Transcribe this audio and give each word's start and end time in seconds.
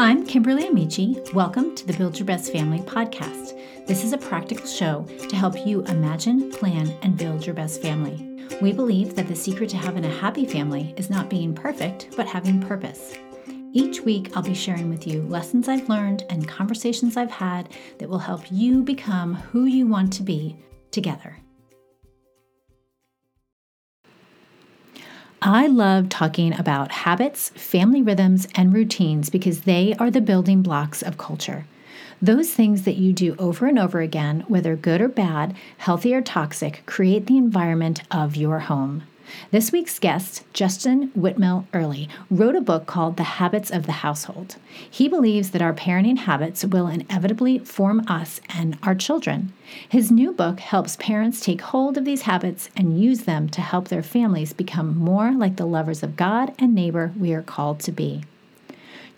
I'm 0.00 0.24
Kimberly 0.24 0.66
Amici. 0.66 1.20
Welcome 1.34 1.74
to 1.74 1.86
the 1.86 1.92
Build 1.92 2.18
Your 2.18 2.24
Best 2.24 2.50
Family 2.50 2.78
podcast. 2.78 3.54
This 3.86 4.02
is 4.02 4.14
a 4.14 4.18
practical 4.18 4.64
show 4.64 5.04
to 5.28 5.36
help 5.36 5.66
you 5.66 5.82
imagine, 5.82 6.50
plan, 6.52 6.90
and 7.02 7.18
build 7.18 7.44
your 7.44 7.54
best 7.54 7.82
family. 7.82 8.38
We 8.62 8.72
believe 8.72 9.14
that 9.14 9.28
the 9.28 9.36
secret 9.36 9.68
to 9.68 9.76
having 9.76 10.06
a 10.06 10.10
happy 10.10 10.46
family 10.46 10.94
is 10.96 11.10
not 11.10 11.28
being 11.28 11.54
perfect, 11.54 12.16
but 12.16 12.26
having 12.26 12.62
purpose. 12.62 13.12
Each 13.74 14.00
week, 14.00 14.34
I'll 14.34 14.42
be 14.42 14.54
sharing 14.54 14.88
with 14.88 15.06
you 15.06 15.20
lessons 15.24 15.68
I've 15.68 15.90
learned 15.90 16.24
and 16.30 16.48
conversations 16.48 17.18
I've 17.18 17.30
had 17.30 17.68
that 17.98 18.08
will 18.08 18.18
help 18.20 18.50
you 18.50 18.82
become 18.82 19.34
who 19.34 19.66
you 19.66 19.86
want 19.86 20.14
to 20.14 20.22
be 20.22 20.56
together. 20.92 21.36
I 25.42 25.68
love 25.68 26.10
talking 26.10 26.52
about 26.58 26.92
habits, 26.92 27.48
family 27.50 28.02
rhythms, 28.02 28.46
and 28.54 28.74
routines 28.74 29.30
because 29.30 29.62
they 29.62 29.94
are 29.98 30.10
the 30.10 30.20
building 30.20 30.60
blocks 30.60 31.02
of 31.02 31.16
culture. 31.16 31.64
Those 32.20 32.52
things 32.52 32.82
that 32.82 32.96
you 32.96 33.14
do 33.14 33.34
over 33.38 33.66
and 33.66 33.78
over 33.78 34.00
again, 34.00 34.44
whether 34.48 34.76
good 34.76 35.00
or 35.00 35.08
bad, 35.08 35.56
healthy 35.78 36.14
or 36.14 36.20
toxic, 36.20 36.82
create 36.84 37.26
the 37.26 37.38
environment 37.38 38.02
of 38.10 38.36
your 38.36 38.58
home. 38.58 39.04
This 39.50 39.72
week's 39.72 39.98
guest, 39.98 40.44
Justin 40.52 41.10
Whitmel 41.16 41.66
Earley, 41.72 42.08
wrote 42.30 42.56
a 42.56 42.60
book 42.60 42.86
called 42.86 43.16
The 43.16 43.22
Habits 43.22 43.70
of 43.70 43.86
the 43.86 43.92
Household. 43.92 44.56
He 44.90 45.08
believes 45.08 45.50
that 45.50 45.62
our 45.62 45.72
parenting 45.72 46.18
habits 46.18 46.64
will 46.64 46.86
inevitably 46.88 47.58
form 47.58 48.04
us 48.06 48.40
and 48.48 48.78
our 48.82 48.94
children. 48.94 49.52
His 49.88 50.10
new 50.10 50.32
book 50.32 50.60
helps 50.60 50.96
parents 50.96 51.40
take 51.40 51.60
hold 51.60 51.96
of 51.96 52.04
these 52.04 52.22
habits 52.22 52.70
and 52.76 53.00
use 53.00 53.22
them 53.22 53.48
to 53.50 53.60
help 53.60 53.88
their 53.88 54.02
families 54.02 54.52
become 54.52 54.96
more 54.96 55.32
like 55.32 55.56
the 55.56 55.66
lovers 55.66 56.02
of 56.02 56.16
God 56.16 56.54
and 56.58 56.74
neighbor 56.74 57.12
we 57.18 57.32
are 57.32 57.42
called 57.42 57.80
to 57.80 57.92
be. 57.92 58.22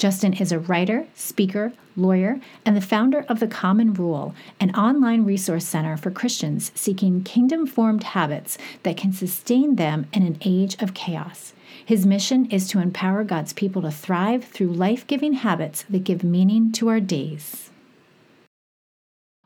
Justin 0.02 0.32
is 0.32 0.50
a 0.50 0.58
writer, 0.58 1.06
speaker, 1.14 1.72
lawyer, 1.94 2.40
and 2.66 2.76
the 2.76 2.80
founder 2.80 3.24
of 3.28 3.38
The 3.38 3.46
Common 3.46 3.94
Rule, 3.94 4.34
an 4.58 4.74
online 4.74 5.24
resource 5.24 5.64
center 5.64 5.96
for 5.96 6.10
Christians 6.10 6.72
seeking 6.74 7.22
kingdom 7.22 7.68
formed 7.68 8.02
habits 8.02 8.58
that 8.82 8.96
can 8.96 9.12
sustain 9.12 9.76
them 9.76 10.08
in 10.12 10.24
an 10.24 10.38
age 10.40 10.74
of 10.82 10.92
chaos. 10.92 11.52
His 11.86 12.04
mission 12.04 12.46
is 12.46 12.66
to 12.70 12.80
empower 12.80 13.22
God's 13.22 13.52
people 13.52 13.80
to 13.82 13.92
thrive 13.92 14.44
through 14.44 14.72
life 14.72 15.06
giving 15.06 15.34
habits 15.34 15.84
that 15.88 16.02
give 16.02 16.24
meaning 16.24 16.72
to 16.72 16.88
our 16.88 16.98
days. 16.98 17.70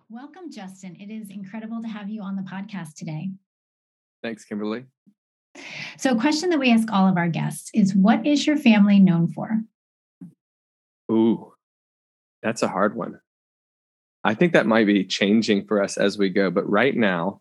Welcome, 0.08 0.50
Justin. 0.50 0.96
It 0.98 1.12
is 1.12 1.28
incredible 1.28 1.82
to 1.82 1.88
have 1.88 2.08
you 2.08 2.22
on 2.22 2.34
the 2.34 2.50
podcast 2.50 2.94
today. 2.94 3.28
Thanks, 4.22 4.46
Kimberly. 4.46 4.86
So, 5.98 6.12
a 6.12 6.18
question 6.18 6.48
that 6.48 6.58
we 6.58 6.72
ask 6.72 6.90
all 6.90 7.06
of 7.06 7.18
our 7.18 7.28
guests 7.28 7.70
is 7.74 7.94
What 7.94 8.26
is 8.26 8.46
your 8.46 8.56
family 8.56 8.98
known 8.98 9.28
for? 9.28 9.60
Ooh, 11.10 11.52
that's 12.42 12.62
a 12.62 12.68
hard 12.68 12.96
one. 12.96 13.20
I 14.24 14.34
think 14.34 14.52
that 14.52 14.66
might 14.66 14.86
be 14.86 15.04
changing 15.04 15.66
for 15.66 15.82
us 15.82 15.96
as 15.96 16.18
we 16.18 16.30
go. 16.30 16.50
But 16.50 16.68
right 16.68 16.96
now, 16.96 17.40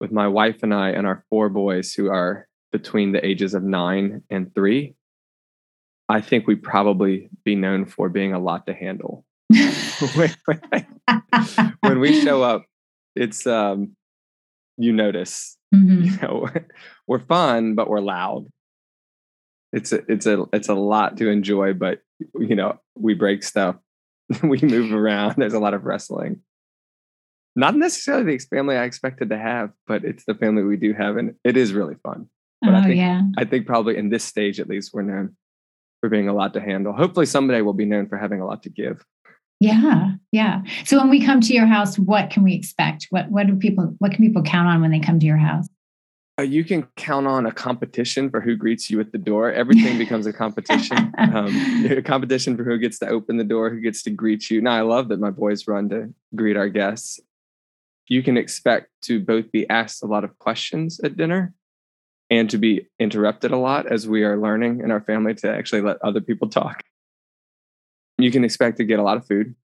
with 0.00 0.10
my 0.10 0.28
wife 0.28 0.62
and 0.62 0.72
I 0.72 0.90
and 0.90 1.06
our 1.06 1.24
four 1.28 1.50
boys 1.50 1.92
who 1.92 2.10
are 2.10 2.48
between 2.72 3.12
the 3.12 3.24
ages 3.24 3.54
of 3.54 3.62
nine 3.62 4.22
and 4.30 4.54
three, 4.54 4.94
I 6.08 6.20
think 6.20 6.46
we 6.46 6.56
probably 6.56 7.28
be 7.44 7.54
known 7.54 7.84
for 7.84 8.08
being 8.08 8.32
a 8.32 8.38
lot 8.38 8.66
to 8.66 8.74
handle. 8.74 9.24
when 11.80 12.00
we 12.00 12.20
show 12.22 12.42
up, 12.42 12.64
it's 13.14 13.46
um, 13.46 13.96
you 14.76 14.92
notice. 14.92 15.56
Mm-hmm. 15.74 16.02
You 16.02 16.16
know, 16.22 16.48
we're 17.06 17.20
fun, 17.20 17.74
but 17.74 17.88
we're 17.88 18.00
loud. 18.00 18.46
It's 19.72 19.92
a 19.92 20.02
it's 20.08 20.26
a 20.26 20.46
it's 20.52 20.68
a 20.68 20.74
lot 20.74 21.16
to 21.18 21.28
enjoy, 21.28 21.74
but 21.74 22.00
you 22.38 22.54
know, 22.54 22.78
we 22.96 23.14
break 23.14 23.42
stuff, 23.42 23.76
we 24.42 24.60
move 24.62 24.92
around. 24.92 25.34
There's 25.36 25.54
a 25.54 25.60
lot 25.60 25.74
of 25.74 25.84
wrestling. 25.84 26.40
Not 27.56 27.76
necessarily 27.76 28.36
the 28.36 28.44
family 28.44 28.76
I 28.76 28.84
expected 28.84 29.30
to 29.30 29.38
have, 29.38 29.70
but 29.86 30.04
it's 30.04 30.24
the 30.24 30.34
family 30.34 30.62
we 30.62 30.76
do 30.76 30.92
have, 30.94 31.16
and 31.16 31.34
it 31.44 31.56
is 31.56 31.72
really 31.72 31.96
fun. 32.02 32.28
But 32.60 32.74
oh, 32.74 32.76
I 32.76 32.82
think, 32.84 32.96
yeah. 32.96 33.22
I 33.38 33.44
think 33.44 33.66
probably 33.66 33.96
in 33.96 34.10
this 34.10 34.24
stage, 34.24 34.60
at 34.60 34.68
least, 34.68 34.92
we're 34.92 35.02
known 35.02 35.36
for 36.00 36.08
being 36.08 36.28
a 36.28 36.32
lot 36.32 36.54
to 36.54 36.60
handle. 36.60 36.92
Hopefully, 36.92 37.26
someday 37.26 37.60
we'll 37.62 37.74
be 37.74 37.86
known 37.86 38.08
for 38.08 38.18
having 38.18 38.40
a 38.40 38.46
lot 38.46 38.62
to 38.64 38.70
give. 38.70 39.04
Yeah, 39.60 40.12
yeah. 40.32 40.62
So 40.84 40.98
when 40.98 41.10
we 41.10 41.24
come 41.24 41.40
to 41.42 41.52
your 41.52 41.66
house, 41.66 41.98
what 41.98 42.30
can 42.30 42.42
we 42.42 42.54
expect? 42.54 43.08
What 43.10 43.30
what 43.30 43.46
do 43.46 43.56
people 43.56 43.94
what 43.98 44.12
can 44.12 44.24
people 44.24 44.42
count 44.42 44.68
on 44.68 44.80
when 44.80 44.90
they 44.90 45.00
come 45.00 45.20
to 45.20 45.26
your 45.26 45.36
house? 45.36 45.68
Uh, 46.40 46.42
you 46.42 46.64
can 46.64 46.88
count 46.96 47.26
on 47.26 47.44
a 47.44 47.52
competition 47.52 48.30
for 48.30 48.40
who 48.40 48.56
greets 48.56 48.88
you 48.88 48.98
at 48.98 49.12
the 49.12 49.18
door. 49.18 49.52
Everything 49.52 49.98
becomes 50.04 50.26
a 50.26 50.32
competition. 50.32 51.12
Um, 51.18 51.86
a 51.90 52.00
competition 52.00 52.56
for 52.56 52.64
who 52.64 52.78
gets 52.78 52.98
to 53.00 53.08
open 53.08 53.36
the 53.36 53.44
door, 53.44 53.68
who 53.68 53.80
gets 53.80 54.02
to 54.04 54.10
greet 54.10 54.50
you. 54.50 54.62
Now, 54.62 54.72
I 54.72 54.80
love 54.80 55.08
that 55.08 55.20
my 55.20 55.28
boys 55.28 55.68
run 55.68 55.90
to 55.90 56.14
greet 56.34 56.56
our 56.56 56.70
guests. 56.70 57.20
You 58.08 58.22
can 58.22 58.38
expect 58.38 58.88
to 59.02 59.20
both 59.20 59.52
be 59.52 59.68
asked 59.68 60.02
a 60.02 60.06
lot 60.06 60.24
of 60.24 60.38
questions 60.38 60.98
at 61.04 61.18
dinner 61.18 61.52
and 62.30 62.48
to 62.48 62.56
be 62.56 62.86
interrupted 62.98 63.50
a 63.50 63.58
lot 63.58 63.86
as 63.86 64.08
we 64.08 64.24
are 64.24 64.38
learning 64.38 64.80
in 64.80 64.90
our 64.90 65.02
family 65.02 65.34
to 65.34 65.54
actually 65.54 65.82
let 65.82 65.98
other 66.02 66.22
people 66.22 66.48
talk. 66.48 66.82
You 68.16 68.30
can 68.30 68.44
expect 68.44 68.78
to 68.78 68.84
get 68.84 68.98
a 68.98 69.02
lot 69.02 69.18
of 69.18 69.26
food 69.26 69.54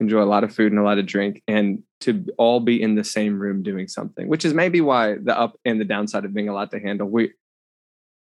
enjoy 0.00 0.22
a 0.22 0.24
lot 0.24 0.44
of 0.44 0.54
food 0.54 0.72
and 0.72 0.78
a 0.78 0.84
lot 0.84 0.98
of 0.98 1.06
drink 1.06 1.42
and 1.48 1.82
to 2.00 2.24
all 2.38 2.60
be 2.60 2.80
in 2.80 2.94
the 2.94 3.04
same 3.04 3.38
room 3.38 3.62
doing 3.62 3.88
something 3.88 4.28
which 4.28 4.44
is 4.44 4.54
maybe 4.54 4.80
why 4.80 5.14
the 5.22 5.38
up 5.38 5.58
and 5.64 5.80
the 5.80 5.84
downside 5.84 6.24
of 6.24 6.34
being 6.34 6.48
a 6.48 6.54
lot 6.54 6.70
to 6.70 6.78
handle 6.78 7.08
we 7.08 7.32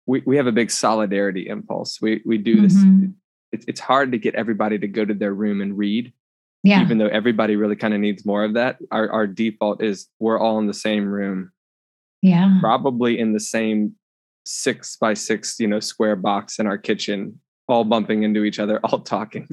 we, 0.06 0.22
we 0.26 0.36
have 0.36 0.46
a 0.46 0.52
big 0.52 0.70
solidarity 0.70 1.48
impulse 1.48 2.00
we 2.00 2.22
we 2.24 2.38
do 2.38 2.60
this 2.60 2.74
mm-hmm. 2.74 3.06
it's, 3.52 3.64
it's 3.66 3.80
hard 3.80 4.12
to 4.12 4.18
get 4.18 4.34
everybody 4.34 4.78
to 4.78 4.86
go 4.86 5.04
to 5.04 5.14
their 5.14 5.34
room 5.34 5.60
and 5.60 5.76
read 5.76 6.12
yeah. 6.62 6.80
even 6.80 6.98
though 6.98 7.08
everybody 7.08 7.56
really 7.56 7.76
kind 7.76 7.94
of 7.94 8.00
needs 8.00 8.24
more 8.24 8.44
of 8.44 8.54
that 8.54 8.78
our, 8.90 9.10
our 9.10 9.26
default 9.26 9.82
is 9.82 10.08
we're 10.18 10.38
all 10.38 10.58
in 10.58 10.66
the 10.66 10.74
same 10.74 11.06
room 11.06 11.50
yeah 12.22 12.58
probably 12.60 13.18
in 13.18 13.32
the 13.32 13.40
same 13.40 13.94
six 14.46 14.96
by 14.96 15.14
six 15.14 15.58
you 15.58 15.66
know 15.66 15.80
square 15.80 16.16
box 16.16 16.58
in 16.58 16.66
our 16.66 16.78
kitchen 16.78 17.38
all 17.68 17.84
bumping 17.84 18.22
into 18.22 18.44
each 18.44 18.58
other, 18.58 18.80
all 18.84 19.00
talking. 19.00 19.48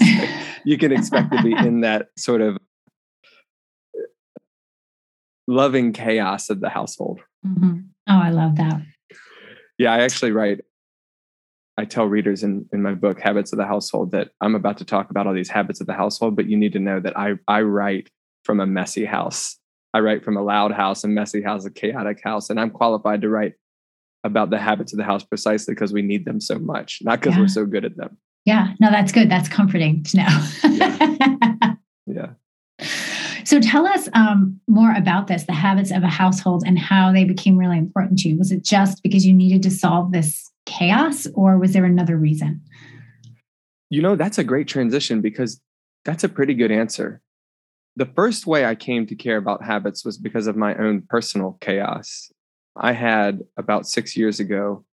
You 0.63 0.77
can 0.77 0.91
expect 0.91 1.31
to 1.31 1.41
be 1.43 1.53
in 1.57 1.81
that 1.81 2.07
sort 2.17 2.41
of 2.41 2.57
loving 5.47 5.93
chaos 5.93 6.49
of 6.49 6.59
the 6.59 6.69
household. 6.69 7.19
Mm-hmm. 7.45 7.79
Oh, 8.07 8.19
I 8.21 8.29
love 8.29 8.55
that. 8.57 8.81
Yeah, 9.77 9.93
I 9.93 10.01
actually 10.01 10.31
write. 10.31 10.61
I 11.77 11.85
tell 11.85 12.05
readers 12.05 12.43
in, 12.43 12.67
in 12.73 12.81
my 12.81 12.93
book, 12.93 13.19
Habits 13.19 13.53
of 13.53 13.57
the 13.57 13.65
Household, 13.65 14.11
that 14.11 14.31
I'm 14.41 14.55
about 14.55 14.77
to 14.79 14.85
talk 14.85 15.09
about 15.09 15.25
all 15.25 15.33
these 15.33 15.49
habits 15.49 15.81
of 15.81 15.87
the 15.87 15.93
household, 15.93 16.35
but 16.35 16.47
you 16.47 16.57
need 16.57 16.73
to 16.73 16.79
know 16.79 16.99
that 16.99 17.17
I, 17.17 17.35
I 17.47 17.61
write 17.61 18.09
from 18.43 18.59
a 18.59 18.67
messy 18.67 19.05
house. 19.05 19.57
I 19.93 19.99
write 19.99 20.23
from 20.23 20.37
a 20.37 20.43
loud 20.43 20.71
house, 20.71 21.03
a 21.03 21.07
messy 21.07 21.41
house, 21.41 21.65
a 21.65 21.71
chaotic 21.71 22.21
house, 22.23 22.49
and 22.49 22.59
I'm 22.59 22.69
qualified 22.69 23.21
to 23.21 23.29
write 23.29 23.53
about 24.23 24.49
the 24.49 24.59
habits 24.59 24.93
of 24.93 24.97
the 24.97 25.03
house 25.03 25.23
precisely 25.23 25.73
because 25.73 25.93
we 25.93 26.01
need 26.01 26.25
them 26.25 26.39
so 26.39 26.59
much, 26.59 26.99
not 27.01 27.19
because 27.19 27.35
yeah. 27.35 27.41
we're 27.41 27.47
so 27.47 27.65
good 27.65 27.85
at 27.85 27.97
them. 27.97 28.17
Yeah, 28.45 28.73
no, 28.79 28.89
that's 28.91 29.11
good. 29.11 29.29
That's 29.29 29.49
comforting 29.49 30.03
to 30.03 30.17
know. 30.17 30.47
yeah. 30.69 31.75
yeah. 32.05 32.29
So 33.43 33.59
tell 33.59 33.87
us 33.87 34.09
um, 34.13 34.59
more 34.67 34.93
about 34.95 35.27
this, 35.27 35.43
the 35.43 35.53
habits 35.53 35.91
of 35.91 36.03
a 36.03 36.07
household 36.07 36.63
and 36.65 36.77
how 36.77 37.11
they 37.11 37.23
became 37.23 37.57
really 37.57 37.77
important 37.77 38.19
to 38.19 38.29
you. 38.29 38.37
Was 38.37 38.51
it 38.51 38.63
just 38.63 39.03
because 39.03 39.25
you 39.25 39.33
needed 39.33 39.63
to 39.63 39.71
solve 39.71 40.11
this 40.11 40.51
chaos 40.65 41.27
or 41.33 41.57
was 41.57 41.73
there 41.73 41.85
another 41.85 42.17
reason? 42.17 42.61
You 43.89 44.01
know, 44.01 44.15
that's 44.15 44.37
a 44.37 44.43
great 44.43 44.67
transition 44.67 45.21
because 45.21 45.59
that's 46.05 46.23
a 46.23 46.29
pretty 46.29 46.53
good 46.53 46.71
answer. 46.71 47.21
The 47.95 48.05
first 48.05 48.47
way 48.47 48.65
I 48.65 48.75
came 48.75 49.05
to 49.07 49.15
care 49.15 49.37
about 49.37 49.63
habits 49.63 50.05
was 50.05 50.17
because 50.17 50.47
of 50.47 50.55
my 50.55 50.75
own 50.75 51.03
personal 51.09 51.57
chaos. 51.59 52.31
I 52.75 52.93
had 52.93 53.41
about 53.57 53.85
six 53.85 54.15
years 54.15 54.39
ago 54.39 54.85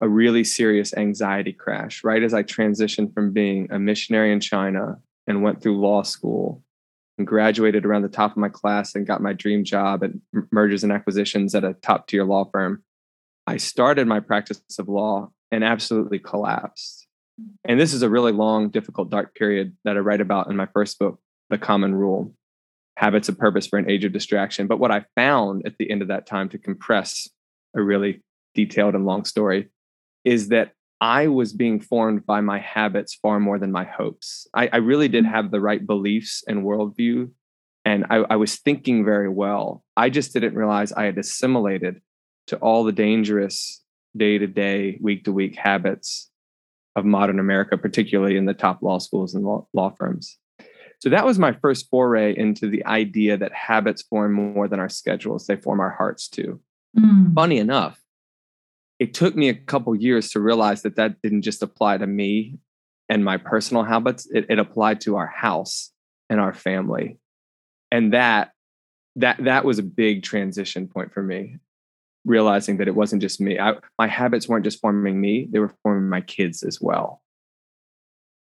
a 0.00 0.08
really 0.08 0.44
serious 0.44 0.92
anxiety 0.94 1.52
crash 1.52 2.04
right 2.04 2.22
as 2.22 2.34
I 2.34 2.42
transitioned 2.42 3.14
from 3.14 3.32
being 3.32 3.68
a 3.70 3.78
missionary 3.78 4.32
in 4.32 4.40
China 4.40 4.98
and 5.26 5.42
went 5.42 5.62
through 5.62 5.80
law 5.80 6.02
school 6.02 6.62
and 7.18 7.26
graduated 7.26 7.86
around 7.86 8.02
the 8.02 8.08
top 8.08 8.32
of 8.32 8.36
my 8.36 8.48
class 8.48 8.94
and 8.94 9.06
got 9.06 9.22
my 9.22 9.32
dream 9.32 9.64
job 9.64 10.04
at 10.04 10.10
mergers 10.50 10.84
and 10.84 10.92
acquisitions 10.92 11.54
at 11.54 11.64
a 11.64 11.74
top 11.74 12.06
tier 12.06 12.24
law 12.24 12.48
firm. 12.52 12.82
I 13.46 13.56
started 13.56 14.06
my 14.06 14.20
practice 14.20 14.60
of 14.78 14.88
law 14.88 15.30
and 15.50 15.64
absolutely 15.64 16.18
collapsed. 16.18 17.06
And 17.64 17.78
this 17.78 17.94
is 17.94 18.02
a 18.02 18.10
really 18.10 18.32
long, 18.32 18.70
difficult, 18.70 19.10
dark 19.10 19.34
period 19.34 19.76
that 19.84 19.96
I 19.96 20.00
write 20.00 20.20
about 20.20 20.48
in 20.48 20.56
my 20.56 20.66
first 20.66 20.98
book, 20.98 21.20
The 21.50 21.58
Common 21.58 21.94
Rule 21.94 22.34
habits 22.96 23.28
of 23.28 23.38
purpose 23.38 23.66
for 23.66 23.78
an 23.78 23.90
age 23.90 24.04
of 24.04 24.12
distraction. 24.12 24.66
But 24.66 24.80
what 24.80 24.90
I 24.90 25.04
found 25.14 25.62
at 25.66 25.76
the 25.78 25.90
end 25.90 26.02
of 26.02 26.08
that 26.08 26.26
time 26.26 26.48
to 26.50 26.58
compress 26.58 27.28
a 27.76 27.82
really 27.82 28.22
detailed 28.54 28.94
and 28.94 29.04
long 29.04 29.24
story 29.24 29.68
is 30.24 30.48
that 30.48 30.72
I 31.00 31.28
was 31.28 31.52
being 31.52 31.80
formed 31.80 32.24
by 32.24 32.40
my 32.40 32.58
habits 32.58 33.14
far 33.14 33.38
more 33.38 33.58
than 33.58 33.72
my 33.72 33.84
hopes. 33.84 34.46
I, 34.54 34.68
I 34.72 34.76
really 34.78 35.08
did 35.08 35.24
mm. 35.24 35.30
have 35.30 35.50
the 35.50 35.60
right 35.60 35.84
beliefs 35.84 36.42
and 36.48 36.64
worldview, 36.64 37.30
and 37.84 38.06
I, 38.10 38.24
I 38.30 38.36
was 38.36 38.56
thinking 38.56 39.04
very 39.04 39.28
well. 39.28 39.84
I 39.96 40.10
just 40.10 40.32
didn't 40.32 40.54
realize 40.54 40.92
I 40.92 41.04
had 41.04 41.18
assimilated 41.18 42.00
to 42.48 42.56
all 42.56 42.84
the 42.84 42.92
dangerous 42.92 43.82
day 44.16 44.38
to 44.38 44.46
day, 44.46 44.98
week 45.02 45.24
to 45.24 45.32
week 45.32 45.56
habits 45.56 46.30
of 46.94 47.04
modern 47.04 47.38
America, 47.38 47.76
particularly 47.76 48.36
in 48.36 48.46
the 48.46 48.54
top 48.54 48.82
law 48.82 48.98
schools 48.98 49.34
and 49.34 49.44
law, 49.44 49.66
law 49.74 49.90
firms. 49.90 50.38
So 51.00 51.10
that 51.10 51.26
was 51.26 51.38
my 51.38 51.52
first 51.52 51.90
foray 51.90 52.34
into 52.34 52.68
the 52.68 52.84
idea 52.86 53.36
that 53.36 53.52
habits 53.52 54.02
form 54.02 54.32
more 54.32 54.66
than 54.66 54.80
our 54.80 54.88
schedules, 54.88 55.46
they 55.46 55.56
form 55.56 55.78
our 55.78 55.90
hearts 55.90 56.28
too. 56.28 56.60
Mm. 56.98 57.34
Funny 57.34 57.58
enough, 57.58 58.00
it 58.98 59.14
took 59.14 59.36
me 59.36 59.48
a 59.48 59.54
couple 59.54 59.94
years 59.94 60.30
to 60.30 60.40
realize 60.40 60.82
that 60.82 60.96
that 60.96 61.20
didn't 61.22 61.42
just 61.42 61.62
apply 61.62 61.98
to 61.98 62.06
me 62.06 62.58
and 63.08 63.24
my 63.24 63.36
personal 63.36 63.84
habits, 63.84 64.26
it, 64.32 64.46
it 64.48 64.58
applied 64.58 65.00
to 65.02 65.16
our 65.16 65.26
house 65.26 65.92
and 66.28 66.40
our 66.40 66.52
family. 66.52 67.18
And 67.92 68.12
that 68.12 68.52
that 69.16 69.42
that 69.44 69.64
was 69.64 69.78
a 69.78 69.82
big 69.82 70.22
transition 70.22 70.86
point 70.86 71.12
for 71.12 71.22
me 71.22 71.56
realizing 72.24 72.76
that 72.76 72.88
it 72.88 72.94
wasn't 72.94 73.22
just 73.22 73.40
me 73.40 73.58
I, 73.58 73.74
my 73.98 74.08
habits 74.08 74.48
weren't 74.48 74.64
just 74.64 74.80
forming 74.80 75.20
me 75.20 75.48
they 75.50 75.58
were 75.58 75.72
forming 75.82 76.10
my 76.10 76.20
kids 76.20 76.62
as 76.62 76.80
well 76.80 77.22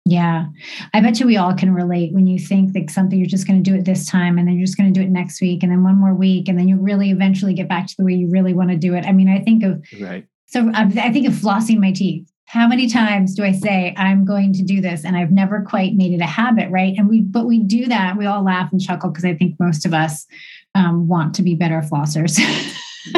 yeah. 0.06 0.48
I 0.94 1.00
bet 1.00 1.20
you 1.20 1.26
we 1.26 1.38
all 1.38 1.54
can 1.56 1.74
relate 1.74 2.14
when 2.14 2.28
you 2.28 2.38
think 2.38 2.74
that 2.74 2.90
something 2.90 3.18
you're 3.18 3.26
just 3.26 3.48
going 3.48 3.64
to 3.64 3.70
do 3.70 3.78
it 3.78 3.86
this 3.86 4.06
time 4.06 4.38
and 4.38 4.48
then 4.48 4.56
you're 4.56 4.66
just 4.66 4.78
going 4.78 4.94
to 4.94 5.00
do 5.00 5.06
it 5.06 5.10
next 5.10 5.40
week 5.40 5.64
and 5.64 5.72
then 5.72 5.84
one 5.84 5.96
more 5.96 6.14
week 6.14 6.50
and 6.50 6.60
then 6.60 6.68
you 6.68 6.78
really 6.78 7.10
eventually 7.10 7.54
get 7.54 7.70
back 7.70 7.88
to 7.88 7.96
the 7.98 8.04
way 8.04 8.14
you 8.14 8.30
really 8.30 8.54
want 8.54 8.70
to 8.70 8.76
do 8.76 8.96
it. 8.96 9.06
I 9.06 9.14
mean, 9.14 9.30
I 9.30 9.40
think 9.40 9.64
of 9.64 9.82
right. 10.02 10.28
So 10.54 10.70
I 10.76 11.12
think 11.12 11.28
of 11.28 11.34
flossing 11.34 11.80
my 11.80 11.92
teeth. 11.92 12.30
How 12.46 12.68
many 12.68 12.88
times 12.88 13.34
do 13.34 13.44
I 13.44 13.52
say 13.52 13.96
I'm 13.98 14.24
going 14.24 14.54
to 14.54 14.62
do 14.62 14.82
this 14.82 15.04
and 15.04 15.18
I've 15.18 15.32
never 15.32 15.62
quite 15.68 15.96
made 15.96 16.14
it 16.14 16.22
a 16.22 16.28
habit, 16.28 16.70
right? 16.70 16.94
And 16.96 17.10
we 17.10 17.22
but 17.22 17.48
we 17.48 17.58
do 17.58 17.88
that. 17.88 18.18
We 18.18 18.28
all 18.28 18.44
laugh 18.44 18.72
and 18.72 18.80
chuckle 18.80 19.10
because 19.10 19.26
I 19.26 19.34
think 19.34 19.60
most 19.60 19.84
of 19.84 19.96
us 19.96 20.28
um, 20.76 21.08
want 21.08 21.34
to 21.36 21.42
be 21.42 21.56
better 21.56 21.82
flossers. 21.82 22.38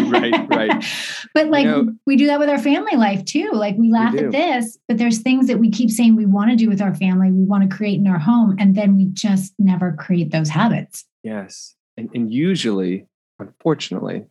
right, 0.09 0.47
right. 0.49 0.85
but 1.33 1.47
like 1.47 1.65
you 1.65 1.71
know, 1.71 1.93
we 2.05 2.15
do 2.15 2.27
that 2.27 2.39
with 2.39 2.47
our 2.47 2.57
family 2.57 2.95
life 2.95 3.25
too. 3.25 3.51
Like 3.51 3.75
we 3.75 3.91
laugh 3.91 4.13
we 4.13 4.19
at 4.19 4.31
this, 4.31 4.77
but 4.87 4.97
there's 4.97 5.19
things 5.19 5.47
that 5.47 5.59
we 5.59 5.69
keep 5.69 5.89
saying 5.89 6.15
we 6.15 6.25
want 6.25 6.51
to 6.51 6.55
do 6.55 6.69
with 6.69 6.81
our 6.81 6.95
family, 6.95 7.33
we 7.33 7.43
want 7.43 7.69
to 7.69 7.75
create 7.75 7.99
in 7.99 8.07
our 8.07 8.19
home, 8.19 8.55
and 8.59 8.75
then 8.75 8.95
we 8.95 9.07
just 9.11 9.53
never 9.59 9.91
create 9.91 10.31
those 10.31 10.47
habits. 10.47 11.03
Yes. 11.23 11.75
And, 11.97 12.09
and 12.13 12.33
usually, 12.33 13.07
unfortunately, 13.39 14.25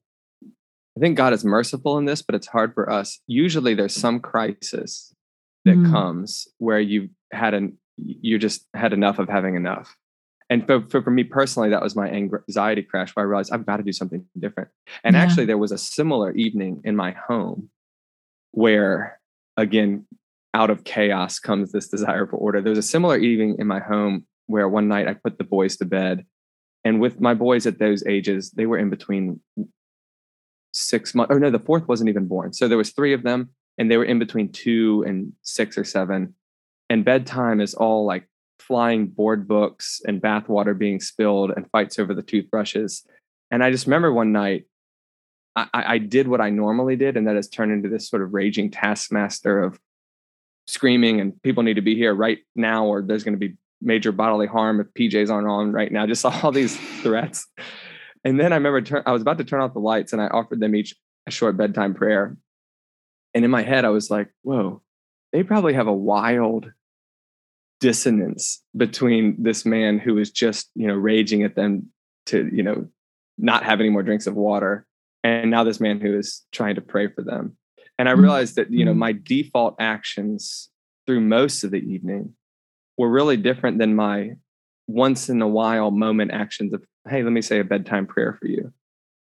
I 0.96 1.00
think 1.00 1.16
God 1.16 1.32
is 1.32 1.44
merciful 1.44 1.98
in 1.98 2.04
this, 2.04 2.22
but 2.22 2.34
it's 2.34 2.46
hard 2.46 2.72
for 2.72 2.90
us. 2.90 3.20
Usually 3.26 3.74
there's 3.74 3.94
some 3.94 4.20
crisis 4.20 5.12
that 5.64 5.76
mm. 5.76 5.90
comes 5.90 6.46
where 6.58 6.80
you've 6.80 7.10
had 7.32 7.54
an 7.54 7.78
you 7.96 8.38
just 8.38 8.66
had 8.74 8.92
enough 8.92 9.18
of 9.18 9.28
having 9.28 9.54
enough 9.54 9.96
and 10.50 10.66
for, 10.66 10.82
for, 10.82 11.02
for, 11.02 11.10
me 11.10 11.24
personally 11.24 11.70
that 11.70 11.82
was 11.82 11.94
my 11.94 12.08
anxiety 12.10 12.82
crash 12.82 13.14
where 13.14 13.24
i 13.24 13.28
realized 13.28 13.52
i've 13.52 13.66
got 13.66 13.76
to 13.76 13.82
do 13.82 13.92
something 13.92 14.24
different 14.38 14.68
and 15.04 15.14
yeah. 15.14 15.22
actually 15.22 15.44
there 15.44 15.58
was 15.58 15.72
a 15.72 15.78
similar 15.78 16.32
evening 16.32 16.80
in 16.84 16.96
my 16.96 17.12
home 17.12 17.70
where 18.50 19.20
again 19.56 20.06
out 20.54 20.70
of 20.70 20.84
chaos 20.84 21.38
comes 21.38 21.72
this 21.72 21.88
desire 21.88 22.26
for 22.26 22.36
order 22.36 22.60
there 22.60 22.70
was 22.70 22.78
a 22.78 22.82
similar 22.82 23.16
evening 23.16 23.56
in 23.58 23.66
my 23.66 23.80
home 23.80 24.26
where 24.46 24.68
one 24.68 24.88
night 24.88 25.08
i 25.08 25.14
put 25.14 25.38
the 25.38 25.44
boys 25.44 25.76
to 25.76 25.84
bed 25.84 26.26
and 26.84 27.00
with 27.00 27.20
my 27.20 27.34
boys 27.34 27.66
at 27.66 27.78
those 27.78 28.04
ages 28.06 28.50
they 28.52 28.66
were 28.66 28.78
in 28.78 28.90
between 28.90 29.40
six 30.74 31.14
months 31.14 31.32
or 31.32 31.38
no 31.38 31.50
the 31.50 31.58
fourth 31.58 31.86
wasn't 31.88 32.08
even 32.08 32.26
born 32.26 32.52
so 32.52 32.68
there 32.68 32.78
was 32.78 32.90
three 32.90 33.12
of 33.12 33.22
them 33.22 33.48
and 33.78 33.90
they 33.90 33.96
were 33.96 34.04
in 34.04 34.18
between 34.18 34.50
two 34.50 35.04
and 35.06 35.32
six 35.42 35.78
or 35.78 35.84
seven 35.84 36.34
and 36.90 37.04
bedtime 37.04 37.60
is 37.60 37.74
all 37.74 38.04
like 38.04 38.28
flying 38.58 39.06
board 39.06 39.46
books 39.46 40.00
and 40.06 40.22
bathwater 40.22 40.76
being 40.76 41.00
spilled 41.00 41.52
and 41.54 41.70
fights 41.70 41.98
over 41.98 42.14
the 42.14 42.22
toothbrushes. 42.22 43.06
And 43.50 43.62
I 43.62 43.70
just 43.70 43.86
remember 43.86 44.12
one 44.12 44.32
night 44.32 44.64
I, 45.56 45.68
I 45.72 45.98
did 45.98 46.26
what 46.26 46.40
I 46.40 46.50
normally 46.50 46.96
did, 46.96 47.16
and 47.16 47.28
that 47.28 47.36
has 47.36 47.48
turned 47.48 47.70
into 47.70 47.88
this 47.88 48.08
sort 48.08 48.22
of 48.22 48.34
raging 48.34 48.70
taskmaster 48.70 49.62
of 49.62 49.78
screaming 50.66 51.20
and 51.20 51.40
people 51.42 51.62
need 51.62 51.74
to 51.74 51.82
be 51.82 51.94
here 51.94 52.14
right 52.14 52.38
now, 52.56 52.86
or 52.86 53.02
there's 53.02 53.22
going 53.22 53.38
to 53.38 53.48
be 53.48 53.54
major 53.80 54.10
bodily 54.10 54.46
harm 54.46 54.80
if 54.80 54.86
PJs 54.94 55.30
aren't 55.30 55.46
on 55.46 55.72
right 55.72 55.92
now. 55.92 56.06
Just 56.06 56.24
all 56.44 56.50
these 56.50 56.76
threats. 57.02 57.46
And 58.24 58.40
then 58.40 58.52
I 58.52 58.56
remember 58.56 58.80
turn, 58.80 59.02
I 59.06 59.12
was 59.12 59.22
about 59.22 59.38
to 59.38 59.44
turn 59.44 59.60
off 59.60 59.74
the 59.74 59.80
lights 59.80 60.12
and 60.12 60.20
I 60.22 60.28
offered 60.28 60.60
them 60.60 60.74
each 60.74 60.94
a 61.26 61.30
short 61.30 61.56
bedtime 61.56 61.94
prayer. 61.94 62.36
And 63.34 63.44
in 63.44 63.50
my 63.50 63.62
head, 63.62 63.84
I 63.84 63.90
was 63.90 64.10
like, 64.10 64.28
whoa, 64.42 64.82
they 65.32 65.42
probably 65.42 65.74
have 65.74 65.86
a 65.86 65.92
wild 65.92 66.70
dissonance 67.80 68.62
between 68.76 69.36
this 69.38 69.66
man 69.66 69.98
who 69.98 70.16
is 70.16 70.30
just 70.30 70.70
you 70.74 70.86
know 70.86 70.94
raging 70.94 71.42
at 71.42 71.54
them 71.54 71.90
to 72.24 72.48
you 72.50 72.62
know 72.62 72.86
not 73.36 73.62
have 73.62 73.80
any 73.80 73.90
more 73.90 74.02
drinks 74.02 74.26
of 74.26 74.34
water 74.34 74.86
and 75.22 75.50
now 75.50 75.64
this 75.64 75.80
man 75.80 76.00
who 76.00 76.16
is 76.16 76.46
trying 76.50 76.76
to 76.76 76.80
pray 76.80 77.08
for 77.08 77.22
them 77.22 77.56
and 77.98 78.08
i 78.08 78.12
mm-hmm. 78.12 78.22
realized 78.22 78.56
that 78.56 78.72
you 78.72 78.86
know 78.86 78.92
mm-hmm. 78.92 79.00
my 79.00 79.12
default 79.12 79.74
actions 79.78 80.70
through 81.06 81.20
most 81.20 81.62
of 81.62 81.72
the 81.72 81.80
evening 81.80 82.32
were 82.96 83.10
really 83.10 83.36
different 83.36 83.78
than 83.78 83.94
my 83.94 84.30
once 84.86 85.28
in 85.28 85.40
a 85.42 85.48
while 85.48 85.90
moment 85.90 86.30
actions 86.30 86.72
of 86.72 86.84
hey 87.08 87.22
let 87.22 87.32
me 87.32 87.42
say 87.42 87.58
a 87.58 87.64
bedtime 87.64 88.06
prayer 88.06 88.36
for 88.40 88.46
you 88.46 88.72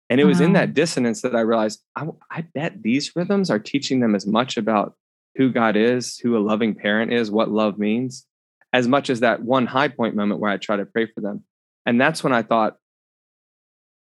and 0.09 0.21
it 0.21 0.25
was 0.25 0.39
in 0.39 0.53
that 0.53 0.73
dissonance 0.73 1.21
that 1.21 1.35
i 1.35 1.41
realized 1.41 1.81
I, 1.95 2.07
I 2.31 2.41
bet 2.41 2.81
these 2.81 3.15
rhythms 3.15 3.49
are 3.49 3.59
teaching 3.59 3.99
them 3.99 4.15
as 4.15 4.25
much 4.25 4.57
about 4.57 4.95
who 5.35 5.51
god 5.51 5.75
is 5.75 6.17
who 6.17 6.37
a 6.37 6.39
loving 6.39 6.75
parent 6.75 7.13
is 7.13 7.31
what 7.31 7.49
love 7.49 7.77
means 7.77 8.25
as 8.73 8.87
much 8.87 9.09
as 9.09 9.21
that 9.21 9.43
one 9.43 9.65
high 9.65 9.87
point 9.87 10.15
moment 10.15 10.39
where 10.39 10.51
I 10.51 10.57
try 10.57 10.75
to 10.75 10.85
pray 10.85 11.07
for 11.07 11.21
them. 11.21 11.43
And 11.85 11.99
that's 11.99 12.23
when 12.23 12.33
I 12.33 12.43
thought, 12.43 12.77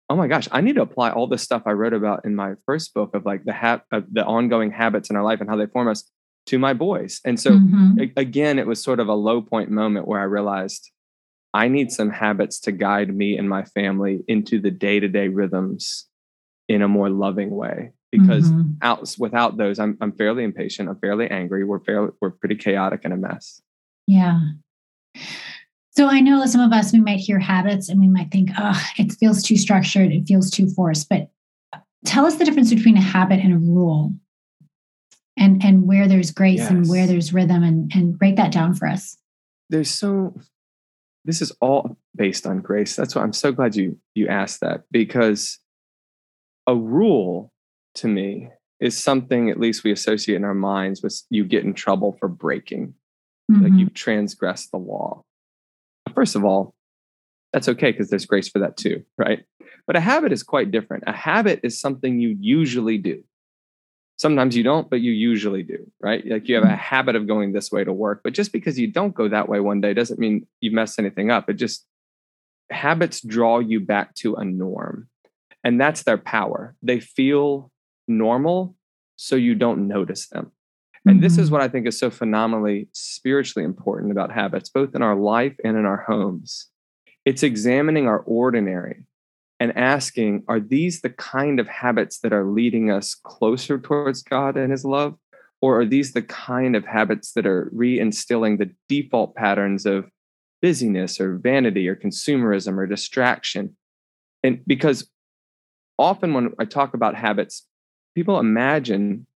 oh 0.09 0.15
my 0.15 0.27
gosh, 0.27 0.47
I 0.51 0.61
need 0.61 0.75
to 0.75 0.81
apply 0.81 1.11
all 1.11 1.27
the 1.27 1.37
stuff 1.37 1.63
I 1.65 1.71
wrote 1.71 1.93
about 1.93 2.25
in 2.25 2.35
my 2.35 2.55
first 2.65 2.93
book 2.93 3.15
of 3.15 3.25
like 3.25 3.45
the 3.45 3.53
ha- 3.53 3.81
of 3.91 4.05
the 4.11 4.25
ongoing 4.25 4.71
habits 4.71 5.09
in 5.09 5.15
our 5.15 5.23
life 5.23 5.39
and 5.39 5.49
how 5.49 5.55
they 5.55 5.67
form 5.67 5.87
us 5.87 6.09
to 6.47 6.59
my 6.59 6.73
boys. 6.73 7.21
And 7.23 7.39
so 7.39 7.51
mm-hmm. 7.51 8.01
a- 8.01 8.19
again, 8.19 8.59
it 8.59 8.67
was 8.67 8.83
sort 8.83 8.99
of 8.99 9.07
a 9.07 9.13
low 9.13 9.41
point 9.41 9.71
moment 9.71 10.07
where 10.07 10.19
I 10.19 10.25
realized 10.25 10.91
I 11.53 11.67
need 11.67 11.91
some 11.91 12.09
habits 12.09 12.59
to 12.61 12.71
guide 12.71 13.13
me 13.13 13.37
and 13.37 13.49
my 13.49 13.65
family 13.65 14.23
into 14.27 14.59
the 14.59 14.71
day-to-day 14.71 15.27
rhythms 15.27 16.07
in 16.69 16.81
a 16.81 16.87
more 16.87 17.09
loving 17.09 17.51
way. 17.51 17.91
Because 18.11 18.49
mm-hmm. 18.49 18.71
out, 18.81 19.15
without 19.19 19.55
those, 19.55 19.79
I'm, 19.79 19.97
I'm 20.01 20.11
fairly 20.11 20.43
impatient. 20.43 20.89
I'm 20.89 20.99
fairly 20.99 21.29
angry. 21.29 21.63
We're 21.63 21.79
fairly, 21.79 22.11
we're 22.19 22.31
pretty 22.31 22.55
chaotic 22.55 23.01
and 23.05 23.13
a 23.13 23.17
mess. 23.17 23.61
Yeah. 24.05 24.39
So 25.91 26.07
I 26.07 26.19
know 26.19 26.45
some 26.45 26.61
of 26.61 26.73
us, 26.73 26.91
we 26.91 26.99
might 26.99 27.19
hear 27.19 27.39
habits 27.39 27.87
and 27.87 27.99
we 27.99 28.07
might 28.07 28.31
think, 28.31 28.49
oh, 28.57 28.81
it 28.97 29.13
feels 29.13 29.43
too 29.43 29.57
structured, 29.57 30.11
it 30.11 30.27
feels 30.27 30.49
too 30.49 30.69
forced. 30.69 31.07
But 31.09 31.29
tell 32.05 32.25
us 32.25 32.35
the 32.35 32.45
difference 32.45 32.73
between 32.73 32.97
a 32.97 33.01
habit 33.01 33.39
and 33.39 33.53
a 33.53 33.57
rule 33.57 34.13
and 35.37 35.63
and 35.63 35.87
where 35.87 36.07
there's 36.07 36.31
grace 36.31 36.59
yes. 36.59 36.69
and 36.69 36.89
where 36.89 37.07
there's 37.07 37.33
rhythm 37.33 37.63
and 37.63 37.91
and 37.93 38.17
break 38.17 38.35
that 38.35 38.51
down 38.51 38.73
for 38.73 38.87
us. 38.87 39.17
There's 39.69 39.89
so 39.89 40.35
this 41.25 41.41
is 41.41 41.51
all 41.61 41.97
based 42.15 42.45
on 42.45 42.61
grace. 42.61 42.95
That's 42.95 43.15
why 43.15 43.21
I'm 43.21 43.33
so 43.33 43.51
glad 43.51 43.75
you 43.75 43.97
you 44.15 44.27
asked 44.27 44.61
that 44.61 44.83
because 44.91 45.59
a 46.67 46.75
rule 46.75 47.51
to 47.95 48.07
me 48.07 48.49
is 48.79 48.97
something 48.97 49.49
at 49.49 49.59
least 49.59 49.83
we 49.83 49.91
associate 49.91 50.35
in 50.35 50.43
our 50.43 50.55
minds 50.55 51.03
with 51.03 51.21
you 51.29 51.43
get 51.43 51.63
in 51.63 51.73
trouble 51.73 52.17
for 52.19 52.27
breaking 52.27 52.93
mm-hmm. 53.51 53.63
like 53.63 53.73
you've 53.73 53.93
transgressed 53.93 54.71
the 54.71 54.77
law. 54.77 55.23
First 56.13 56.35
of 56.35 56.43
all, 56.43 56.73
that's 57.53 57.69
okay 57.69 57.91
because 57.91 58.09
there's 58.09 58.25
grace 58.25 58.49
for 58.49 58.59
that 58.59 58.77
too, 58.77 59.03
right? 59.17 59.43
But 59.87 59.95
a 59.95 59.99
habit 59.99 60.31
is 60.31 60.43
quite 60.43 60.71
different. 60.71 61.03
A 61.07 61.13
habit 61.13 61.59
is 61.63 61.79
something 61.79 62.19
you 62.19 62.35
usually 62.39 62.97
do. 62.97 63.23
Sometimes 64.21 64.55
you 64.55 64.61
don't, 64.61 64.87
but 64.87 65.01
you 65.01 65.11
usually 65.11 65.63
do, 65.63 65.79
right? 65.99 66.23
Like 66.23 66.47
you 66.47 66.53
have 66.53 66.63
a 66.63 66.67
mm-hmm. 66.67 66.75
habit 66.75 67.15
of 67.15 67.25
going 67.25 67.53
this 67.53 67.71
way 67.71 67.83
to 67.83 67.91
work, 67.91 68.21
but 68.23 68.33
just 68.33 68.51
because 68.53 68.77
you 68.77 68.85
don't 68.85 69.15
go 69.15 69.27
that 69.27 69.49
way 69.49 69.59
one 69.59 69.81
day 69.81 69.95
doesn't 69.95 70.19
mean 70.19 70.45
you 70.59 70.69
mess 70.69 70.99
anything 70.99 71.31
up. 71.31 71.49
It 71.49 71.55
just 71.55 71.87
habits 72.69 73.19
draw 73.19 73.57
you 73.57 73.79
back 73.79 74.13
to 74.17 74.35
a 74.35 74.45
norm. 74.45 75.09
And 75.63 75.81
that's 75.81 76.03
their 76.03 76.19
power. 76.19 76.75
They 76.83 76.99
feel 76.99 77.71
normal, 78.07 78.75
so 79.15 79.35
you 79.35 79.55
don't 79.55 79.87
notice 79.87 80.27
them. 80.27 80.51
And 81.07 81.23
this 81.23 81.39
is 81.39 81.47
mm-hmm. 81.47 81.53
what 81.53 81.63
I 81.63 81.67
think 81.67 81.87
is 81.87 81.97
so 81.97 82.11
phenomenally 82.11 82.89
spiritually 82.91 83.65
important 83.65 84.11
about 84.11 84.31
habits, 84.31 84.69
both 84.69 84.93
in 84.93 85.01
our 85.01 85.15
life 85.15 85.55
and 85.63 85.75
in 85.75 85.87
our 85.87 86.05
homes. 86.07 86.67
It's 87.25 87.41
examining 87.41 88.05
our 88.05 88.19
ordinary 88.19 89.03
and 89.61 89.77
asking, 89.77 90.43
are 90.47 90.59
these 90.59 91.01
the 91.01 91.11
kind 91.11 91.59
of 91.59 91.67
habits 91.67 92.17
that 92.21 92.33
are 92.33 92.49
leading 92.49 92.89
us 92.89 93.13
closer 93.13 93.77
towards 93.77 94.23
God 94.23 94.57
and 94.57 94.71
His 94.71 94.83
love? 94.83 95.13
Or 95.61 95.81
are 95.81 95.85
these 95.85 96.13
the 96.13 96.23
kind 96.23 96.75
of 96.75 96.83
habits 96.83 97.33
that 97.33 97.45
are 97.45 97.71
reinstilling 97.71 98.57
the 98.57 98.71
default 98.89 99.35
patterns 99.35 99.85
of 99.85 100.09
busyness 100.63 101.21
or 101.21 101.37
vanity 101.37 101.87
or 101.87 101.95
consumerism 101.95 102.75
or 102.75 102.87
distraction? 102.87 103.77
And 104.41 104.65
because 104.65 105.07
often 105.99 106.33
when 106.33 106.53
I 106.57 106.65
talk 106.65 106.95
about 106.95 107.13
habits, 107.13 107.67
people 108.15 108.39
imagine 108.39 109.27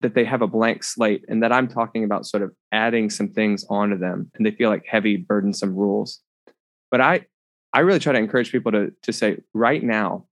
that 0.00 0.16
they 0.16 0.24
have 0.24 0.42
a 0.42 0.48
blank 0.48 0.82
slate 0.82 1.24
and 1.28 1.40
that 1.44 1.52
I'm 1.52 1.68
talking 1.68 2.02
about 2.02 2.26
sort 2.26 2.42
of 2.42 2.50
adding 2.72 3.10
some 3.10 3.28
things 3.28 3.64
onto 3.70 3.96
them 3.96 4.28
and 4.34 4.44
they 4.44 4.50
feel 4.50 4.70
like 4.70 4.86
heavy, 4.88 5.18
burdensome 5.18 5.76
rules. 5.76 6.20
But 6.90 7.00
I 7.00 7.26
I 7.72 7.80
really 7.80 7.98
try 7.98 8.12
to 8.12 8.18
encourage 8.18 8.52
people 8.52 8.72
to 8.72 8.92
to 9.02 9.12
say 9.12 9.38
right 9.54 9.82
now 9.82 10.26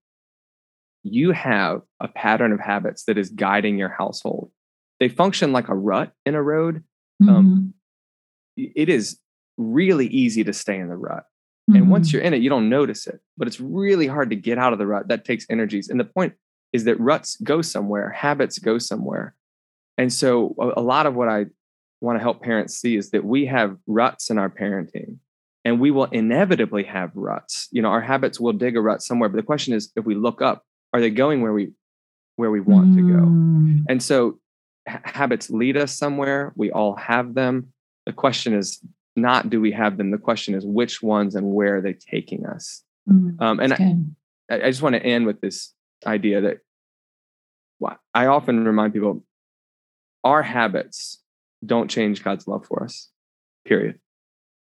you 1.03 1.31
have 1.31 1.81
a 1.99 2.07
pattern 2.07 2.51
of 2.51 2.59
habits 2.59 3.05
that 3.05 3.17
is 3.17 3.29
guiding 3.29 3.77
your 3.77 3.89
household. 3.89 4.51
They 4.99 5.09
function 5.09 5.51
like 5.51 5.67
a 5.67 5.75
rut 5.75 6.13
in 6.25 6.35
a 6.35 6.41
road, 6.43 6.83
Mm-hmm. 7.21 7.35
Um, 7.35 7.73
it 8.57 8.89
is 8.89 9.19
really 9.57 10.07
easy 10.07 10.43
to 10.43 10.53
stay 10.53 10.77
in 10.77 10.87
the 10.89 10.95
rut. 10.95 11.25
And 11.73 11.89
once 11.89 12.09
Mhm. 12.09 12.13
you're 12.13 12.21
in 12.23 12.33
it, 12.33 12.41
you 12.41 12.49
don't 12.49 12.67
notice 12.67 13.07
it, 13.07 13.21
but 13.37 13.47
it's 13.47 13.59
really 13.59 14.07
hard 14.07 14.29
to 14.31 14.35
get 14.35 14.57
out 14.57 14.73
of 14.73 14.79
the 14.79 14.87
rut. 14.87 15.07
That 15.07 15.23
takes 15.23 15.45
energies. 15.49 15.87
And 15.87 15.99
the 15.99 16.05
point 16.05 16.33
is 16.73 16.83
that 16.85 16.99
ruts 16.99 17.37
go 17.37 17.61
somewhere, 17.61 18.09
habits 18.09 18.57
go 18.59 18.77
somewhere. 18.77 19.35
And 19.97 20.11
so, 20.11 20.55
a, 20.59 20.79
a 20.79 20.83
lot 20.83 21.05
of 21.05 21.13
what 21.15 21.29
I 21.29 21.45
want 22.01 22.17
to 22.17 22.21
help 22.21 22.41
parents 22.41 22.75
see 22.75 22.95
is 22.95 23.11
that 23.11 23.23
we 23.23 23.45
have 23.45 23.77
ruts 23.87 24.29
in 24.29 24.37
our 24.37 24.49
parenting 24.49 25.17
and 25.63 25.79
we 25.79 25.91
will 25.91 26.05
inevitably 26.05 26.83
have 26.83 27.11
ruts. 27.15 27.67
You 27.71 27.81
know, 27.81 27.89
our 27.89 28.01
habits 28.01 28.39
will 28.39 28.53
dig 28.53 28.75
a 28.75 28.81
rut 28.81 29.01
somewhere. 29.01 29.29
But 29.29 29.37
the 29.37 29.43
question 29.43 29.73
is, 29.73 29.91
if 29.95 30.05
we 30.05 30.15
look 30.15 30.41
up, 30.41 30.63
are 30.93 31.01
they 31.01 31.09
going 31.09 31.41
where 31.41 31.53
we 31.53 31.71
where 32.35 32.51
we 32.51 32.61
want 32.61 32.95
to 32.95 33.01
go? 33.01 33.25
Mm. 33.25 33.83
And 33.89 34.01
so 34.01 34.39
ha- 34.87 35.01
habits 35.03 35.49
lead 35.49 35.77
us 35.77 35.97
somewhere. 35.97 36.53
We 36.55 36.71
all 36.71 36.95
have 36.95 37.33
them. 37.33 37.73
The 38.05 38.13
question 38.13 38.53
is 38.53 38.83
not 39.15 39.49
do 39.49 39.61
we 39.61 39.71
have 39.71 39.97
them? 39.97 40.11
The 40.11 40.17
question 40.17 40.55
is 40.55 40.65
which 40.65 41.03
ones 41.03 41.35
and 41.35 41.53
where 41.53 41.77
are 41.77 41.81
they 41.81 41.93
taking 41.93 42.45
us? 42.45 42.83
Mm. 43.09 43.41
Um, 43.41 43.59
and 43.59 43.73
I. 43.73 43.95
I 44.51 44.69
just 44.69 44.81
want 44.81 44.95
to 44.95 45.01
end 45.01 45.25
with 45.25 45.39
this 45.39 45.73
idea 46.05 46.41
that 46.41 46.57
I 48.13 48.25
often 48.25 48.65
remind 48.65 48.93
people 48.93 49.23
our 50.23 50.43
habits 50.43 51.21
don't 51.65 51.89
change 51.89 52.23
God's 52.23 52.47
love 52.47 52.65
for 52.65 52.83
us, 52.83 53.09
period. 53.65 53.99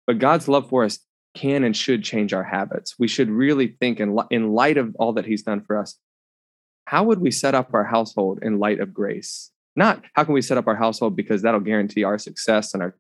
But 0.07 0.19
God's 0.19 0.49
love 0.49 0.69
for 0.69 0.85
us 0.85 0.99
can 1.35 1.65
and 1.65 1.77
should 1.77 2.05
change 2.05 2.33
our 2.33 2.43
habits. 2.45 2.97
We 2.99 3.09
should 3.09 3.31
really 3.31 3.69
think 3.81 4.01
in, 4.01 4.19
in 4.31 4.53
light 4.53 4.77
of 4.77 4.95
all 4.99 5.13
that 5.15 5.27
He's 5.27 5.43
done 5.43 5.63
for 5.63 5.79
us, 5.79 5.97
how 6.87 7.05
would 7.05 7.21
we 7.21 7.31
set 7.31 7.55
up 7.55 7.73
our 7.73 7.85
household 7.85 8.41
in 8.43 8.59
light 8.59 8.81
of 8.81 8.93
grace? 8.93 9.51
Not 9.77 10.03
how 10.15 10.25
can 10.25 10.35
we 10.35 10.43
set 10.43 10.59
up 10.59 10.67
our 10.67 10.77
household 10.77 11.17
because 11.17 11.43
that'll 11.43 11.61
guarantee 11.61 12.05
our 12.05 12.19
success 12.19 12.75
and 12.75 12.83
our, 12.83 12.95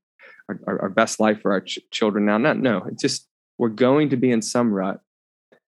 our, 0.48 0.82
our 0.82 0.88
best 0.88 1.20
life 1.20 1.42
for 1.42 1.52
our 1.52 1.60
ch- 1.60 1.80
children 1.90 2.24
now. 2.24 2.38
Not, 2.38 2.58
no, 2.58 2.78
it's 2.88 3.02
just 3.02 3.28
we're 3.58 3.68
going 3.68 4.08
to 4.10 4.16
be 4.16 4.30
in 4.30 4.40
some 4.40 4.72
rut. 4.72 5.00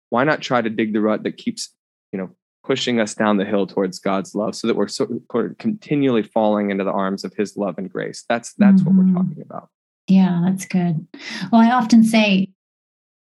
Why 0.09 0.23
not 0.23 0.41
try 0.41 0.61
to 0.61 0.69
dig 0.69 0.93
the 0.93 1.01
rut 1.01 1.23
that 1.23 1.37
keeps, 1.37 1.73
you 2.11 2.19
know, 2.19 2.29
pushing 2.63 2.99
us 2.99 3.15
down 3.15 3.37
the 3.37 3.45
hill 3.45 3.65
towards 3.65 3.97
God's 3.97 4.35
love 4.35 4.55
so 4.55 4.67
that 4.67 4.75
we're 4.75 4.87
so, 4.87 5.07
sort 5.31 5.49
of 5.51 5.57
continually 5.57 6.21
falling 6.21 6.69
into 6.69 6.83
the 6.83 6.91
arms 6.91 7.23
of 7.23 7.33
his 7.33 7.57
love 7.57 7.79
and 7.79 7.91
grace. 7.91 8.23
That's 8.29 8.53
that's 8.53 8.83
what 8.83 8.93
Mhm. 8.93 9.07
we're 9.07 9.13
talking 9.23 9.41
about. 9.41 9.69
Yeah, 10.07 10.41
that's 10.45 10.65
good. 10.65 11.07
Well, 11.51 11.61
I 11.61 11.71
often 11.71 12.03
say 12.03 12.51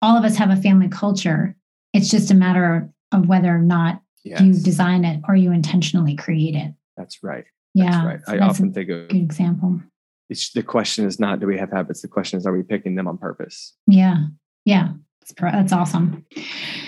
all 0.02 0.16
of 0.16 0.25
us 0.25 0.37
have 0.37 0.50
a 0.50 0.56
family 0.56 0.88
culture. 0.88 1.56
It's 1.92 2.11
just 2.11 2.30
a 2.30 2.35
matter 2.35 2.90
of 3.12 3.26
whether 3.28 3.54
or 3.54 3.61
not 3.61 4.02
Yes. 4.25 4.40
you 4.40 4.52
design 4.54 5.04
it 5.04 5.23
or 5.28 5.37
you 5.37 5.52
intentionally 5.52 6.16
create 6.16 6.56
it. 6.56 6.75
that's 6.96 7.23
right. 7.23 7.44
Yeah. 7.75 7.90
That's 7.90 8.04
right. 8.06 8.20
so 8.26 8.35
I 8.35 8.38
often 8.49 8.73
think 8.73 8.90
of 8.90 9.08
good 9.08 9.16
example. 9.16 9.80
it's, 10.28 10.50
the 10.50 10.64
question 10.64 11.06
is 11.06 11.20
not 11.20 11.38
do 11.38 11.46
we 11.46 11.56
have 11.58 11.70
habits? 11.70 12.02
The 12.02 12.08
question 12.08 12.37
is 12.38 12.44
are 12.44 12.52
we 12.52 12.64
picking 12.64 12.96
them 12.96 13.06
on 13.06 13.18
purpose? 13.18 13.75
Yeah. 13.87 14.25
Yeah. 14.64 14.88
That's, 15.20 15.35
that's 15.40 15.73
awesome. 15.73 16.26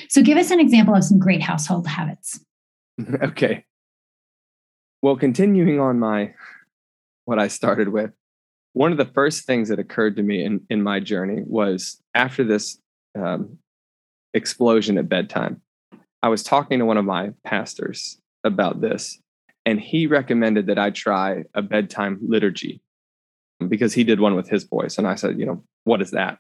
So 0.09 0.21
give 0.23 0.37
us 0.37 0.51
an 0.51 0.59
example 0.59 0.97
of 0.97 1.05
some 1.05 1.21
great 1.21 1.41
household 1.43 1.87
habits. 1.87 2.41
okay. 3.23 3.65
Well, 5.01 5.17
continuing 5.17 5.79
on 5.79 6.01
my 6.01 6.35
what 7.25 7.39
I 7.39 7.47
started 7.49 7.89
with, 7.91 8.11
one 8.73 8.93
of 8.93 8.99
the 8.99 9.07
first 9.07 9.45
things 9.45 9.69
that 9.69 9.79
occurred 9.79 10.17
to 10.17 10.23
me 10.23 10.45
in, 10.45 10.61
in 10.71 10.83
my 10.83 11.01
journey 11.01 11.43
was 11.45 12.01
after 12.15 12.45
this 12.45 12.79
um, 13.19 13.59
explosion 14.35 14.99
at 14.99 15.09
bedtime, 15.09 15.61
I 16.23 16.29
was 16.29 16.43
talking 16.43 16.79
to 16.79 16.85
one 16.85 16.97
of 16.97 17.05
my 17.05 17.31
pastors 17.45 18.19
about 18.45 18.81
this, 18.81 19.21
and 19.65 19.81
he 19.81 20.07
recommended 20.07 20.67
that 20.67 20.79
I 20.79 20.91
try 20.91 21.45
a 21.55 21.63
bedtime 21.63 22.19
liturgy 22.23 22.81
because 23.69 23.93
he 23.93 24.05
did 24.05 24.21
one 24.21 24.35
with 24.35 24.49
his 24.49 24.65
voice. 24.65 24.99
And 24.99 25.07
I 25.07 25.15
said, 25.15 25.39
you 25.39 25.47
know, 25.47 25.65
what 25.85 26.03
is 26.03 26.13
that? 26.13 26.39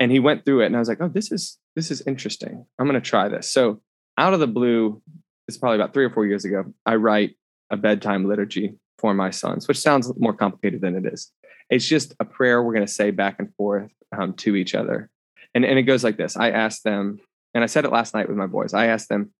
And 0.00 0.12
he 0.12 0.20
went 0.20 0.44
through 0.44 0.62
it, 0.62 0.66
and 0.66 0.76
I 0.76 0.78
was 0.78 0.88
like, 0.88 1.00
oh, 1.00 1.08
this 1.08 1.32
is 1.32 1.58
this 1.74 1.90
is 1.90 2.02
interesting. 2.06 2.64
I'm 2.78 2.86
going 2.86 3.00
to 3.00 3.08
try 3.08 3.28
this. 3.28 3.50
So 3.50 3.80
out 4.16 4.34
of 4.34 4.40
the 4.40 4.46
blue, 4.46 5.02
it's 5.46 5.56
probably 5.56 5.76
about 5.76 5.92
three 5.92 6.04
or 6.04 6.10
four 6.10 6.26
years 6.26 6.44
ago, 6.44 6.64
I 6.86 6.96
write 6.96 7.36
a 7.70 7.76
bedtime 7.76 8.28
liturgy 8.28 8.74
for 8.98 9.14
my 9.14 9.30
sons, 9.30 9.68
which 9.68 9.78
sounds 9.78 10.12
more 10.18 10.34
complicated 10.34 10.80
than 10.80 10.96
it 10.96 11.12
is. 11.12 11.30
It's 11.70 11.86
just 11.86 12.14
a 12.20 12.24
prayer 12.24 12.62
we're 12.62 12.74
going 12.74 12.86
to 12.86 12.92
say 12.92 13.10
back 13.10 13.36
and 13.38 13.54
forth 13.54 13.92
um, 14.16 14.34
to 14.34 14.56
each 14.56 14.74
other. 14.74 15.10
And, 15.54 15.64
and 15.64 15.78
it 15.78 15.82
goes 15.82 16.04
like 16.04 16.16
this 16.16 16.36
I 16.36 16.50
asked 16.50 16.84
them, 16.84 17.20
and 17.54 17.62
I 17.62 17.66
said 17.66 17.84
it 17.84 17.92
last 17.92 18.14
night 18.14 18.28
with 18.28 18.36
my 18.36 18.46
boys 18.46 18.74
I 18.74 18.86
asked 18.86 19.08
them, 19.08 19.32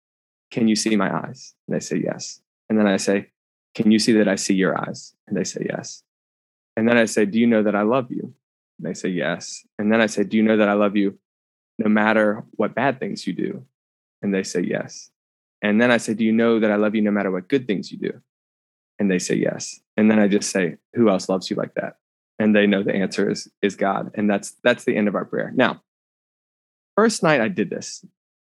Can 0.50 0.68
you 0.68 0.76
see 0.76 0.96
my 0.96 1.14
eyes? 1.14 1.54
And 1.66 1.76
they 1.76 1.80
say 1.80 1.96
yes. 1.96 2.40
And 2.68 2.78
then 2.78 2.86
I 2.86 2.96
say, 2.96 3.30
Can 3.74 3.90
you 3.90 3.98
see 3.98 4.12
that 4.14 4.28
I 4.28 4.36
see 4.36 4.54
your 4.54 4.78
eyes? 4.78 5.14
And 5.26 5.36
they 5.36 5.44
say 5.44 5.66
yes. 5.68 6.02
And 6.76 6.88
then 6.88 6.96
I 6.96 7.06
say, 7.06 7.24
Do 7.24 7.38
you 7.38 7.46
know 7.46 7.62
that 7.62 7.74
I 7.74 7.82
love 7.82 8.10
you? 8.10 8.34
And 8.78 8.88
they 8.88 8.94
say 8.94 9.08
yes. 9.08 9.64
And 9.78 9.92
then 9.92 10.00
I 10.00 10.06
say, 10.06 10.24
Do 10.24 10.36
you 10.36 10.42
know 10.42 10.56
that 10.56 10.68
I 10.68 10.74
love 10.74 10.96
you 10.96 11.18
no 11.78 11.88
matter 11.88 12.44
what 12.52 12.74
bad 12.74 13.00
things 13.00 13.26
you 13.26 13.32
do? 13.32 13.64
And 14.22 14.34
they 14.34 14.42
say 14.42 14.60
yes. 14.60 15.10
And 15.62 15.80
then 15.80 15.90
I 15.90 15.96
say, 15.96 16.14
Do 16.14 16.24
you 16.24 16.32
know 16.32 16.60
that 16.60 16.70
I 16.70 16.76
love 16.76 16.94
you 16.94 17.02
no 17.02 17.10
matter 17.10 17.30
what 17.30 17.48
good 17.48 17.66
things 17.66 17.90
you 17.90 17.98
do? 17.98 18.20
And 18.98 19.10
they 19.10 19.18
say 19.18 19.34
yes. 19.34 19.80
And 19.96 20.10
then 20.10 20.18
I 20.18 20.28
just 20.28 20.50
say, 20.50 20.76
Who 20.94 21.08
else 21.08 21.28
loves 21.28 21.50
you 21.50 21.56
like 21.56 21.74
that? 21.74 21.96
And 22.38 22.54
they 22.54 22.66
know 22.66 22.82
the 22.82 22.94
answer 22.94 23.30
is 23.30 23.48
is 23.62 23.76
God. 23.76 24.10
And 24.14 24.28
that's 24.30 24.56
that's 24.62 24.84
the 24.84 24.96
end 24.96 25.08
of 25.08 25.14
our 25.14 25.24
prayer. 25.24 25.52
Now, 25.54 25.82
first 26.96 27.22
night 27.22 27.40
I 27.40 27.48
did 27.48 27.70
this, 27.70 28.04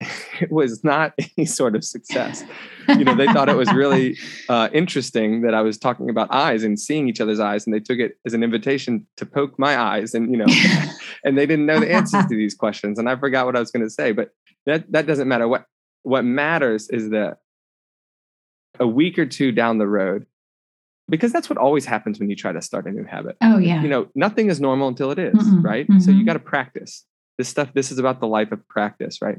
it 0.41 0.51
was 0.51 0.83
not 0.85 1.15
any 1.37 1.47
sort 1.47 1.75
of 1.75 1.85
success. 1.85 2.45
You 2.89 3.05
know, 3.05 3.15
they 3.15 3.27
thought 3.27 3.49
it 3.49 3.57
was 3.57 3.73
really 3.73 4.19
uh, 4.49 4.69
interesting 4.73 5.43
that 5.43 5.55
I 5.55 5.63
was 5.63 5.79
talking 5.79 6.11
about 6.11 6.33
eyes 6.33 6.65
and 6.65 6.79
seeing 6.79 7.09
each 7.09 7.21
other's 7.21 7.41
eyes, 7.41 7.67
and 7.67 7.75
they 7.75 7.81
took 7.81 7.99
it 7.99 8.19
as 8.27 8.35
an 8.35 8.43
invitation 8.43 9.07
to 9.17 9.27
poke 9.27 9.59
my 9.59 9.79
eyes, 9.79 10.15
and 10.15 10.31
you 10.31 10.37
know, 10.37 10.47
and 11.25 11.39
they 11.39 11.47
didn't 11.47 11.67
know 11.67 11.81
the 11.81 11.91
answers 11.91 12.27
to 12.27 12.37
these 12.37 12.55
questions, 12.55 12.99
and 12.99 13.09
I 13.09 13.17
forgot 13.17 13.47
what 13.47 13.57
I 13.57 13.61
was 13.61 13.71
going 13.71 13.85
to 13.85 13.91
say, 13.91 14.13
but 14.13 14.31
that 14.67 14.91
that 14.93 15.07
doesn't 15.07 15.29
matter. 15.29 15.47
What 15.47 15.67
what 16.03 16.25
matters 16.25 16.89
is 16.89 17.11
that 17.11 17.39
a 18.81 18.87
week 18.87 19.19
or 19.19 19.27
two 19.27 19.53
down 19.53 19.79
the 19.79 19.87
road, 19.87 20.27
because 21.13 21.31
that's 21.31 21.51
what 21.51 21.59
always 21.59 21.85
happens 21.85 22.19
when 22.19 22.31
you 22.31 22.35
try 22.35 22.53
to 22.53 22.63
start 22.63 22.87
a 22.87 22.91
new 22.91 23.05
habit. 23.05 23.37
Oh, 23.43 23.59
yeah. 23.59 23.83
You 23.83 23.89
know, 23.89 24.09
nothing 24.15 24.49
is 24.49 24.63
normal 24.63 24.89
until 24.89 25.11
it 25.11 25.19
is, 25.19 25.35
Mm-mm, 25.35 25.63
right? 25.63 25.87
So 26.01 26.11
you 26.11 26.23
mhm. 26.23 26.27
got 26.27 26.33
to 26.33 26.39
practice 26.39 27.05
this 27.37 27.51
stuff. 27.51 27.75
This 27.75 27.93
is 27.93 27.99
about 27.99 28.21
the 28.21 28.27
life 28.27 28.51
of 28.51 28.67
practice, 28.67 29.21
right? 29.21 29.39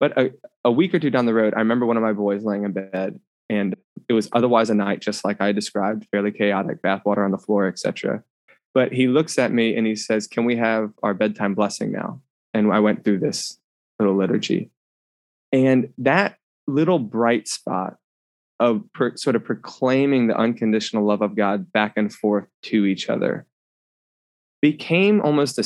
But 0.00 0.18
a, 0.18 0.30
a 0.64 0.72
week 0.72 0.94
or 0.94 0.98
two 0.98 1.10
down 1.10 1.26
the 1.26 1.34
road, 1.34 1.52
I 1.54 1.58
remember 1.58 1.84
one 1.84 1.98
of 1.98 2.02
my 2.02 2.14
boys 2.14 2.42
laying 2.42 2.64
in 2.64 2.72
bed, 2.72 3.20
and 3.50 3.76
it 4.08 4.14
was 4.14 4.30
otherwise 4.32 4.70
a 4.70 4.74
night 4.74 5.00
just 5.00 5.22
like 5.22 5.42
I 5.42 5.52
described, 5.52 6.06
fairly 6.10 6.32
chaotic, 6.32 6.80
bathwater 6.80 7.22
on 7.22 7.32
the 7.32 7.38
floor, 7.38 7.68
etc. 7.68 8.24
But 8.72 8.94
he 8.94 9.06
looks 9.06 9.38
at 9.38 9.52
me 9.52 9.76
and 9.76 9.86
he 9.86 9.96
says, 9.96 10.26
"Can 10.26 10.46
we 10.46 10.56
have 10.56 10.90
our 11.02 11.12
bedtime 11.12 11.54
blessing 11.54 11.92
now?" 11.92 12.22
And 12.54 12.72
I 12.72 12.80
went 12.80 13.04
through 13.04 13.18
this 13.18 13.60
little 13.98 14.16
liturgy, 14.16 14.70
and 15.52 15.92
that 15.98 16.38
little 16.66 16.98
bright 16.98 17.46
spot 17.46 17.98
of 18.60 18.82
pro- 18.92 19.16
sort 19.16 19.34
of 19.34 19.42
proclaiming 19.44 20.26
the 20.28 20.36
unconditional 20.36 21.04
love 21.04 21.22
of 21.22 21.34
God 21.34 21.72
back 21.72 21.94
and 21.96 22.12
forth 22.12 22.46
to 22.64 22.84
each 22.86 23.08
other 23.08 23.46
became 24.60 25.20
almost 25.22 25.58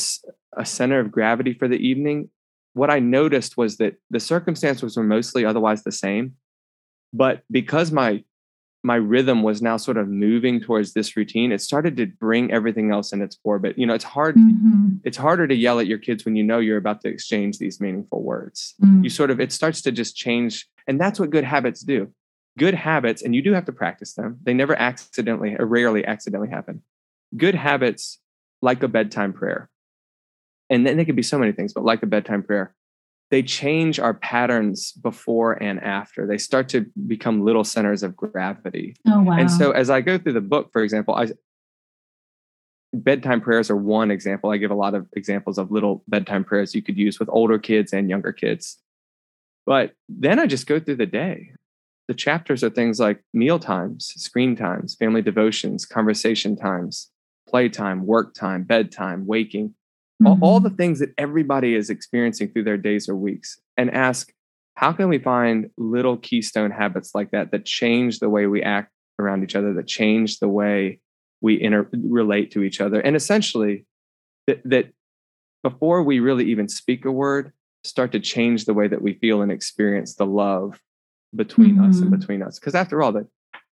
a 0.57 0.65
center 0.65 1.01
of 1.01 1.11
gravity 1.11 1.53
for 1.53 1.67
the 1.69 1.77
evening. 1.77 2.31
What 2.75 2.91
I 2.91 3.01
noticed 3.01 3.57
was 3.57 3.77
that 3.79 3.97
the 4.11 4.21
circumstances 4.21 4.97
were 4.97 5.03
mostly 5.05 5.45
otherwise 5.45 5.83
the 5.83 5.93
same, 5.93 6.35
but 7.13 7.43
because 7.51 7.91
my 7.93 8.23
my 8.87 8.97
rhythm 8.97 9.43
was 9.43 9.63
now 9.63 9.79
sort 9.79 9.97
of 9.97 10.09
moving 10.09 10.61
towards 10.61 10.93
this 10.93 11.17
routine, 11.17 11.53
it 11.53 11.63
started 11.63 11.97
to 11.97 12.05
bring 12.05 12.53
everything 12.53 12.93
else 12.93 13.15
in 13.15 13.23
its 13.23 13.39
orbit. 13.43 13.79
You 13.79 13.87
know, 13.87 13.95
it's 13.95 14.05
hard 14.05 14.37
Mhm. 14.37 15.01
it's 15.05 15.17
harder 15.17 15.49
to 15.49 15.55
yell 15.55 15.81
at 15.81 15.87
your 15.87 15.97
kids 15.99 16.25
when 16.25 16.37
you 16.37 16.45
know 16.45 16.59
you're 16.59 16.77
about 16.77 17.01
to 17.01 17.09
exchange 17.09 17.59
these 17.59 17.81
meaningful 17.81 18.23
words 18.23 18.75
Mm. 18.83 19.03
you 19.03 19.09
sort 19.11 19.31
of 19.31 19.41
it 19.41 19.51
starts 19.53 19.81
to 19.83 19.91
just 19.91 20.15
change 20.17 20.69
and 20.87 21.01
that's 21.01 21.19
what 21.19 21.31
good 21.31 21.45
habits 21.45 21.81
do 21.81 22.13
good 22.59 22.75
habits 22.75 23.23
and 23.23 23.35
you 23.35 23.43
do 23.43 23.53
have 23.53 23.65
to 23.65 23.73
practice 23.73 24.15
them 24.15 24.39
they 24.43 24.55
never 24.55 24.75
accidentally 24.79 25.57
or 25.59 25.67
rarely 25.67 26.05
accidentally 26.07 26.49
happen 26.51 26.83
good 27.37 27.55
habits 27.55 28.21
like 28.63 28.83
a 28.83 28.89
bedtime 28.89 29.33
prayer 29.33 29.69
and 30.71 30.87
then 30.87 30.97
they 30.97 31.05
could 31.05 31.17
be 31.17 31.23
so 31.23 31.39
many 31.39 31.53
things 31.53 31.73
but 31.73 31.85
like 31.85 32.03
a 32.03 32.07
bedtime 32.07 32.43
prayer 32.43 32.75
they 33.31 33.43
change 33.43 33.99
our 33.99 34.15
patterns 34.15 34.93
before 34.93 35.55
and 35.63 35.81
after 35.83 36.27
they 36.27 36.39
start 36.39 36.69
to 36.69 36.87
become 37.07 37.45
little 37.45 37.65
centers 37.65 38.03
of 38.03 38.15
gravity 38.17 38.95
Oh, 39.09 39.23
wow. 39.23 39.37
and 39.37 39.51
so 39.51 39.73
as 39.73 39.91
I 39.91 40.03
go 40.03 40.19
through 40.19 40.35
the 40.35 40.41
book, 40.41 40.71
for 40.73 40.83
example, 40.83 41.15
I 41.15 41.29
bedtime 42.93 43.41
prayers 43.41 43.71
are 43.71 43.77
one 43.77 44.11
example. 44.11 44.51
I 44.51 44.57
give 44.57 44.71
a 44.71 44.75
lot 44.77 44.95
of 44.95 45.09
examples 45.17 45.59
of 45.59 45.71
little 45.73 46.05
bedtime 46.07 46.45
prayers 46.45 46.75
you 46.75 46.83
could 46.83 46.97
use 46.97 47.19
with 47.19 47.29
older 47.33 47.59
kids 47.59 47.93
and 47.93 48.09
younger 48.09 48.33
kids. 48.33 48.79
But 49.67 49.95
then 50.09 50.39
I 50.39 50.47
just 50.47 50.67
go 50.67 50.79
through 50.79 50.97
the 50.97 51.07
day. 51.07 51.51
The 52.09 52.15
chapters 52.15 52.63
are 52.63 52.71
things 52.71 53.01
like 53.01 53.23
meal 53.33 53.59
times, 53.59 54.13
screen 54.17 54.57
times, 54.57 54.95
family 54.95 55.23
devotions, 55.23 55.87
conversation 55.87 56.55
times, 56.57 57.11
playtime, 57.49 58.07
work 58.07 58.35
time, 58.35 58.65
bedtime, 58.65 59.27
waking, 59.27 59.75
all, 60.25 60.39
all 60.41 60.61
Mhm. 60.61 60.65
the 60.65 60.71
things 60.71 60.99
that 60.99 61.15
everybody 61.19 61.75
is 61.75 61.91
experiencing 61.91 62.49
through 62.49 62.65
their 62.65 62.77
days 62.77 63.09
or 63.09 63.17
weeks, 63.17 63.59
and 63.77 63.91
ask, 63.91 64.33
how 64.77 64.93
can 64.93 65.09
we 65.09 65.19
find 65.19 65.71
little 65.79 66.17
keystone 66.17 66.71
habits 66.71 67.15
like 67.15 67.31
that 67.31 67.53
that 67.53 67.65
change 67.65 68.19
the 68.19 68.29
way 68.29 68.47
we 68.47 68.63
act 68.63 68.93
around 69.19 69.43
each 69.45 69.57
other, 69.57 69.73
that 69.73 69.87
change 69.87 70.41
the 70.41 70.49
way 70.49 71.01
we 71.41 71.61
inter- 71.61 71.89
relate 71.93 72.51
to 72.51 72.63
each 72.63 72.81
other. 72.81 73.01
And 73.01 73.15
essentially, 73.17 73.87
that, 74.47 74.61
that 74.65 74.93
before 75.63 76.03
we 76.03 76.21
really 76.21 76.45
even 76.47 76.69
speak 76.69 77.05
a 77.05 77.13
word, 77.13 77.53
start 77.85 78.13
to 78.13 78.21
change 78.21 78.65
the 78.65 78.75
way 78.75 78.89
that 78.89 79.03
we 79.03 79.15
feel 79.15 79.43
and 79.43 79.53
experience 79.53 80.15
the 80.15 80.27
love 80.27 80.81
between 81.35 81.77
mm-hmm. 81.77 81.91
us 81.91 81.97
and 81.99 82.07
mm-hmm. 82.07 82.19
between 82.19 82.43
us. 82.43 82.59
Because 82.59 82.75
after 82.75 83.03
all, 83.03 83.13
the, 83.13 83.27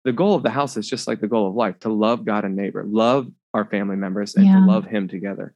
the 0.04 0.12
goal 0.12 0.34
of 0.34 0.42
the 0.42 0.50
house 0.50 0.76
is 0.76 0.88
just 0.88 1.06
like 1.06 1.20
the 1.20 1.28
goal 1.28 1.48
of 1.48 1.54
life 1.54 1.78
to 1.80 1.88
love 1.88 2.24
God 2.24 2.44
and 2.44 2.56
neighbor, 2.56 2.84
love 2.84 3.28
our 3.54 3.64
family 3.64 3.96
members, 3.96 4.34
and 4.34 4.46
yeah. 4.46 4.54
to 4.54 4.66
love 4.66 4.84
Him 4.84 5.08
together. 5.08 5.54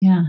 Yeah. 0.00 0.24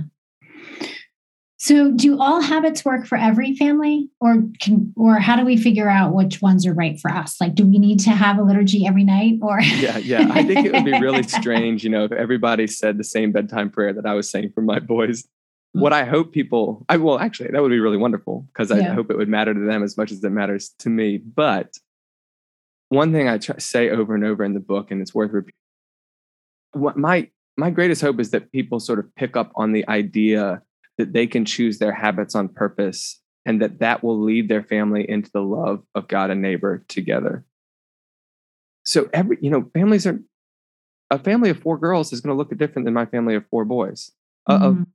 So, 1.58 1.89
do 1.91 2.20
all 2.20 2.41
habits 2.41 2.86
work 2.86 3.08
for 3.08 3.17
every 3.17 3.55
family, 3.55 4.10
or 4.20 4.44
can, 4.62 4.94
or 4.96 5.15
how 5.15 5.36
do 5.36 5.44
we 5.44 5.58
figure 5.58 5.89
out 5.89 6.13
which 6.13 6.39
ones 6.39 6.65
are 6.67 6.74
right 6.74 7.00
for 7.00 7.10
us? 7.10 7.41
Like, 7.41 7.55
do 7.55 7.65
we 7.65 7.79
need 7.79 8.00
to 8.01 8.12
have 8.12 8.38
a 8.38 8.44
liturgy 8.44 8.86
every 8.86 9.03
night, 9.03 9.39
or? 9.41 9.60
yeah, 9.62 9.98
yeah. 9.98 10.29
I 10.32 10.44
think 10.44 10.65
it 10.65 10.74
would 10.74 10.86
be 10.86 11.00
really 11.00 11.24
strange, 11.41 11.84
you 11.84 11.89
know, 11.89 12.03
if 12.03 12.12
everybody 12.12 12.67
said 12.67 13.00
the 13.00 13.03
same 13.03 13.32
bedtime 13.32 13.72
prayer 13.72 13.94
that 13.94 14.05
I 14.05 14.13
was 14.13 14.29
saying 14.29 14.51
for 14.53 14.62
my 14.62 14.79
boys. 14.79 15.27
What 15.79 15.94
I 15.94 16.05
hope 16.05 16.32
people, 16.32 16.86
I 16.89 16.98
well, 16.98 17.20
actually, 17.20 17.51
that 17.51 17.62
would 17.62 17.70
be 17.70 17.79
really 17.79 17.98
wonderful 17.98 18.48
because 18.53 18.72
I 18.72 18.79
yeah. 18.79 18.94
hope 18.94 19.10
it 19.10 19.17
would 19.17 19.29
matter 19.29 19.53
to 19.53 19.60
them 19.60 19.84
as 19.84 19.98
much 19.98 20.12
as 20.12 20.24
it 20.24 20.29
matters 20.29 20.74
to 20.79 20.89
me. 20.89 21.17
But 21.17 21.77
one 22.89 23.12
thing 23.12 23.27
I 23.27 23.38
try, 23.38 23.58
say 23.58 23.89
over 23.89 24.15
and 24.15 24.24
over 24.24 24.44
in 24.44 24.53
the 24.53 24.60
book, 24.60 24.91
and 24.91 25.01
it's 25.01 25.13
worth 25.13 25.32
repeating. 25.32 25.53
What 26.74 26.98
my 26.98 27.29
my 27.58 27.70
greatest 27.70 28.01
hope 28.01 28.20
is 28.20 28.32
that 28.32 28.51
people 28.51 28.79
sort 28.79 29.00
of 29.00 29.13
pick 29.15 29.38
up 29.38 29.51
on 29.55 29.72
the 29.72 29.88
idea 29.88 30.62
that 30.98 31.13
they 31.13 31.27
can 31.27 31.46
choose 31.46 31.79
their 31.79 31.94
habits 31.94 32.36
on 32.36 32.50
purpose 32.50 33.22
and 33.46 33.62
that 33.62 33.79
that 33.79 34.03
will 34.03 34.20
lead 34.20 34.50
their 34.50 34.63
family 34.63 35.10
into 35.10 35.29
the 35.32 35.41
love 35.41 35.84
of 35.94 36.08
God 36.08 36.32
and 36.32 36.41
neighbor 36.41 36.84
together. 36.88 37.46
So 38.86 39.10
every, 39.13 39.38
you 39.41 39.50
know, 39.50 39.70
families 39.74 40.05
are 40.08 40.20
a 41.12 41.20
family 41.20 41.50
of 41.50 41.60
four 41.60 41.77
girls 41.77 42.12
is 42.12 42.22
going 42.22 42.34
to 42.34 42.38
look 42.38 42.55
different 42.58 42.86
than 42.86 42.94
my 42.94 43.05
family 43.05 43.36
of 43.36 43.46
four 43.48 43.65
boys. 43.65 44.12
Mm-hmm. 44.50 44.82
A, 44.82 44.86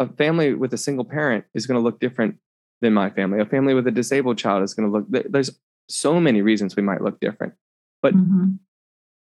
a, 0.00 0.08
family 0.08 0.54
with 0.54 0.72
a 0.74 0.78
single 0.78 1.04
parent 1.04 1.44
is 1.54 1.66
going 1.66 1.78
to 1.78 1.84
look 1.84 2.00
different 2.00 2.36
than 2.80 2.92
my 2.92 3.10
family. 3.10 3.40
A 3.40 3.46
family 3.46 3.74
with 3.74 3.86
a 3.86 3.92
disabled 3.92 4.38
child 4.38 4.62
is 4.62 4.74
going 4.74 4.90
to 4.90 4.98
look 4.98 5.30
there's 5.30 5.58
so 5.88 6.18
many 6.18 6.42
reasons 6.42 6.76
we 6.76 6.82
might 6.82 7.02
look 7.02 7.20
different. 7.20 7.54
But 8.02 8.14
mm-hmm. 8.14 8.52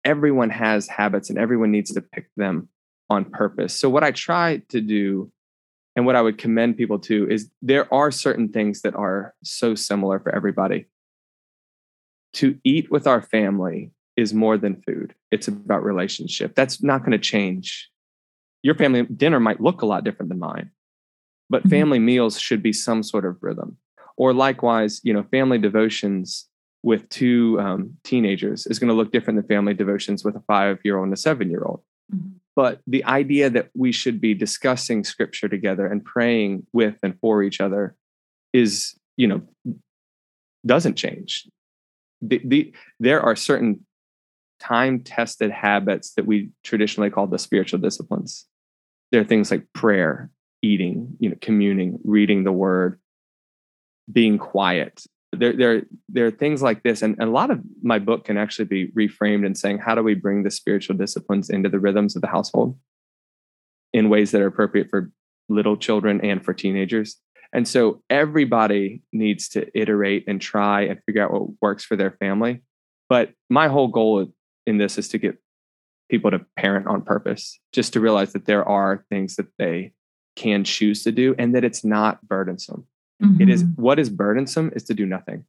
everyone 0.03 0.49
has 0.49 0.87
habits 0.87 1.29
and 1.29 1.37
everyone 1.37 1.71
needs 1.71 1.93
to 1.93 2.01
pick 2.01 2.29
them 2.35 2.69
on 3.09 3.25
purpose. 3.25 3.73
So 3.73 3.89
what 3.89 4.03
I 4.03 4.11
try 4.11 4.61
to 4.69 4.81
do 4.81 5.31
and 5.95 6.05
what 6.05 6.15
I 6.15 6.21
would 6.21 6.37
commend 6.37 6.77
people 6.77 6.99
to 6.99 7.27
is 7.29 7.49
there 7.61 7.91
are 7.91 8.11
certain 8.11 8.49
things 8.49 8.81
that 8.81 8.95
are 8.95 9.33
so 9.43 9.73
similar 9.73 10.19
for 10.19 10.33
everybody. 10.33 10.85
To 12.33 12.59
eat 12.63 12.91
with 12.91 13.07
our 13.07 13.21
family 13.21 13.91
is 14.15 14.33
more 14.33 14.57
than 14.57 14.81
food. 14.81 15.15
It's 15.31 15.47
about 15.47 15.83
relationship. 15.83 16.53
That's 16.53 16.83
not 16.83 16.99
going 16.99 17.13
to 17.13 17.17
change. 17.17 17.89
Your 18.63 18.75
family 18.75 19.03
dinner 19.03 19.39
might 19.39 19.61
look 19.61 19.81
a 19.81 19.85
lot 19.85 20.03
different 20.03 20.29
than 20.29 20.39
mine, 20.39 20.71
but 21.49 21.61
mm-hmm. 21.61 21.69
family 21.69 21.99
meals 21.99 22.39
should 22.39 22.61
be 22.63 22.73
some 22.73 23.03
sort 23.03 23.25
of 23.25 23.37
rhythm. 23.41 23.77
Or 24.17 24.33
likewise, 24.33 24.99
you 25.03 25.13
know, 25.13 25.23
family 25.23 25.59
devotions 25.59 26.47
with 26.83 27.07
two 27.09 27.59
um, 27.59 27.97
teenagers 28.03 28.65
is 28.67 28.79
going 28.79 28.87
to 28.87 28.93
look 28.93 29.11
different 29.11 29.37
than 29.37 29.47
family 29.47 29.73
devotions 29.73 30.23
with 30.23 30.35
a 30.35 30.43
five 30.47 30.79
year 30.83 30.97
old 30.97 31.05
and 31.05 31.13
a 31.13 31.17
seven 31.17 31.49
year 31.49 31.63
old. 31.63 31.81
Mm-hmm. 32.13 32.29
But 32.55 32.81
the 32.87 33.03
idea 33.03 33.49
that 33.51 33.69
we 33.75 33.91
should 33.91 34.19
be 34.19 34.33
discussing 34.33 35.03
scripture 35.03 35.47
together 35.47 35.85
and 35.85 36.03
praying 36.03 36.65
with 36.73 36.97
and 37.03 37.19
for 37.19 37.43
each 37.43 37.61
other 37.61 37.95
is, 38.51 38.95
you 39.15 39.27
know, 39.27 39.41
doesn't 40.65 40.95
change. 40.95 41.47
The, 42.21 42.41
the, 42.43 42.73
there 42.99 43.21
are 43.21 43.35
certain 43.35 43.85
time 44.59 45.01
tested 45.01 45.51
habits 45.51 46.13
that 46.15 46.25
we 46.25 46.49
traditionally 46.63 47.09
call 47.09 47.27
the 47.27 47.39
spiritual 47.39 47.79
disciplines. 47.79 48.45
There 49.11 49.21
are 49.21 49.25
things 49.25 49.51
like 49.51 49.65
prayer, 49.73 50.31
eating, 50.61 51.15
you 51.19 51.29
know, 51.29 51.37
communing, 51.41 51.99
reading 52.03 52.43
the 52.43 52.51
word, 52.51 52.99
being 54.11 54.37
quiet, 54.37 55.05
there, 55.33 55.53
there, 55.53 55.81
there 56.09 56.25
are 56.25 56.31
things 56.31 56.61
like 56.61 56.83
this, 56.83 57.01
and, 57.01 57.15
and 57.19 57.29
a 57.29 57.31
lot 57.31 57.51
of 57.51 57.61
my 57.81 57.99
book 57.99 58.25
can 58.25 58.37
actually 58.37 58.65
be 58.65 58.87
reframed 58.91 59.45
in 59.45 59.55
saying, 59.55 59.79
how 59.79 59.95
do 59.95 60.01
we 60.01 60.13
bring 60.13 60.43
the 60.43 60.51
spiritual 60.51 60.95
disciplines 60.95 61.49
into 61.49 61.69
the 61.69 61.79
rhythms 61.79 62.15
of 62.15 62.21
the 62.21 62.27
household 62.27 62.77
in 63.93 64.09
ways 64.09 64.31
that 64.31 64.41
are 64.41 64.47
appropriate 64.47 64.89
for 64.89 65.11
little 65.49 65.77
children 65.77 66.21
and 66.21 66.43
for 66.43 66.53
teenagers? 66.53 67.19
And 67.53 67.67
so 67.67 68.01
everybody 68.09 69.01
needs 69.13 69.49
to 69.49 69.67
iterate 69.77 70.25
and 70.27 70.41
try 70.41 70.81
and 70.81 71.01
figure 71.05 71.23
out 71.23 71.31
what 71.31 71.49
works 71.61 71.83
for 71.83 71.95
their 71.95 72.11
family. 72.11 72.61
But 73.09 73.31
my 73.49 73.67
whole 73.67 73.87
goal 73.87 74.27
in 74.67 74.77
this 74.77 74.97
is 74.97 75.07
to 75.09 75.17
get 75.17 75.37
people 76.09 76.31
to 76.31 76.45
parent 76.55 76.87
on 76.87 77.01
purpose, 77.01 77.59
just 77.73 77.93
to 77.93 77.99
realize 77.99 78.33
that 78.33 78.45
there 78.45 78.67
are 78.67 79.05
things 79.09 79.35
that 79.35 79.47
they 79.57 79.93
can 80.35 80.63
choose 80.63 81.03
to 81.03 81.11
do 81.11 81.35
and 81.37 81.55
that 81.55 81.63
it's 81.63 81.83
not 81.83 82.25
burdensome. 82.27 82.85
Mm-hmm. 83.21 83.41
It 83.41 83.49
is 83.49 83.63
mm-hmm. 83.63 83.81
what 83.81 83.99
is 83.99 84.09
burdensome 84.09 84.71
is 84.75 84.83
to 84.83 84.93
do 84.93 85.05
nothing. 85.05 85.45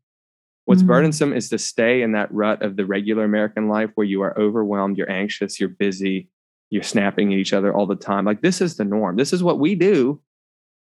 What's 0.64 0.80
mm-hmm. 0.80 0.88
burdensome 0.88 1.32
is 1.32 1.48
to 1.50 1.58
stay 1.58 2.02
in 2.02 2.12
that 2.12 2.32
rut 2.32 2.62
of 2.62 2.76
the 2.76 2.86
regular 2.86 3.24
American 3.24 3.68
life 3.68 3.90
where 3.94 4.06
you 4.06 4.22
are 4.22 4.38
overwhelmed, 4.38 4.96
you're 4.96 5.10
anxious, 5.10 5.60
you're 5.60 5.68
busy, 5.68 6.28
you're 6.70 6.82
snapping 6.82 7.32
at 7.32 7.38
each 7.38 7.52
other 7.52 7.72
all 7.72 7.86
the 7.86 7.96
time. 7.96 8.24
Like 8.24 8.40
this 8.40 8.60
is 8.60 8.76
the 8.76 8.84
norm. 8.84 9.16
This 9.16 9.32
is 9.32 9.42
what 9.42 9.58
we 9.58 9.74
do. 9.74 10.20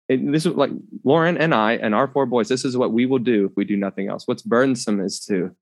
And 0.09 0.35
this 0.35 0.45
is 0.45 0.55
like 0.55 0.71
Lauren 1.03 1.39
and 1.39 1.55
I 1.55 1.73
and 1.73 1.95
our 1.95 2.09
four 2.09 2.27
boys. 2.27 2.49
This 2.49 2.65
is 2.65 2.77
what 2.77 2.93
we 2.93 3.07
will 3.07 3.19
do 3.19 3.47
if 3.47 3.53
we 3.57 3.65
do 3.65 3.77
nothing 3.77 4.09
else. 4.09 4.27
What's 4.27 4.43
burdensome 4.43 5.01
is 5.01 5.21
to 5.27 5.55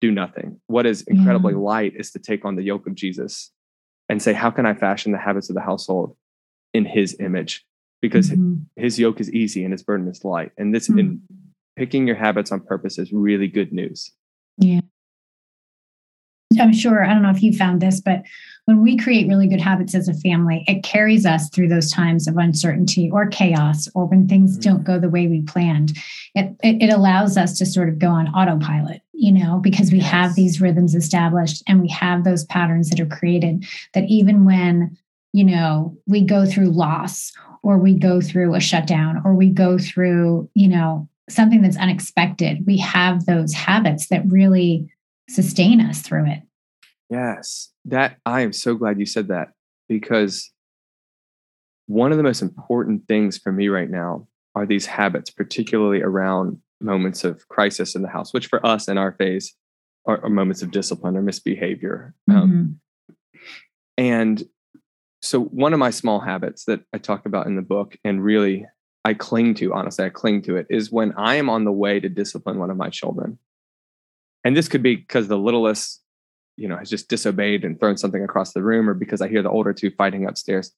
do 0.00 0.10
nothing. 0.10 0.60
What 0.66 0.86
is 0.86 1.02
incredibly 1.02 1.52
yeah. 1.52 1.60
light 1.60 1.92
is 1.96 2.10
to 2.12 2.18
take 2.18 2.44
on 2.44 2.56
the 2.56 2.62
yoke 2.62 2.86
of 2.86 2.94
Jesus 2.94 3.50
and 4.08 4.22
say, 4.22 4.32
How 4.32 4.50
can 4.50 4.66
I 4.66 4.74
fashion 4.74 5.12
the 5.12 5.18
habits 5.18 5.48
of 5.48 5.54
the 5.54 5.60
household 5.60 6.16
in 6.72 6.84
his 6.84 7.16
image? 7.20 7.64
because 8.00 8.30
mm-hmm. 8.30 8.54
his 8.76 8.98
yoke 8.98 9.20
is 9.20 9.32
easy 9.32 9.64
and 9.64 9.72
his 9.72 9.82
burden 9.82 10.08
is 10.08 10.24
light. 10.24 10.52
And 10.56 10.74
this, 10.74 10.88
mm-hmm. 10.88 10.98
in 10.98 11.22
picking 11.76 12.06
your 12.06 12.16
habits 12.16 12.52
on 12.52 12.60
purpose, 12.60 12.98
is 12.98 13.12
really 13.12 13.48
good 13.48 13.72
news. 13.72 14.10
Yeah. 14.58 14.80
I'm 16.58 16.72
sure, 16.72 17.04
I 17.04 17.14
don't 17.14 17.22
know 17.22 17.30
if 17.30 17.44
you 17.44 17.56
found 17.56 17.80
this, 17.80 18.00
but 18.00 18.22
when 18.64 18.82
we 18.82 18.96
create 18.96 19.28
really 19.28 19.46
good 19.46 19.60
habits 19.60 19.94
as 19.94 20.08
a 20.08 20.14
family, 20.14 20.64
it 20.66 20.82
carries 20.82 21.24
us 21.24 21.48
through 21.50 21.68
those 21.68 21.92
times 21.92 22.26
of 22.26 22.36
uncertainty 22.36 23.08
or 23.12 23.28
chaos 23.28 23.88
or 23.94 24.06
when 24.06 24.26
things 24.26 24.58
mm-hmm. 24.58 24.68
don't 24.68 24.84
go 24.84 24.98
the 24.98 25.08
way 25.08 25.28
we 25.28 25.42
planned. 25.42 25.96
It, 26.34 26.56
it, 26.62 26.82
it, 26.82 26.92
allows 26.92 27.36
us 27.36 27.56
to 27.58 27.66
sort 27.66 27.88
of 27.88 28.00
go 28.00 28.08
on 28.08 28.28
autopilot, 28.28 29.00
you 29.20 29.30
know, 29.30 29.58
because 29.58 29.92
we 29.92 29.98
yes. 29.98 30.10
have 30.10 30.34
these 30.34 30.62
rhythms 30.62 30.94
established 30.94 31.62
and 31.68 31.82
we 31.82 31.88
have 31.88 32.24
those 32.24 32.46
patterns 32.46 32.88
that 32.88 32.98
are 32.98 33.06
created 33.06 33.66
that 33.92 34.04
even 34.08 34.46
when, 34.46 34.96
you 35.34 35.44
know, 35.44 35.94
we 36.06 36.24
go 36.24 36.46
through 36.46 36.70
loss 36.70 37.30
or 37.62 37.76
we 37.76 37.92
go 37.92 38.22
through 38.22 38.54
a 38.54 38.60
shutdown 38.60 39.20
or 39.22 39.34
we 39.34 39.50
go 39.50 39.76
through, 39.76 40.48
you 40.54 40.66
know, 40.66 41.06
something 41.28 41.60
that's 41.60 41.76
unexpected, 41.76 42.66
we 42.66 42.78
have 42.78 43.26
those 43.26 43.52
habits 43.52 44.08
that 44.08 44.26
really 44.26 44.90
sustain 45.28 45.82
us 45.82 46.00
through 46.00 46.24
it. 46.24 46.40
Yes. 47.10 47.70
That 47.84 48.16
I 48.24 48.40
am 48.40 48.54
so 48.54 48.74
glad 48.74 48.98
you 48.98 49.04
said 49.04 49.28
that 49.28 49.48
because 49.86 50.50
one 51.88 52.10
of 52.10 52.16
the 52.16 52.24
most 52.24 52.40
important 52.40 53.06
things 53.06 53.36
for 53.36 53.52
me 53.52 53.68
right 53.68 53.90
now 53.90 54.28
are 54.54 54.64
these 54.64 54.86
habits, 54.86 55.30
particularly 55.30 56.00
around 56.00 56.58
moments 56.80 57.24
of 57.24 57.48
crisis 57.48 57.94
in 57.94 58.02
the 58.02 58.08
house, 58.08 58.32
which 58.32 58.46
for 58.46 58.64
us 58.64 58.88
in 58.88 58.98
our 58.98 59.12
phase 59.12 59.54
are, 60.06 60.22
are 60.24 60.30
moments 60.30 60.62
of 60.62 60.70
discipline 60.70 61.16
or 61.16 61.22
misbehavior. 61.22 62.14
Um, 62.28 62.36
mm-hmm. 62.36 62.50
Um, 62.50 62.80
and 63.98 64.42
so 65.22 65.40
one 65.40 65.72
of 65.72 65.78
my 65.78 65.90
small 65.90 66.20
habits 66.20 66.64
that 66.64 66.80
I 66.92 66.98
talk 66.98 67.26
about 67.26 67.46
in 67.46 67.56
the 67.56 67.62
book 67.62 67.96
and 68.04 68.24
really 68.24 68.66
I 69.04 69.14
cling 69.14 69.54
to, 69.56 69.74
honestly, 69.74 70.04
I 70.04 70.08
cling 70.10 70.42
to 70.42 70.56
it 70.56 70.66
is 70.70 70.90
when 70.90 71.12
I 71.12 71.36
am 71.36 71.48
on 71.50 71.64
the 71.64 71.72
way 71.72 72.00
to 72.00 72.08
discipline 72.08 72.58
one 72.58 72.70
of 72.70 72.76
my 72.76 72.88
children. 72.88 73.38
And 74.44 74.56
this 74.56 74.68
could 74.68 74.82
be 74.82 74.96
because 74.96 75.28
the 75.28 75.38
littlest, 75.38 76.02
you 76.56 76.68
know, 76.68 76.76
has 76.76 76.88
just 76.88 77.08
disobeyed 77.08 77.64
and 77.64 77.78
thrown 77.78 77.96
something 77.98 78.24
across 78.24 78.52
the 78.52 78.62
room, 78.62 78.88
or 78.88 78.94
because 78.94 79.20
I 79.20 79.28
hear 79.28 79.42
the 79.42 79.50
older 79.50 79.74
two 79.74 79.90
fighting 79.90 80.26
upstairs. 80.26 80.72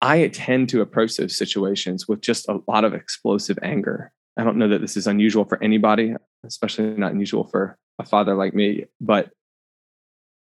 I 0.00 0.28
tend 0.28 0.68
to 0.70 0.80
approach 0.80 1.16
those 1.16 1.36
situations 1.36 2.06
with 2.06 2.20
just 2.20 2.48
a 2.48 2.60
lot 2.68 2.84
of 2.84 2.94
explosive 2.94 3.58
anger. 3.62 4.12
I 4.36 4.44
don't 4.44 4.56
know 4.56 4.68
that 4.68 4.80
this 4.80 4.96
is 4.96 5.06
unusual 5.06 5.44
for 5.44 5.62
anybody, 5.62 6.14
especially 6.44 6.94
not 6.94 7.12
unusual 7.12 7.44
for 7.44 7.76
a 7.98 8.04
father 8.04 8.34
like 8.34 8.54
me, 8.54 8.86
but 9.00 9.30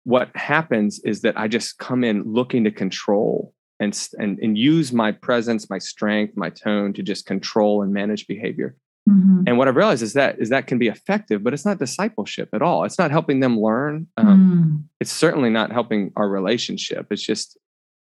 what 0.03 0.35
happens 0.37 0.99
is 1.01 1.23
that 1.23 1.39
I 1.39 1.49
just 1.49 1.79
come 1.79 2.05
in 2.05 2.25
looking 2.25 2.65
to 2.65 2.71
control 2.71 3.55
and, 3.81 3.99
and, 4.19 4.39
and 4.39 4.59
use 4.59 4.93
my 4.93 5.13
presence, 5.13 5.71
my 5.71 5.79
strength, 5.79 6.37
my 6.37 6.51
tone 6.51 6.93
to 6.95 7.03
just 7.03 7.27
control 7.27 7.83
and 7.83 7.93
manage 7.93 8.27
behavior. 8.27 8.77
Mm-hmm. 9.09 9.45
And 9.47 9.59
what 9.59 9.69
I've 9.69 9.77
realized 9.77 10.03
is 10.03 10.15
that 10.15 10.39
is 10.39 10.49
that 10.49 10.67
can 10.67 10.79
be 10.79 10.89
effective, 10.89 11.45
but 11.45 11.53
it's 11.53 11.67
not 11.67 11.79
discipleship 11.79 12.49
at 12.55 12.63
all. 12.63 12.85
It's 12.85 12.99
not 12.99 13.11
helping 13.11 13.41
them 13.41 13.61
learn. 13.61 14.07
Um, 14.17 14.87
mm. 14.87 14.89
It's 14.99 15.13
certainly 15.13 15.51
not 15.51 15.73
helping 15.73 16.11
our 16.17 16.27
relationship. 16.27 17.09
It's 17.11 17.23
just 17.23 17.59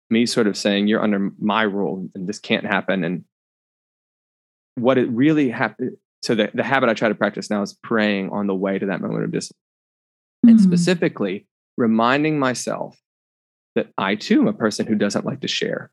me 0.10 0.26
sort 0.26 0.48
of 0.48 0.58
saying, 0.58 0.88
"You're 0.88 1.04
under 1.04 1.32
my 1.40 1.64
rule, 1.64 2.10
and 2.16 2.28
this 2.28 2.40
can't 2.40 2.66
happen." 2.66 3.04
And 3.04 3.24
what 4.76 4.98
it 4.98 5.10
really 5.10 5.50
happened. 5.50 5.98
So 6.22 6.36
the, 6.36 6.50
the 6.54 6.64
habit 6.64 6.90
I 6.90 6.94
try 6.94 7.10
to 7.10 7.16
practice 7.16 7.50
now 7.50 7.62
is 7.62 7.74
praying 7.74 8.30
on 8.32 8.48
the 8.48 8.56
way 8.56 8.80
to 8.80 8.86
that 8.88 9.02
moment 9.02 9.26
of 9.26 9.32
discipline, 9.32 9.60
mm. 10.46 10.52
and 10.52 10.62
specifically 10.62 11.48
reminding 11.78 12.40
myself 12.40 13.00
that 13.76 13.88
I 13.98 14.16
too 14.16 14.42
am 14.42 14.48
a 14.48 14.54
person 14.54 14.86
who 14.86 14.96
doesn't 14.96 15.26
like 15.26 15.42
to 15.42 15.48
share 15.48 15.92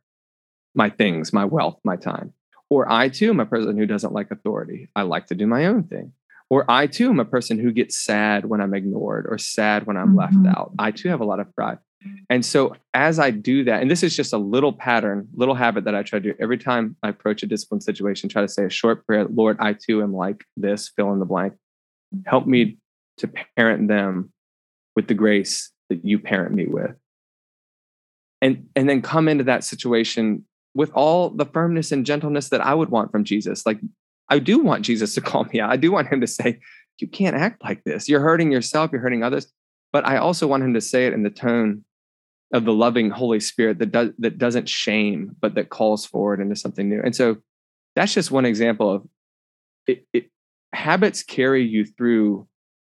my 0.75 0.91
things, 0.91 1.33
my 1.33 1.45
wealth, 1.45 1.81
my 1.85 1.97
time. 1.97 2.33
Or 2.69 2.91
I 2.91 3.09
too 3.09 3.31
am 3.31 3.41
a 3.41 3.47
person 3.47 3.77
who 3.77 3.87
doesn't 3.87 4.13
like 4.13 4.31
authority. 4.31 4.89
I 4.95 5.03
like 5.03 5.27
to 5.27 5.35
do 5.35 5.47
my 5.47 5.67
own 5.67 5.85
thing. 5.85 6.13
Or 6.49 6.65
I 6.69 6.87
too 6.87 7.11
am 7.11 7.21
a 7.21 7.25
person 7.25 7.59
who 7.59 7.73
gets 7.73 7.97
sad 7.97 8.45
when 8.45 8.61
I'm 8.61 8.75
ignored 8.75 9.27
or 9.29 9.39
sad 9.39 9.87
when 9.87 9.97
I'm 9.97 10.15
mm-hmm. 10.15 10.19
left 10.19 10.57
out. 10.57 10.73
I 10.79 10.91
too 10.91 11.09
have 11.09 11.21
a 11.21 11.25
lot 11.25 11.41
of 11.41 11.55
pride. 11.55 11.79
And 12.29 12.45
so 12.45 12.75
as 12.95 13.19
I 13.19 13.31
do 13.31 13.65
that, 13.65 13.83
and 13.83 13.91
this 13.91 14.03
is 14.03 14.17
just 14.17 14.33
a 14.33 14.39
little 14.39 14.73
pattern, 14.73 15.29
little 15.35 15.55
habit 15.55 15.85
that 15.85 15.95
I 15.95 16.03
try 16.03 16.19
to 16.19 16.33
do 16.33 16.35
every 16.41 16.59
time 16.59 16.97
I 17.03 17.09
approach 17.09 17.43
a 17.43 17.47
discipline 17.47 17.81
situation, 17.81 18.29
try 18.29 18.43
to 18.43 18.49
say 18.49 18.65
a 18.65 18.71
short 18.71 19.07
prayer, 19.07 19.27
Lord, 19.27 19.59
I 19.61 19.75
too 19.75 20.03
am 20.03 20.15
like 20.15 20.45
this, 20.57 20.89
fill 20.89 21.13
in 21.13 21.19
the 21.19 21.27
blank. 21.27 21.55
Help 22.27 22.47
me 22.47 22.79
to 23.19 23.31
parent 23.57 23.89
them 23.89 24.33
with 24.97 25.09
the 25.09 25.15
grace 25.15 25.71
that 25.89 26.05
you 26.05 26.19
parent 26.19 26.55
me 26.55 26.67
with. 26.67 26.93
And 28.43 28.69
and 28.75 28.89
then 28.89 29.03
come 29.03 29.29
into 29.29 29.45
that 29.45 29.65
situation 29.65 30.45
with 30.75 30.91
all 30.95 31.31
the 31.31 31.45
firmness 31.45 31.93
and 31.93 32.07
gentleness 32.07 32.49
that 32.49 32.63
I 32.63 32.75
would 32.75 32.89
want 32.89 33.11
from 33.13 33.25
Jesus. 33.25 33.67
Like 33.67 33.79
I 34.29 34.39
do 34.39 34.61
want 34.61 34.85
Jesus 34.85 35.15
to 35.15 35.21
call 35.21 35.45
me 35.45 35.61
out. 35.61 35.71
I 35.71 35.77
do 35.77 35.93
want 35.93 36.09
him 36.09 36.21
to 36.23 36.27
say, 36.27 36.61
you 36.99 37.09
can't 37.09 37.37
act 37.37 37.63
like 37.63 37.85
this. 37.85 38.09
You're 38.09 38.21
hurting 38.21 38.51
yourself, 38.53 38.91
you're 38.93 39.01
hurting 39.01 39.23
others. 39.23 39.53
But 39.93 40.07
I 40.07 40.19
also 40.19 40.47
want 40.47 40.63
him 40.63 40.75
to 40.75 40.81
say 40.81 41.07
it 41.07 41.13
in 41.13 41.23
the 41.23 41.31
tone 41.31 41.85
of 42.53 42.65
the 42.65 42.73
loving 42.73 43.11
Holy 43.11 43.41
Spirit 43.41 43.79
that 43.79 43.93
does 43.93 44.11
that 44.19 44.39
doesn't 44.39 44.69
shame, 44.69 45.37
but 45.41 45.55
that 45.55 45.71
calls 45.71 46.05
forward 46.05 46.41
into 46.41 46.57
something 46.57 46.89
new. 46.89 47.01
And 47.03 47.15
so 47.15 47.37
that's 47.97 48.15
just 48.15 48.31
one 48.31 48.45
example 48.45 48.91
of 48.91 49.09
it, 49.87 50.07
it 50.13 50.31
habits 50.73 51.23
carry 51.23 51.65
you 51.65 51.85
through 51.85 52.47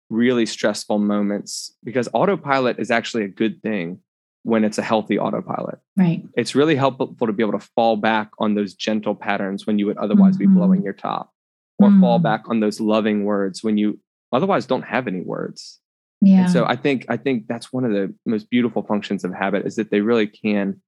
really 0.09 0.45
stressful 0.45 0.99
moments 0.99 1.73
because 1.83 2.09
autopilot 2.13 2.79
is 2.79 2.91
actually 2.91 3.23
a 3.23 3.29
good 3.29 3.61
thing 3.61 3.99
when 4.43 4.63
it's 4.63 4.77
a 4.77 4.81
healthy 4.81 5.19
autopilot. 5.19 5.79
Right. 5.95 6.23
It's 6.35 6.55
really 6.55 6.75
helpful 6.75 7.07
to 7.07 7.33
be 7.33 7.43
able 7.43 7.57
to 7.57 7.67
fall 7.75 7.95
back 7.95 8.31
on 8.39 8.55
those 8.55 8.73
gentle 8.73 9.15
patterns 9.15 9.67
when 9.67 9.79
you 9.79 9.85
would 9.85 9.97
otherwise 9.97 10.37
mm-hmm. 10.37 10.53
be 10.53 10.59
blowing 10.59 10.83
your 10.83 10.93
top, 10.93 11.31
or 11.77 11.89
mm-hmm. 11.89 12.01
fall 12.01 12.19
back 12.19 12.43
on 12.47 12.59
those 12.59 12.79
loving 12.79 13.23
words 13.23 13.63
when 13.63 13.77
you 13.77 13.99
otherwise 14.31 14.65
don't 14.65 14.83
have 14.83 15.07
any 15.07 15.21
words. 15.21 15.79
Yeah. 16.21 16.43
And 16.43 16.51
so 16.51 16.65
I 16.65 16.75
think 16.75 17.05
I 17.09 17.17
think 17.17 17.47
that's 17.47 17.73
one 17.73 17.83
of 17.83 17.91
the 17.91 18.13
most 18.25 18.49
beautiful 18.49 18.83
functions 18.83 19.23
of 19.23 19.33
habit 19.33 19.65
is 19.65 19.75
that 19.75 19.89
they 19.89 20.01
really 20.01 20.27
can, 20.27 20.79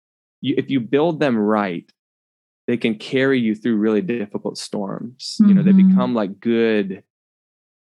you, 0.42 0.54
if 0.58 0.70
you 0.70 0.80
build 0.80 1.20
them 1.20 1.38
right, 1.38 1.92
they 2.68 2.78
can 2.78 2.96
carry 2.96 3.40
you 3.40 3.56
through 3.56 3.78
really 3.78 4.02
difficult 4.02 4.58
storms. 4.58 5.38
Mm-hmm. 5.42 5.50
You 5.50 5.56
know, 5.56 5.64
they 5.64 5.72
mm-hmm. 5.72 5.90
become 5.90 6.14
like 6.14 6.40
good, 6.40 7.04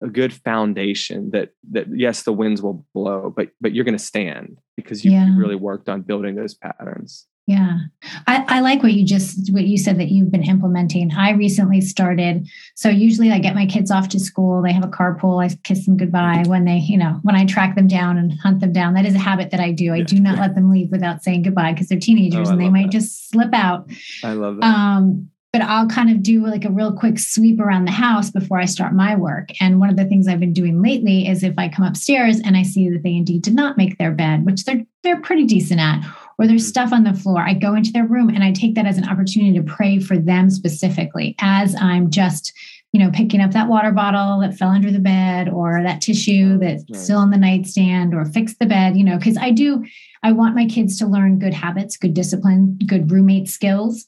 a 0.02 0.08
good 0.08 0.32
foundation 0.32 1.30
that 1.30 1.50
that 1.70 1.87
yes, 1.92 2.22
the 2.22 2.32
winds 2.32 2.61
will 2.61 2.87
blow, 2.94 3.32
but 3.34 3.48
but 3.61 3.74
you're 3.74 3.84
going 3.84 3.96
to 3.96 4.04
stand 4.04 4.58
because 4.76 5.04
you, 5.04 5.12
yeah. 5.12 5.26
you 5.26 5.37
really 5.37 5.56
worked 5.56 5.88
on 5.88 6.02
building 6.02 6.34
those 6.37 6.54
patterns. 6.54 7.26
Yeah. 7.48 7.78
I, 8.26 8.44
I, 8.46 8.61
like 8.61 8.82
what 8.82 8.92
you 8.92 9.06
just 9.06 9.50
what 9.54 9.66
you 9.66 9.78
said 9.78 9.98
that 9.98 10.11
you've 10.11 10.30
been 10.30 10.42
implementing. 10.42 11.11
I 11.14 11.30
recently 11.30 11.80
started. 11.80 12.46
So 12.74 12.90
usually 12.90 13.32
I 13.32 13.38
get 13.38 13.54
my 13.54 13.64
kids 13.64 13.90
off 13.90 14.11
to 14.11 14.20
school. 14.20 14.61
They 14.61 14.70
have 14.70 14.84
a 14.84 14.88
carpool. 14.88 15.42
I 15.42 15.48
kiss 15.64 15.87
them 15.87 15.96
goodbye 15.96 16.44
when 16.46 16.66
they, 16.66 16.76
you 16.76 16.98
know, 16.98 17.20
when 17.22 17.34
I 17.34 17.46
track 17.46 17.74
them 17.74 17.87
down 17.87 18.18
and 18.18 18.38
hunt 18.38 18.61
them 18.61 18.74
down. 18.74 18.92
That 18.92 19.06
is 19.06 19.14
a 19.14 19.18
habit 19.18 19.50
that 19.52 19.61
I 19.61 19.72
do. 19.72 19.94
I 19.94 20.02
do 20.02 20.20
not 20.20 20.38
let 20.38 20.56
them 20.56 20.70
leave 20.70 20.90
without 20.90 21.22
saying 21.22 21.40
goodbye 21.40 21.72
because 21.72 21.88
they're 21.88 21.98
teenagers 21.98 22.50
oh, 22.50 22.52
and 22.52 22.61
they 22.61 22.68
might 22.68 22.88
that. 22.88 22.92
just 22.92 23.30
slip 23.30 23.54
out. 23.54 23.88
I 24.22 24.34
love 24.34 24.56
that. 24.56 24.64
Um, 24.66 25.30
but 25.50 25.62
I'll 25.62 25.88
kind 25.88 26.11
of 26.11 26.22
do 26.22 26.46
like 26.46 26.66
a 26.66 26.70
real 26.70 26.92
quick 26.92 27.18
sweep 27.18 27.61
around 27.61 27.87
the 27.87 27.92
house 27.92 28.30
before 28.30 28.61
I 28.61 28.66
start 28.66 28.92
my 28.92 29.16
work. 29.16 29.48
And 29.58 29.80
one 29.80 29.88
of 29.88 29.96
the 29.96 30.04
things 30.04 30.28
I've 30.28 30.38
been 30.38 30.52
doing 30.52 30.82
lately 30.82 31.26
is 31.26 31.42
if 31.42 31.54
I 31.56 31.70
come 31.70 31.87
upstairs 31.87 32.40
and 32.44 32.58
I 32.58 32.62
see 32.62 32.90
that 32.90 33.02
they 33.02 33.14
indeed 33.14 33.40
did 33.40 33.54
not 33.54 33.78
make 33.78 33.96
their 33.96 34.12
bed, 34.12 34.44
which 34.44 34.66
they're 34.66 34.84
they're 35.02 35.22
pretty 35.22 35.46
decent 35.46 35.80
at, 35.80 36.04
or 36.38 36.46
there's 36.46 36.62
mm-hmm. 36.62 36.68
stuff 36.68 36.92
on 36.92 37.05
the 37.05 37.14
floor, 37.14 37.40
I 37.40 37.55
go 37.55 37.74
into 37.74 37.92
their 37.92 38.07
room 38.07 38.29
and 38.29 38.44
I 38.44 38.53
take 38.53 38.74
that 38.77 38.87
as 38.87 38.98
an 38.98 39.09
opportunity 39.09 39.59
to 39.59 39.64
pray 39.64 39.98
for 39.98 40.16
them 40.16 40.51
specifically 40.51 41.35
as 41.40 41.74
I'm 41.81 42.11
just, 42.11 42.53
you 42.92 43.01
know, 43.01 43.11
picking 43.11 43.40
up 43.40 43.51
that 43.53 43.68
water 43.68 43.92
bottle 43.92 44.40
that 44.40 44.57
fell 44.57 44.70
under 44.70 44.90
the 44.90 44.98
bed 44.98 45.48
or 45.48 45.83
that 45.83 46.01
tissue 46.01 46.59
that's 46.59 46.85
right. 46.90 47.01
still 47.01 47.18
on 47.18 47.31
the 47.31 47.37
nightstand 47.37 48.14
or 48.14 48.24
fix 48.24 48.55
the 48.55 48.66
bed, 48.66 48.96
you 48.96 49.05
know, 49.05 49.18
because 49.18 49.37
I 49.37 49.51
do, 49.51 49.85
I 50.22 50.33
want 50.33 50.55
my 50.55 50.66
kids 50.66 50.98
to 50.98 51.07
learn 51.07 51.38
good 51.38 51.55
habits, 51.55 51.96
good 51.96 52.14
discipline, 52.14 52.79
good 52.87 53.11
roommate 53.11 53.48
skills 53.48 54.07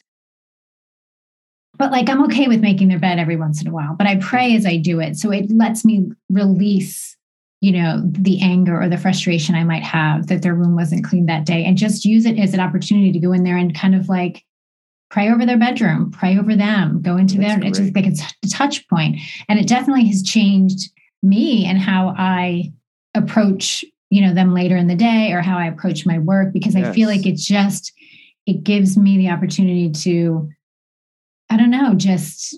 but 1.81 1.93
like 1.93 2.11
I'm 2.11 2.23
okay 2.25 2.47
with 2.47 2.61
making 2.61 2.89
their 2.89 2.99
bed 2.99 3.19
every 3.19 3.37
once 3.37 3.63
in 3.63 3.67
a 3.67 3.73
while, 3.73 3.95
but 3.97 4.07
I 4.07 4.17
pray 4.17 4.55
as 4.55 4.67
I 4.67 4.77
do 4.77 5.01
it. 5.01 5.17
So 5.17 5.31
it 5.31 5.51
lets 5.51 5.83
me 5.83 6.11
release, 6.29 7.10
you 7.61 7.73
know, 7.73 8.03
the 8.05 8.41
anger 8.41 8.81
or 8.81 8.89
the 8.89 8.97
frustration 8.97 9.55
I 9.55 9.65
might 9.65 9.83
have 9.83 10.29
that 10.29 10.43
their 10.43 10.55
room 10.55 10.75
wasn't 10.75 11.05
cleaned 11.05 11.29
that 11.29 11.45
day 11.45 11.65
and 11.65 11.77
just 11.77 12.05
use 12.05 12.25
it 12.25 12.39
as 12.39 12.55
an 12.55 12.61
opportunity 12.61 13.13
to 13.13 13.19
go 13.19 13.33
in 13.33 13.45
there 13.45 13.57
and 13.57 13.75
kind 13.75 13.95
of 13.95 14.09
like 14.09 14.45
pray 15.11 15.31
over 15.31 15.45
their 15.45 15.59
bedroom, 15.59 16.11
pray 16.11 16.39
over 16.39 16.57
them, 16.57 17.03
go 17.03 17.17
into 17.17 17.37
That's 17.37 17.57
their, 17.57 17.65
it's 17.65 17.79
just 17.79 17.95
like 17.95 18.07
it's 18.07 18.23
a 18.23 18.49
touch 18.49 18.89
point. 18.89 19.19
And 19.49 19.59
it 19.59 19.69
definitely 19.69 20.07
has 20.07 20.23
changed 20.23 20.91
me 21.23 21.67
and 21.67 21.79
how 21.79 22.15
I 22.17 22.73
approach, 23.15 23.85
you 24.09 24.23
know, 24.23 24.33
them 24.33 24.55
later 24.55 24.77
in 24.77 24.87
the 24.87 24.95
day 24.95 25.33
or 25.33 25.43
how 25.43 25.59
I 25.59 25.67
approach 25.67 26.07
my 26.07 26.19
work 26.19 26.53
because 26.55 26.75
yes. 26.75 26.87
I 26.87 26.93
feel 26.93 27.09
like 27.09 27.27
it 27.27 27.37
just, 27.37 27.93
it 28.47 28.63
gives 28.63 28.97
me 28.97 29.19
the 29.19 29.31
opportunity 29.31 29.91
to 29.91 30.49
I 31.51 31.57
don't 31.57 31.71
know, 31.71 31.95
just 31.95 32.57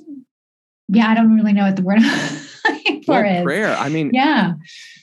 yeah, 0.89 1.09
I 1.09 1.15
don't 1.15 1.35
really 1.35 1.55
know 1.55 1.65
what 1.65 1.77
the 1.77 1.83
word 1.83 2.03
for 3.07 3.23
well. 3.23 3.43
Prayer. 3.43 3.75
I 3.75 3.89
mean, 3.89 4.11
yeah. 4.13 4.53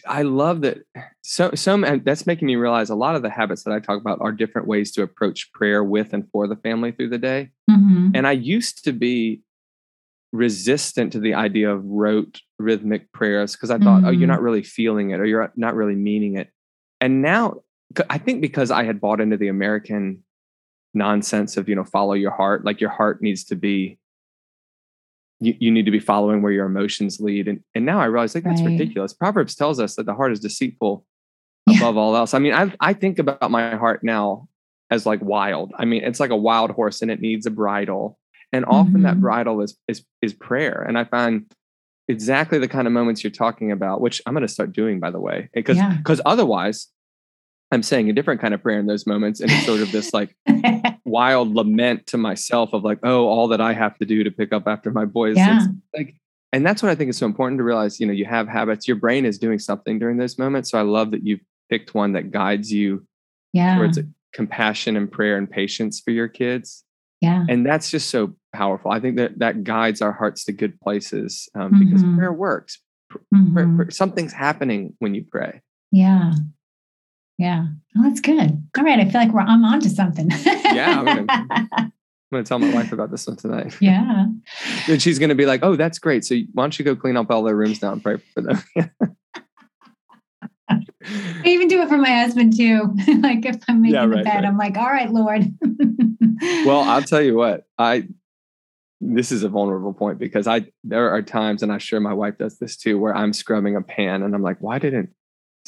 I 0.10 0.24
love 0.24 0.62
that. 0.62 0.80
So, 1.22 1.52
some 1.54 2.02
that's 2.04 2.26
making 2.26 2.48
me 2.48 2.56
realize 2.56 2.89
a 2.89 2.95
lot 2.95 3.15
of 3.15 3.22
the 3.22 3.30
habits 3.30 3.63
that 3.63 3.72
I 3.72 3.80
talk 3.80 4.02
about 4.02 4.19
are 4.22 4.32
different 4.32 4.67
ways 4.67 4.91
to 4.93 5.04
approach 5.04 5.52
prayer 5.54 5.84
with 5.84 6.13
and 6.13 6.28
for 6.32 6.48
the 6.48 6.56
family 6.56 6.91
through 6.91 7.10
the 7.10 7.19
day. 7.19 7.52
Mm-hmm. 7.69 8.10
And 8.15 8.28
I 8.28 8.32
used 8.32 8.84
to 8.86 8.91
be 8.91 9.41
resistant 10.32 11.13
to 11.13 11.19
the 11.19 11.36
idea 11.36 11.72
of 11.72 11.86
rote 11.86 12.41
rhythmic 12.58 13.12
prayers 13.12 13.54
because 13.54 13.72
I 13.72 13.78
thought, 13.78 14.00
mm-hmm. 14.00 14.06
oh, 14.08 14.10
you're 14.10 14.22
mm-hmm. 14.22 14.32
not 14.32 14.41
really 14.41 14.63
feeling 14.63 15.12
it 15.12 15.19
or 15.19 15.26
you're 15.26 15.52
not 15.56 15.76
really 15.76 15.95
meaning 15.95 16.38
it. 16.38 16.50
And 17.00 17.22
now, 17.22 17.62
I 18.10 18.17
think 18.17 18.41
because 18.41 18.72
I 18.72 18.84
had 18.84 19.00
bought 19.00 19.22
into 19.22 19.38
the 19.38 19.48
American 19.48 20.24
nonsense 20.95 21.56
of 21.56 21.69
you 21.69 21.76
know 21.76 21.84
follow 21.84 22.13
your 22.13 22.32
heart 22.32 22.65
like 22.65 22.82
your 22.82 22.89
heart 22.89 23.22
needs 23.22 23.43
to 23.43 23.56
be 23.56 24.00
you, 25.39 25.56
you 25.60 25.71
need 25.71 25.86
to 25.86 25.91
be 25.91 25.99
following 25.99 26.41
where 26.41 26.52
your 26.52 26.65
emotions 26.65 27.19
lead 27.19 27.47
and 27.47 27.63
and 27.75 27.86
now 27.86 27.99
i 27.99 28.06
realize 28.06 28.36
like 28.36 28.43
that's 28.43 28.62
right. 28.62 28.71
ridiculous 28.71 29.13
proverbs 29.13 29.56
tells 29.56 29.80
us 29.80 29.95
that 29.95 30.06
the 30.06 30.13
heart 30.13 30.32
is 30.32 30.39
deceitful 30.39 31.06
yeah. 31.67 31.78
above 31.78 31.97
all 31.97 32.15
else 32.15 32.34
i 32.34 32.39
mean 32.39 32.54
i 32.54 32.71
i 32.80 32.93
think 32.93 33.19
about 33.19 33.52
my 33.52 33.75
heart 33.75 34.04
now 34.04 34.47
as 34.91 35.06
like 35.06 35.21
wild 35.21 35.71
i 35.78 35.86
mean 35.86 36.04
it's 36.04 36.19
like 36.19 36.32
a 36.32 36.38
wild 36.38 36.71
horse 36.71 37.02
and 37.02 37.12
it 37.12 37.21
needs 37.21 37.45
a 37.45 37.52
bridle 37.52 38.17
and 38.52 38.65
often 38.65 38.93
mm-hmm. 38.93 39.04
that 39.04 39.21
bridle 39.21 39.62
is 39.62 39.78
is 39.88 40.04
is 40.21 40.34
prayer 40.34 40.84
and 40.88 40.97
i 40.97 41.04
find 41.04 41.52
exactly 42.08 42.58
the 42.58 42.67
kind 42.67 42.88
of 42.88 42.93
moments 42.93 43.23
you're 43.23 43.32
talking 43.32 43.71
about 43.71 44.02
which 44.02 44.21
i'm 44.25 44.34
going 44.34 44.45
to 44.45 44.52
start 44.52 44.71
doing 44.71 44.99
by 44.99 45.12
the 45.12 45.19
way 45.19 45.49
because 45.54 45.78
because 45.97 46.17
yeah. 46.19 46.32
otherwise 46.32 46.88
I'm 47.71 47.84
saying 47.84 48.10
a 48.10 48.13
different 48.13 48.41
kind 48.41 48.54
of 48.54 48.63
prayer 48.63 48.80
in 48.80 48.88
those 48.88 49.06
moments. 49.06 49.41
And 49.41 49.52
it's 49.52 49.65
sort 49.65 49.82
of 49.82 49.91
this 49.91 50.13
like 50.13 50.36
wild 51.10 51.54
lament 51.54 52.08
to 52.08 52.17
myself 52.17 52.74
of 52.74 52.84
like, 52.84 53.00
oh, 53.04 53.28
all 53.28 53.48
that 53.50 53.62
I 53.62 53.74
have 53.74 53.98
to 53.98 54.06
do 54.06 54.24
to 54.24 54.32
pick 54.32 54.54
up 54.54 54.67
after 54.67 54.91
my 54.91 55.06
boys. 55.06 55.38
Yeah. 55.38 55.65
like, 55.95 56.15
and 56.52 56.65
that's 56.65 56.82
what 56.82 56.91
I 56.91 56.95
think 56.95 57.10
is 57.10 57.17
so 57.17 57.26
important 57.26 57.60
to 57.60 57.63
realize, 57.63 58.00
you 58.00 58.08
know, 58.08 58.13
you 58.13 58.26
have 58.26 58.48
habits, 58.48 58.88
your 58.88 58.98
brain 58.98 59.26
is 59.26 59.38
doing 59.38 59.60
something 59.60 60.00
during 60.00 60.17
those 60.17 60.38
moments. 60.38 60.72
So 60.72 60.80
I 60.80 60.82
love 60.82 61.12
that 61.12 61.26
you 61.26 61.39
picked 61.69 61.93
one 61.93 62.13
that 62.13 62.32
guides 62.32 62.72
you 62.72 63.06
yeah. 63.54 63.78
towards 63.78 64.00
compassion 64.34 64.95
and 64.95 65.12
prayer 65.12 65.38
and 65.38 65.50
patience 65.50 66.00
for 66.00 66.12
your 66.12 66.28
kids. 66.28 66.84
Yeah. 67.22 67.45
And 67.50 67.65
that's 67.65 67.91
just 67.91 68.10
so 68.10 68.36
powerful. 68.54 68.91
I 68.91 69.00
think 69.00 69.17
that 69.17 69.39
that 69.39 69.63
guides 69.63 70.02
our 70.02 70.12
hearts 70.12 70.45
to 70.45 70.52
good 70.52 70.80
places 70.80 71.50
um, 71.54 71.74
mm-hmm. 71.74 71.86
because 71.86 72.04
prayer 72.15 72.34
works. 72.34 72.80
Mm-hmm. 73.34 73.89
Something's 73.89 74.34
happening 74.34 74.95
when 75.00 75.13
you 75.13 75.26
pray. 75.30 75.62
Yeah. 75.91 76.34
Yeah. 77.39 77.67
Oh, 77.97 78.04
that's 78.04 78.19
good. 78.19 78.62
All 78.78 78.84
right. 78.84 78.99
I 78.99 79.06
feel 79.06 79.21
like 79.21 79.32
we're 79.32 79.39
I'm 79.39 79.63
on 79.63 79.80
to 79.80 79.89
something. 79.89 80.30
yeah. 80.45 80.99
I'm 80.99 81.06
gonna, 81.06 81.25
I'm 81.30 81.91
gonna, 82.34 82.43
tell 82.43 82.60
my 82.60 82.73
wife 82.73 82.91
about 82.91 83.12
this 83.12 83.25
one 83.25 83.38
tonight. 83.38 83.78
Yeah. 83.80 84.25
and 84.89 85.02
she's 85.02 85.17
gonna 85.19 85.36
be 85.36 85.45
like, 85.45 85.63
oh, 85.63 85.78
that's 85.78 85.99
great. 85.99 86.25
So 86.25 86.36
why 86.52 86.63
don't 86.63 86.78
you 86.78 86.84
go 86.84 86.97
clean 86.97 87.15
up 87.15 87.32
all 87.32 87.43
their 87.43 87.56
rooms 87.56 87.82
now 87.82 87.93
and 87.93 88.04
pray 88.04 88.17
for 88.34 88.41
them? 88.41 88.62
I 90.69 90.82
even 91.45 91.69
do 91.69 91.82
it 91.82 91.88
for 91.88 91.97
my 91.97 92.10
husband 92.10 92.58
too. 92.58 92.93
like 93.21 93.45
if 93.45 93.56
I'm 93.69 93.82
making 93.82 93.95
yeah, 93.95 94.02
right, 94.02 94.17
the 94.17 94.23
bed, 94.23 94.36
right. 94.36 94.45
I'm 94.45 94.58
like, 94.58 94.78
all 94.78 94.91
right, 94.91 95.10
Lord. 95.10 95.45
well, 96.65 96.82
I'll 96.82 97.02
tell 97.02 97.21
you 97.21 97.36
what, 97.36 97.65
I 97.78 98.10
this 99.02 99.32
is 99.32 99.43
a 99.43 99.49
vulnerable 99.49 99.93
point 99.93 100.19
because 100.19 100.45
I 100.45 100.65
there 100.84 101.10
are 101.10 101.21
times, 101.21 101.63
and 101.63 101.71
I'm 101.71 101.80
sure 101.80 102.02
my 102.02 102.13
wife 102.13 102.38
does 102.38 102.60
this 102.60 102.75
too, 102.75 102.99
where 102.99 103.15
I'm 103.15 103.32
scrubbing 103.32 103.78
a 103.78 103.82
pan 103.82 104.23
and 104.23 104.36
I'm 104.36 104.43
like, 104.43 104.58
why 104.60 104.78
didn't 104.78 105.10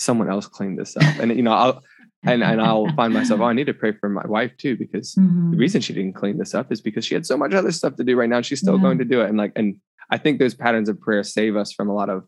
someone 0.02 0.30
else 0.30 0.48
cleaned 0.48 0.80
this 0.80 0.96
up 0.98 1.20
and 1.20 1.36
you 1.36 1.44
know 1.44 1.52
i'll 1.52 1.84
and 2.24 2.44
and 2.44 2.62
i'll 2.62 2.88
find 2.96 3.14
myself 3.14 3.40
oh 3.40 3.46
i 3.46 3.54
need 3.54 3.68
to 3.68 3.74
pray 3.74 3.92
for 3.92 4.10
my 4.10 4.26
wife 4.26 4.56
too 4.58 4.76
because 4.76 5.16
mm-hmm. 5.16 5.52
the 5.52 5.58
reason 5.58 5.82
she 5.82 5.94
didn't 5.94 6.14
clean 6.14 6.38
this 6.38 6.54
up 6.54 6.72
is 6.72 6.82
because 6.82 7.06
she 7.06 7.14
had 7.14 7.26
so 7.26 7.38
much 7.38 7.54
other 7.54 7.72
stuff 7.72 7.96
to 7.96 8.04
do 8.04 8.16
right 8.16 8.30
now 8.30 8.38
and 8.38 8.46
she's 8.46 8.60
still 8.60 8.76
yeah. 8.78 8.82
going 8.82 8.98
to 8.98 9.06
do 9.06 9.22
it 9.22 9.30
and 9.30 9.38
like 9.38 9.52
and 9.56 9.78
i 10.10 10.18
think 10.18 10.40
those 10.40 10.54
patterns 10.54 10.90
of 10.90 11.00
prayer 11.00 11.24
save 11.24 11.56
us 11.56 11.72
from 11.72 11.90
a 11.90 11.94
lot 11.94 12.10
of 12.10 12.24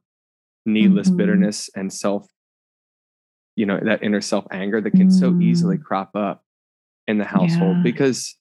needless 0.66 1.08
mm-hmm. 1.08 1.18
bitterness 1.18 1.70
and 1.76 1.92
self 1.92 2.28
you 3.56 3.66
know, 3.66 3.80
that 3.84 4.04
inner 4.04 4.22
self 4.22 4.46
anger 4.52 4.82
that 4.82 4.92
can 4.92 5.10
mm. 5.10 5.20
so 5.20 5.38
easily 5.40 5.78
mm. 5.78 5.84
crop 5.84 6.16
up 6.16 6.44
in 7.08 7.18
the 7.18 7.26
household 7.26 7.78
yeah. 7.78 7.84
because 7.84 8.36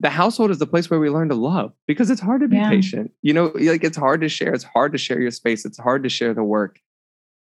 the 0.00 0.10
household 0.10 0.50
is 0.50 0.58
the 0.58 0.66
place 0.66 0.90
where 0.90 1.00
we 1.00 1.10
learn 1.10 1.28
to 1.28 1.34
love 1.34 1.72
because 1.86 2.10
it's 2.10 2.20
hard 2.20 2.40
to 2.40 2.48
be 2.48 2.56
yeah. 2.56 2.68
patient. 2.68 3.12
You 3.22 3.34
know, 3.34 3.52
like 3.54 3.84
it's 3.84 3.96
hard 3.96 4.20
to 4.22 4.28
share. 4.28 4.52
It's 4.52 4.64
hard 4.64 4.92
to 4.92 4.98
share 4.98 5.20
your 5.20 5.30
space. 5.30 5.64
It's 5.64 5.78
hard 5.78 6.02
to 6.02 6.08
share 6.08 6.34
the 6.34 6.44
work. 6.44 6.78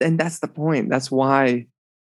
And 0.00 0.18
that's 0.18 0.40
the 0.40 0.48
point. 0.48 0.90
That's 0.90 1.11
why 1.11 1.66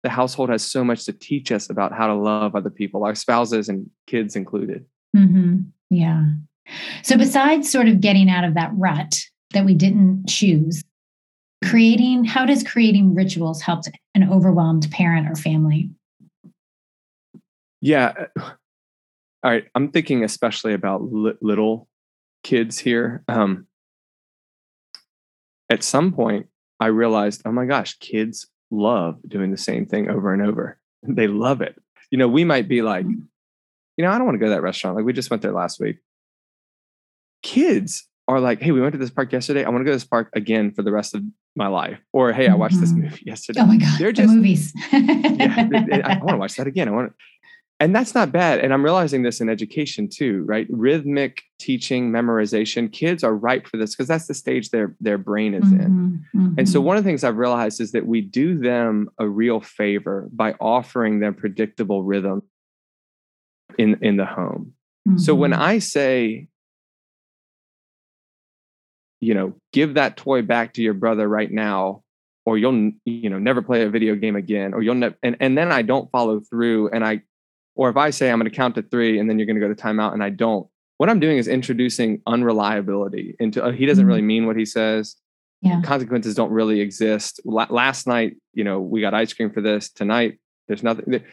the 0.02 0.10
household 0.10 0.50
has 0.50 0.64
so 0.64 0.84
much 0.84 1.04
to 1.04 1.12
teach 1.12 1.52
us 1.52 1.70
about 1.70 1.92
how 1.92 2.06
to 2.06 2.14
love 2.14 2.54
other 2.54 2.70
people, 2.70 3.04
our 3.04 3.14
spouses 3.14 3.68
and 3.68 3.88
kids 4.06 4.36
included. 4.36 4.84
Mm-hmm. 5.16 5.60
Yeah. 5.90 6.24
So, 7.02 7.16
besides 7.16 7.70
sort 7.70 7.88
of 7.88 8.00
getting 8.00 8.28
out 8.28 8.44
of 8.44 8.54
that 8.54 8.70
rut 8.74 9.18
that 9.52 9.64
we 9.64 9.74
didn't 9.74 10.28
choose, 10.28 10.84
creating, 11.64 12.24
how 12.24 12.44
does 12.46 12.62
creating 12.62 13.14
rituals 13.14 13.62
help 13.62 13.84
an 14.14 14.30
overwhelmed 14.30 14.88
parent 14.90 15.28
or 15.28 15.34
family? 15.34 15.90
Yeah. 17.80 18.26
All 19.44 19.52
right. 19.52 19.66
I'm 19.74 19.90
thinking 19.90 20.24
especially 20.24 20.74
about 20.74 21.12
li- 21.12 21.38
little 21.40 21.88
kids 22.42 22.78
here. 22.78 23.22
Um, 23.28 23.66
at 25.70 25.84
some 25.84 26.12
point, 26.12 26.46
I 26.80 26.86
realized, 26.86 27.42
oh 27.44 27.52
my 27.52 27.66
gosh, 27.66 27.98
kids 27.98 28.46
love 28.70 29.18
doing 29.26 29.50
the 29.50 29.56
same 29.56 29.86
thing 29.86 30.10
over 30.10 30.32
and 30.32 30.42
over. 30.42 30.78
They 31.04 31.28
love 31.28 31.60
it. 31.60 31.80
You 32.10 32.18
know, 32.18 32.26
we 32.26 32.42
might 32.42 32.66
be 32.68 32.82
like, 32.82 33.06
mm. 33.06 33.22
you 33.96 34.04
know, 34.04 34.10
I 34.10 34.18
don't 34.18 34.24
want 34.26 34.34
to 34.34 34.40
go 34.40 34.46
to 34.46 34.50
that 34.50 34.62
restaurant. 34.62 34.96
Like 34.96 35.04
we 35.04 35.12
just 35.12 35.30
went 35.30 35.42
there 35.42 35.52
last 35.52 35.78
week. 35.78 35.98
Kids 37.44 38.08
are 38.26 38.40
like, 38.40 38.60
hey, 38.60 38.72
we 38.72 38.80
went 38.80 38.94
to 38.94 38.98
this 38.98 39.10
park 39.10 39.32
yesterday. 39.32 39.64
I 39.64 39.68
want 39.68 39.82
to 39.82 39.84
go 39.84 39.92
to 39.92 39.96
this 39.96 40.04
park 40.04 40.28
again 40.34 40.72
for 40.72 40.82
the 40.82 40.90
rest 40.90 41.14
of 41.14 41.22
my 41.54 41.68
life. 41.68 42.00
Or 42.12 42.32
hey, 42.32 42.48
I 42.48 42.54
watched 42.54 42.74
mm-hmm. 42.74 42.80
this 42.80 42.92
movie 42.92 43.22
yesterday. 43.26 43.60
Oh 43.60 43.66
my 43.66 43.76
god, 43.76 43.98
they're 43.98 44.10
just 44.10 44.28
the 44.28 44.34
movies. 44.34 44.72
yeah, 44.92 46.02
I 46.04 46.18
want 46.18 46.30
to 46.30 46.36
watch 46.36 46.56
that 46.56 46.66
again. 46.66 46.88
I 46.88 46.90
want 46.90 47.10
to 47.10 47.14
and 47.80 47.94
that's 47.94 48.14
not 48.14 48.32
bad 48.32 48.58
and 48.58 48.72
i'm 48.72 48.84
realizing 48.84 49.22
this 49.22 49.40
in 49.40 49.48
education 49.48 50.08
too 50.08 50.42
right 50.46 50.66
rhythmic 50.70 51.42
teaching 51.58 52.10
memorization 52.10 52.92
kids 52.92 53.22
are 53.22 53.34
ripe 53.34 53.66
for 53.66 53.76
this 53.76 53.94
because 53.94 54.08
that's 54.08 54.26
the 54.26 54.34
stage 54.34 54.70
their 54.70 54.94
their 55.00 55.18
brain 55.18 55.54
is 55.54 55.64
mm-hmm, 55.64 55.80
in 55.80 56.24
mm-hmm. 56.34 56.54
and 56.58 56.68
so 56.68 56.80
one 56.80 56.96
of 56.96 57.04
the 57.04 57.08
things 57.08 57.24
i've 57.24 57.36
realized 57.36 57.80
is 57.80 57.92
that 57.92 58.06
we 58.06 58.20
do 58.20 58.58
them 58.58 59.08
a 59.18 59.28
real 59.28 59.60
favor 59.60 60.28
by 60.32 60.52
offering 60.60 61.20
them 61.20 61.34
predictable 61.34 62.02
rhythm 62.02 62.42
in 63.78 63.98
in 64.02 64.16
the 64.16 64.26
home 64.26 64.72
mm-hmm. 65.08 65.18
so 65.18 65.34
when 65.34 65.52
mm-hmm. 65.52 65.62
i 65.62 65.78
say 65.78 66.48
you 69.20 69.34
know 69.34 69.54
give 69.72 69.94
that 69.94 70.16
toy 70.16 70.42
back 70.42 70.74
to 70.74 70.82
your 70.82 70.94
brother 70.94 71.28
right 71.28 71.50
now 71.50 72.02
or 72.46 72.56
you'll 72.56 72.92
you 73.04 73.28
know 73.28 73.38
never 73.38 73.60
play 73.60 73.82
a 73.82 73.90
video 73.90 74.14
game 74.14 74.36
again 74.36 74.72
or 74.72 74.80
you'll 74.80 74.94
never 74.94 75.16
and, 75.22 75.36
and 75.40 75.58
then 75.58 75.70
i 75.70 75.82
don't 75.82 76.10
follow 76.10 76.40
through 76.40 76.88
and 76.90 77.04
i 77.04 77.20
or 77.78 77.88
if 77.88 77.96
I 77.96 78.10
say 78.10 78.30
I'm 78.30 78.40
going 78.40 78.50
to 78.50 78.54
count 78.54 78.74
to 78.74 78.82
three 78.82 79.20
and 79.20 79.30
then 79.30 79.38
you're 79.38 79.46
going 79.46 79.58
to 79.58 79.66
go 79.66 79.72
to 79.72 79.80
timeout 79.80 80.12
and 80.12 80.22
I 80.22 80.30
don't, 80.30 80.66
what 80.96 81.08
I'm 81.08 81.20
doing 81.20 81.38
is 81.38 81.46
introducing 81.46 82.20
unreliability 82.26 83.36
into 83.38 83.64
uh, 83.64 83.70
he 83.70 83.86
doesn't 83.86 84.04
really 84.04 84.18
mm-hmm. 84.18 84.26
mean 84.26 84.46
what 84.46 84.56
he 84.56 84.66
says. 84.66 85.14
Yeah. 85.62 85.80
Consequences 85.82 86.34
don't 86.34 86.50
really 86.50 86.80
exist. 86.80 87.40
last 87.44 88.06
night, 88.06 88.36
you 88.52 88.64
know, 88.64 88.80
we 88.80 89.00
got 89.00 89.14
ice 89.14 89.32
cream 89.32 89.50
for 89.50 89.60
this. 89.60 89.90
Tonight, 89.90 90.38
there's 90.66 90.82
nothing. 90.82 91.04
They, 91.06 91.24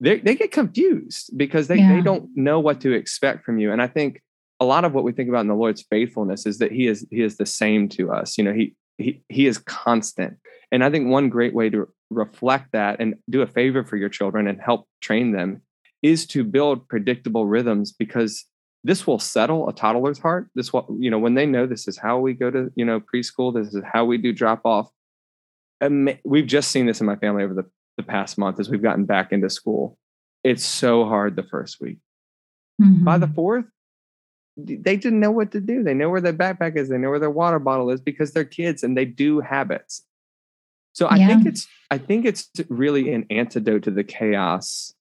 they, 0.00 0.18
they 0.18 0.34
get 0.34 0.50
confused 0.50 1.36
because 1.36 1.68
they, 1.68 1.76
yeah. 1.76 1.94
they 1.94 2.00
don't 2.00 2.28
know 2.34 2.58
what 2.58 2.80
to 2.80 2.92
expect 2.92 3.44
from 3.44 3.58
you. 3.58 3.72
And 3.72 3.80
I 3.80 3.86
think 3.86 4.20
a 4.58 4.64
lot 4.64 4.84
of 4.84 4.94
what 4.94 5.04
we 5.04 5.12
think 5.12 5.28
about 5.28 5.42
in 5.42 5.48
the 5.48 5.54
Lord's 5.54 5.82
faithfulness 5.82 6.46
is 6.46 6.58
that 6.58 6.72
he 6.72 6.88
is 6.88 7.06
he 7.10 7.22
is 7.22 7.36
the 7.36 7.46
same 7.46 7.88
to 7.90 8.12
us. 8.12 8.38
You 8.38 8.44
know, 8.44 8.52
he 8.52 8.74
he 8.98 9.22
he 9.28 9.46
is 9.46 9.58
constant. 9.58 10.36
And 10.72 10.82
I 10.82 10.90
think 10.90 11.08
one 11.08 11.28
great 11.28 11.54
way 11.54 11.70
to 11.70 11.88
reflect 12.10 12.72
that 12.72 13.00
and 13.00 13.14
do 13.30 13.42
a 13.42 13.46
favor 13.46 13.84
for 13.84 13.96
your 13.96 14.08
children 14.08 14.46
and 14.48 14.60
help 14.60 14.88
train 15.00 15.32
them 15.32 15.62
is 16.02 16.26
to 16.26 16.44
build 16.44 16.88
predictable 16.88 17.46
rhythms 17.46 17.92
because 17.92 18.44
this 18.84 19.06
will 19.06 19.18
settle 19.18 19.68
a 19.68 19.72
toddler's 19.72 20.18
heart. 20.18 20.48
This 20.54 20.72
will, 20.72 20.86
you 20.98 21.10
know, 21.10 21.18
when 21.18 21.34
they 21.34 21.46
know 21.46 21.66
this 21.66 21.86
is 21.86 21.96
how 21.96 22.18
we 22.18 22.34
go 22.34 22.50
to, 22.50 22.70
you 22.74 22.84
know, 22.84 23.00
preschool, 23.00 23.54
this 23.54 23.72
is 23.74 23.82
how 23.84 24.04
we 24.04 24.18
do 24.18 24.32
drop 24.32 24.62
off. 24.64 24.90
And 25.80 26.18
we've 26.24 26.46
just 26.46 26.70
seen 26.70 26.86
this 26.86 27.00
in 27.00 27.06
my 27.06 27.16
family 27.16 27.44
over 27.44 27.54
the, 27.54 27.64
the 27.96 28.02
past 28.02 28.38
month 28.38 28.58
as 28.58 28.68
we've 28.68 28.82
gotten 28.82 29.04
back 29.04 29.32
into 29.32 29.48
school. 29.50 29.98
It's 30.42 30.64
so 30.64 31.04
hard 31.04 31.36
the 31.36 31.44
first 31.44 31.80
week. 31.80 31.98
Mm-hmm. 32.80 33.04
By 33.04 33.18
the 33.18 33.28
fourth, 33.28 33.66
they 34.56 34.96
didn't 34.96 35.20
know 35.20 35.30
what 35.30 35.52
to 35.52 35.60
do. 35.60 35.82
They 35.82 35.94
know 35.94 36.10
where 36.10 36.20
their 36.20 36.32
backpack 36.32 36.76
is. 36.76 36.88
They 36.88 36.98
know 36.98 37.10
where 37.10 37.20
their 37.20 37.30
water 37.30 37.58
bottle 37.58 37.90
is 37.90 38.00
because 38.00 38.32
they're 38.32 38.44
kids 38.44 38.82
and 38.82 38.96
they 38.96 39.04
do 39.04 39.40
habits. 39.40 40.04
So 40.92 41.06
I 41.06 41.16
yeah. 41.16 41.28
think 41.28 41.46
it's 41.46 41.66
I 41.90 41.98
think 41.98 42.26
it's 42.26 42.50
really 42.68 43.14
an 43.14 43.26
antidote 43.30 43.84
to 43.84 43.90
the 43.90 44.04
chaos 44.04 44.92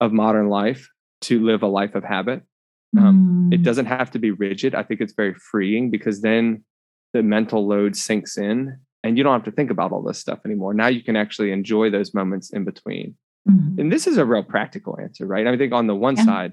of 0.00 0.12
modern 0.12 0.48
life 0.48 0.88
to 1.22 1.44
live 1.44 1.62
a 1.62 1.66
life 1.66 1.94
of 1.94 2.04
habit. 2.04 2.42
Um, 2.98 3.50
mm. 3.50 3.54
It 3.54 3.62
doesn't 3.62 3.86
have 3.86 4.10
to 4.12 4.18
be 4.18 4.30
rigid. 4.30 4.74
I 4.74 4.82
think 4.82 5.00
it's 5.00 5.12
very 5.12 5.34
freeing 5.34 5.90
because 5.90 6.22
then 6.22 6.64
the 7.12 7.22
mental 7.22 7.66
load 7.66 7.96
sinks 7.96 8.36
in 8.38 8.78
and 9.02 9.16
you 9.16 9.24
don't 9.24 9.32
have 9.32 9.44
to 9.44 9.50
think 9.50 9.70
about 9.70 9.92
all 9.92 10.02
this 10.02 10.18
stuff 10.18 10.40
anymore. 10.44 10.74
Now 10.74 10.88
you 10.88 11.02
can 11.02 11.16
actually 11.16 11.52
enjoy 11.52 11.90
those 11.90 12.14
moments 12.14 12.50
in 12.52 12.64
between. 12.64 13.16
Mm-hmm. 13.48 13.80
And 13.80 13.92
this 13.92 14.06
is 14.06 14.18
a 14.18 14.24
real 14.24 14.42
practical 14.42 14.98
answer, 15.00 15.26
right? 15.26 15.46
I 15.46 15.56
think 15.56 15.72
on 15.72 15.86
the 15.86 15.94
one 15.94 16.16
yeah. 16.16 16.24
side, 16.24 16.52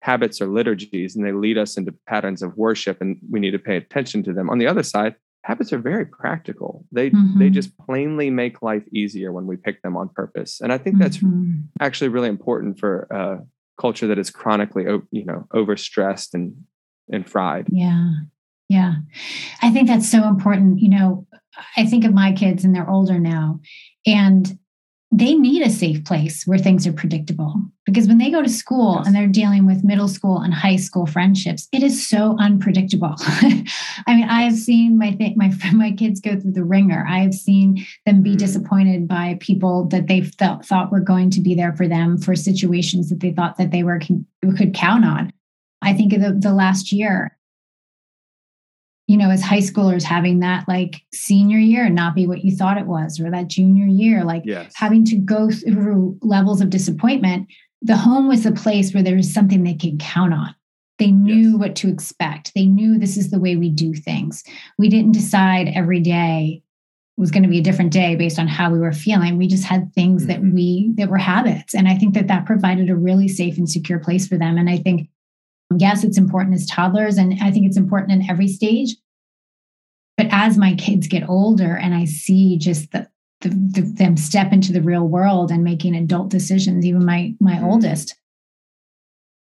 habits 0.00 0.40
are 0.40 0.46
liturgies 0.46 1.16
and 1.16 1.24
they 1.24 1.32
lead 1.32 1.58
us 1.58 1.76
into 1.76 1.94
patterns 2.06 2.42
of 2.42 2.56
worship 2.56 3.00
and 3.00 3.18
we 3.30 3.40
need 3.40 3.52
to 3.52 3.58
pay 3.58 3.76
attention 3.76 4.22
to 4.24 4.32
them. 4.32 4.50
On 4.50 4.58
the 4.58 4.66
other 4.66 4.82
side, 4.82 5.14
habits 5.46 5.72
are 5.72 5.78
very 5.78 6.04
practical. 6.04 6.84
They 6.90 7.10
mm-hmm. 7.10 7.38
they 7.38 7.50
just 7.50 7.76
plainly 7.78 8.30
make 8.30 8.62
life 8.62 8.82
easier 8.92 9.32
when 9.32 9.46
we 9.46 9.56
pick 9.56 9.82
them 9.82 9.96
on 9.96 10.08
purpose. 10.08 10.60
And 10.60 10.72
I 10.72 10.78
think 10.78 10.98
that's 10.98 11.18
mm-hmm. 11.18 11.60
actually 11.80 12.08
really 12.08 12.28
important 12.28 12.80
for 12.80 13.06
a 13.10 13.38
culture 13.80 14.08
that 14.08 14.18
is 14.18 14.30
chronically 14.30 14.84
you 15.12 15.24
know 15.24 15.46
overstressed 15.54 16.34
and 16.34 16.56
and 17.12 17.28
fried. 17.28 17.68
Yeah. 17.70 18.10
Yeah. 18.68 18.94
I 19.62 19.70
think 19.70 19.86
that's 19.86 20.10
so 20.10 20.26
important. 20.26 20.80
You 20.80 20.90
know, 20.90 21.26
I 21.76 21.86
think 21.86 22.04
of 22.04 22.12
my 22.12 22.32
kids 22.32 22.64
and 22.64 22.74
they're 22.74 22.90
older 22.90 23.18
now 23.20 23.60
and 24.04 24.58
they 25.16 25.34
need 25.34 25.62
a 25.62 25.70
safe 25.70 26.04
place 26.04 26.46
where 26.46 26.58
things 26.58 26.86
are 26.86 26.92
predictable 26.92 27.54
because 27.86 28.06
when 28.06 28.18
they 28.18 28.30
go 28.30 28.42
to 28.42 28.48
school 28.50 28.96
yes. 28.96 29.06
and 29.06 29.16
they're 29.16 29.26
dealing 29.26 29.64
with 29.64 29.82
middle 29.82 30.08
school 30.08 30.40
and 30.40 30.52
high 30.52 30.76
school 30.76 31.06
friendships 31.06 31.68
it 31.72 31.82
is 31.82 32.06
so 32.06 32.36
unpredictable 32.38 33.14
i 33.18 33.64
mean 34.08 34.28
i 34.28 34.42
have 34.42 34.56
seen 34.56 34.98
my 34.98 35.12
th- 35.12 35.36
my 35.36 35.50
my 35.72 35.90
kids 35.92 36.20
go 36.20 36.38
through 36.38 36.52
the 36.52 36.64
wringer 36.64 37.06
i 37.08 37.18
have 37.18 37.34
seen 37.34 37.84
them 38.04 38.22
be 38.22 38.34
mm. 38.34 38.38
disappointed 38.38 39.08
by 39.08 39.38
people 39.40 39.86
that 39.86 40.06
they 40.06 40.20
felt 40.20 40.64
thought 40.66 40.92
were 40.92 41.00
going 41.00 41.30
to 41.30 41.40
be 41.40 41.54
there 41.54 41.74
for 41.74 41.88
them 41.88 42.18
for 42.18 42.36
situations 42.36 43.08
that 43.08 43.20
they 43.20 43.32
thought 43.32 43.56
that 43.56 43.70
they 43.70 43.82
were 43.82 44.00
could 44.56 44.74
count 44.74 45.04
on 45.04 45.32
i 45.80 45.94
think 45.94 46.12
of 46.12 46.20
the, 46.20 46.32
the 46.32 46.52
last 46.52 46.92
year 46.92 47.36
you 49.06 49.16
know, 49.16 49.30
as 49.30 49.42
high 49.42 49.60
schoolers 49.60 50.02
having 50.02 50.40
that 50.40 50.66
like 50.66 51.02
senior 51.12 51.58
year 51.58 51.88
not 51.88 52.14
be 52.14 52.26
what 52.26 52.44
you 52.44 52.56
thought 52.56 52.78
it 52.78 52.86
was, 52.86 53.20
or 53.20 53.30
that 53.30 53.48
junior 53.48 53.86
year, 53.86 54.24
like 54.24 54.42
yes. 54.44 54.72
having 54.74 55.04
to 55.04 55.16
go 55.16 55.50
through 55.50 56.18
levels 56.22 56.60
of 56.60 56.70
disappointment. 56.70 57.48
The 57.82 57.96
home 57.96 58.26
was 58.26 58.46
a 58.46 58.52
place 58.52 58.92
where 58.92 59.02
there 59.02 59.16
was 59.16 59.32
something 59.32 59.62
they 59.62 59.74
could 59.74 60.00
count 60.00 60.32
on. 60.32 60.54
They 60.98 61.10
knew 61.10 61.52
yes. 61.52 61.58
what 61.58 61.76
to 61.76 61.88
expect. 61.88 62.52
They 62.54 62.66
knew 62.66 62.98
this 62.98 63.16
is 63.16 63.30
the 63.30 63.38
way 63.38 63.54
we 63.54 63.68
do 63.68 63.94
things. 63.94 64.42
We 64.78 64.88
didn't 64.88 65.12
decide 65.12 65.68
every 65.68 66.00
day 66.00 66.62
was 67.16 67.30
going 67.30 67.42
to 67.42 67.48
be 67.48 67.58
a 67.58 67.62
different 67.62 67.92
day 67.92 68.14
based 68.14 68.38
on 68.38 68.48
how 68.48 68.70
we 68.70 68.78
were 68.78 68.92
feeling. 68.92 69.36
We 69.36 69.46
just 69.46 69.64
had 69.64 69.92
things 69.94 70.26
mm-hmm. 70.26 70.32
that 70.32 70.54
we 70.54 70.92
that 70.96 71.08
were 71.08 71.18
habits, 71.18 71.74
and 71.74 71.88
I 71.88 71.94
think 71.94 72.14
that 72.14 72.28
that 72.28 72.46
provided 72.46 72.90
a 72.90 72.96
really 72.96 73.28
safe 73.28 73.56
and 73.56 73.68
secure 73.68 73.98
place 73.98 74.26
for 74.26 74.36
them. 74.36 74.58
And 74.58 74.68
I 74.68 74.78
think 74.78 75.08
yes, 75.74 76.04
it's 76.04 76.18
important 76.18 76.54
as 76.54 76.66
toddlers, 76.66 77.18
and 77.18 77.38
I 77.42 77.50
think 77.50 77.66
it's 77.66 77.76
important 77.76 78.12
in 78.12 78.30
every 78.30 78.48
stage. 78.48 78.96
But 80.16 80.28
as 80.30 80.56
my 80.56 80.74
kids 80.74 81.08
get 81.08 81.28
older 81.28 81.76
and 81.76 81.94
I 81.94 82.06
see 82.06 82.56
just 82.56 82.90
the, 82.92 83.08
the, 83.42 83.50
the 83.50 83.82
them 83.82 84.16
step 84.16 84.52
into 84.52 84.72
the 84.72 84.80
real 84.80 85.06
world 85.06 85.50
and 85.50 85.62
making 85.62 85.94
adult 85.94 86.30
decisions, 86.30 86.86
even 86.86 87.04
my 87.04 87.34
my 87.38 87.56
mm-hmm. 87.56 87.66
oldest, 87.66 88.16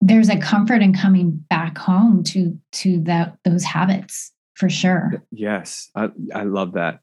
there's 0.01 0.31
a 0.31 0.39
comfort 0.39 0.83
in 0.83 0.95
coming 0.95 1.45
back 1.51 1.77
home 1.77 2.23
to 2.25 2.59
to 2.73 3.01
that 3.01 3.37
those 3.45 3.65
habits 3.65 4.33
for 4.55 4.71
sure. 4.71 5.23
Yes, 5.31 5.91
I, 5.95 6.09
I 6.35 6.45
love 6.45 6.75
that. 6.75 7.01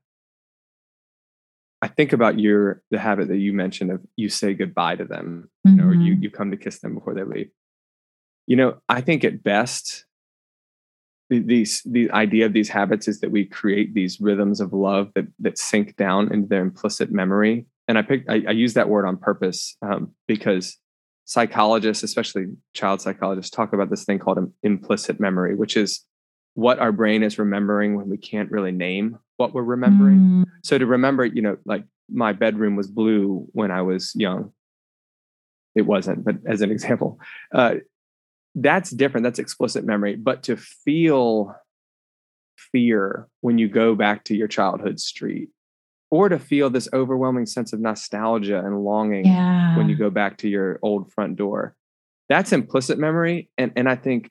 I 1.84 1.88
think 1.88 2.13
about 2.13 2.39
your 2.39 2.82
the 2.89 3.00
habit 3.00 3.28
that 3.28 3.38
you 3.38 3.54
mentioned 3.54 3.91
of 3.91 4.02
you 4.15 4.30
say 4.30 4.54
goodbye 4.54 4.95
to 4.95 5.06
them, 5.06 5.50
you 5.65 5.74
know, 5.74 5.84
mm-hmm. 5.84 5.91
or 5.91 5.93
you 5.93 6.13
mm-hmm. 6.13 6.24
you 6.24 6.32
come 6.32 6.50
to 6.50 6.58
kiss 6.58 6.80
them 6.80 6.95
before 6.95 7.13
they 7.13 7.24
leave 7.24 7.50
you 8.51 8.57
know, 8.57 8.75
I 8.89 8.99
think 8.99 9.23
at 9.23 9.45
best, 9.45 10.03
these 11.29 11.81
the 11.85 12.11
idea 12.11 12.45
of 12.45 12.51
these 12.51 12.67
habits 12.67 13.07
is 13.07 13.21
that 13.21 13.31
we 13.31 13.45
create 13.45 13.93
these 13.93 14.19
rhythms 14.19 14.59
of 14.59 14.73
love 14.73 15.09
that 15.15 15.27
that 15.39 15.57
sink 15.57 15.95
down 15.95 16.33
into 16.33 16.49
their 16.49 16.61
implicit 16.61 17.13
memory. 17.13 17.65
And 17.87 17.97
I 17.97 18.01
picked 18.01 18.29
I, 18.29 18.43
I 18.49 18.51
use 18.51 18.73
that 18.73 18.89
word 18.89 19.05
on 19.05 19.15
purpose 19.15 19.77
um, 19.81 20.11
because 20.27 20.77
psychologists, 21.23 22.03
especially 22.03 22.47
child 22.73 22.99
psychologists, 22.99 23.55
talk 23.55 23.71
about 23.71 23.89
this 23.89 24.03
thing 24.03 24.19
called 24.19 24.51
implicit 24.63 25.17
memory, 25.17 25.55
which 25.55 25.77
is 25.77 26.05
what 26.55 26.79
our 26.79 26.91
brain 26.91 27.23
is 27.23 27.39
remembering 27.39 27.95
when 27.95 28.09
we 28.09 28.17
can't 28.17 28.51
really 28.51 28.73
name 28.73 29.17
what 29.37 29.53
we're 29.53 29.63
remembering. 29.63 30.19
Mm. 30.19 30.45
So 30.61 30.77
to 30.77 30.85
remember, 30.85 31.23
you 31.23 31.41
know, 31.41 31.55
like 31.63 31.85
my 32.09 32.33
bedroom 32.33 32.75
was 32.75 32.89
blue 32.89 33.47
when 33.53 33.71
I 33.71 33.81
was 33.81 34.11
young. 34.13 34.51
It 35.73 35.83
wasn't, 35.83 36.25
but 36.25 36.35
as 36.45 36.59
an 36.59 36.71
example, 36.77 37.17
uh, 37.53 37.75
that's 38.55 38.89
different. 38.89 39.23
That's 39.23 39.39
explicit 39.39 39.85
memory. 39.85 40.15
But 40.15 40.43
to 40.43 40.57
feel 40.57 41.55
fear 42.71 43.27
when 43.41 43.57
you 43.57 43.67
go 43.67 43.95
back 43.95 44.23
to 44.25 44.35
your 44.35 44.47
childhood 44.47 44.99
street, 44.99 45.49
or 46.11 46.27
to 46.27 46.37
feel 46.37 46.69
this 46.69 46.89
overwhelming 46.91 47.45
sense 47.45 47.71
of 47.71 47.79
nostalgia 47.79 48.59
and 48.59 48.83
longing 48.83 49.25
yeah. 49.25 49.77
when 49.77 49.87
you 49.87 49.95
go 49.95 50.09
back 50.09 50.37
to 50.37 50.49
your 50.49 50.77
old 50.81 51.11
front 51.11 51.37
door, 51.37 51.73
that's 52.27 52.51
implicit 52.51 52.99
memory. 52.99 53.49
And, 53.57 53.71
and 53.77 53.87
I 53.87 53.95
think 53.95 54.29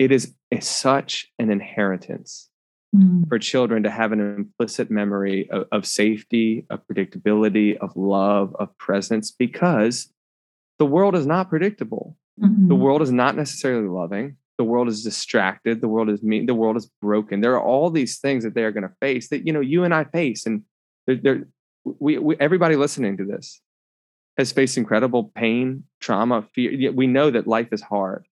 it 0.00 0.10
is 0.10 0.34
such 0.60 1.30
an 1.38 1.50
inheritance 1.50 2.48
mm. 2.94 3.28
for 3.28 3.38
children 3.38 3.84
to 3.84 3.90
have 3.90 4.10
an 4.10 4.20
implicit 4.20 4.90
memory 4.90 5.48
of, 5.50 5.66
of 5.70 5.86
safety, 5.86 6.66
of 6.68 6.80
predictability, 6.86 7.76
of 7.76 7.96
love, 7.96 8.54
of 8.58 8.76
presence, 8.76 9.30
because 9.30 10.12
the 10.80 10.86
world 10.86 11.14
is 11.14 11.26
not 11.26 11.48
predictable. 11.48 12.16
Mm-hmm. 12.38 12.68
The 12.68 12.74
world 12.74 13.02
is 13.02 13.10
not 13.10 13.36
necessarily 13.36 13.88
loving. 13.88 14.36
The 14.58 14.64
world 14.64 14.88
is 14.88 15.02
distracted. 15.02 15.80
The 15.80 15.88
world 15.88 16.10
is 16.10 16.22
mean. 16.22 16.44
The 16.44 16.54
world 16.54 16.76
is 16.76 16.90
broken. 17.00 17.40
There 17.40 17.54
are 17.54 17.62
all 17.62 17.88
these 17.90 18.18
things 18.18 18.44
that 18.44 18.54
they 18.54 18.64
are 18.64 18.72
going 18.72 18.86
to 18.86 18.94
face 19.00 19.30
that 19.30 19.46
you 19.46 19.54
know 19.54 19.60
you 19.60 19.84
and 19.84 19.94
I 19.94 20.04
face, 20.04 20.44
and 20.44 20.62
they're, 21.06 21.16
they're 21.16 21.48
we, 21.84 22.18
we 22.18 22.36
everybody 22.38 22.76
listening 22.76 23.16
to 23.16 23.24
this 23.24 23.60
has 24.36 24.52
faced 24.52 24.76
incredible 24.76 25.32
pain, 25.34 25.84
trauma, 26.00 26.42
fear. 26.54 26.92
We 26.92 27.06
know 27.06 27.30
that 27.30 27.46
life 27.46 27.68
is 27.72 27.80
hard, 27.80 28.26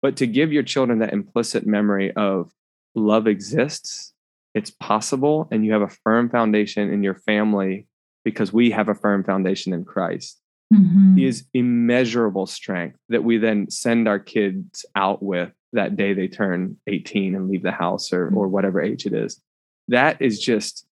but 0.00 0.16
to 0.16 0.26
give 0.26 0.52
your 0.52 0.64
children 0.64 0.98
that 0.98 1.12
implicit 1.12 1.64
memory 1.64 2.12
of 2.12 2.52
love 2.96 3.28
exists, 3.28 4.12
it's 4.54 4.70
possible, 4.70 5.48
and 5.52 5.64
you 5.64 5.72
have 5.72 5.82
a 5.82 5.88
firm 5.88 6.28
foundation 6.28 6.92
in 6.92 7.04
your 7.04 7.14
family 7.14 7.86
because 8.24 8.52
we 8.52 8.72
have 8.72 8.88
a 8.88 8.94
firm 8.94 9.22
foundation 9.22 9.72
in 9.72 9.84
Christ 9.84 10.41
mm-hmm. 10.72 11.18
is 11.18 11.44
immeasurable 11.54 12.46
strength 12.46 12.98
that 13.08 13.24
we 13.24 13.38
then 13.38 13.70
send 13.70 14.08
our 14.08 14.18
kids 14.18 14.84
out 14.96 15.22
with 15.22 15.52
that 15.72 15.96
day 15.96 16.12
they 16.12 16.28
turn 16.28 16.76
18 16.86 17.34
and 17.34 17.48
leave 17.48 17.62
the 17.62 17.72
house 17.72 18.12
or, 18.12 18.26
mm-hmm. 18.26 18.36
or 18.36 18.48
whatever 18.48 18.80
age 18.80 19.06
it 19.06 19.12
is. 19.12 19.40
That 19.88 20.20
is 20.20 20.40
just, 20.40 20.86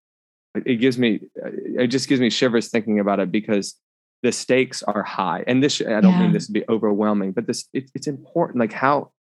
it 0.54 0.76
gives 0.76 0.98
me, 0.98 1.20
it 1.34 1.88
just 1.88 2.08
gives 2.08 2.20
me 2.20 2.30
shivers 2.30 2.68
thinking 2.68 2.98
about 2.98 3.20
it 3.20 3.30
because 3.30 3.76
the 4.22 4.32
stakes 4.32 4.82
are 4.82 5.02
high. 5.02 5.44
And 5.46 5.62
this, 5.62 5.80
I 5.80 6.00
don't 6.00 6.12
yeah. 6.12 6.20
mean 6.20 6.32
this 6.32 6.46
to 6.46 6.52
be 6.52 6.64
overwhelming, 6.68 7.32
but 7.32 7.46
this, 7.46 7.66
it, 7.72 7.90
it's 7.94 8.06
important. 8.06 8.58
Like 8.58 8.72
how, 8.72 9.12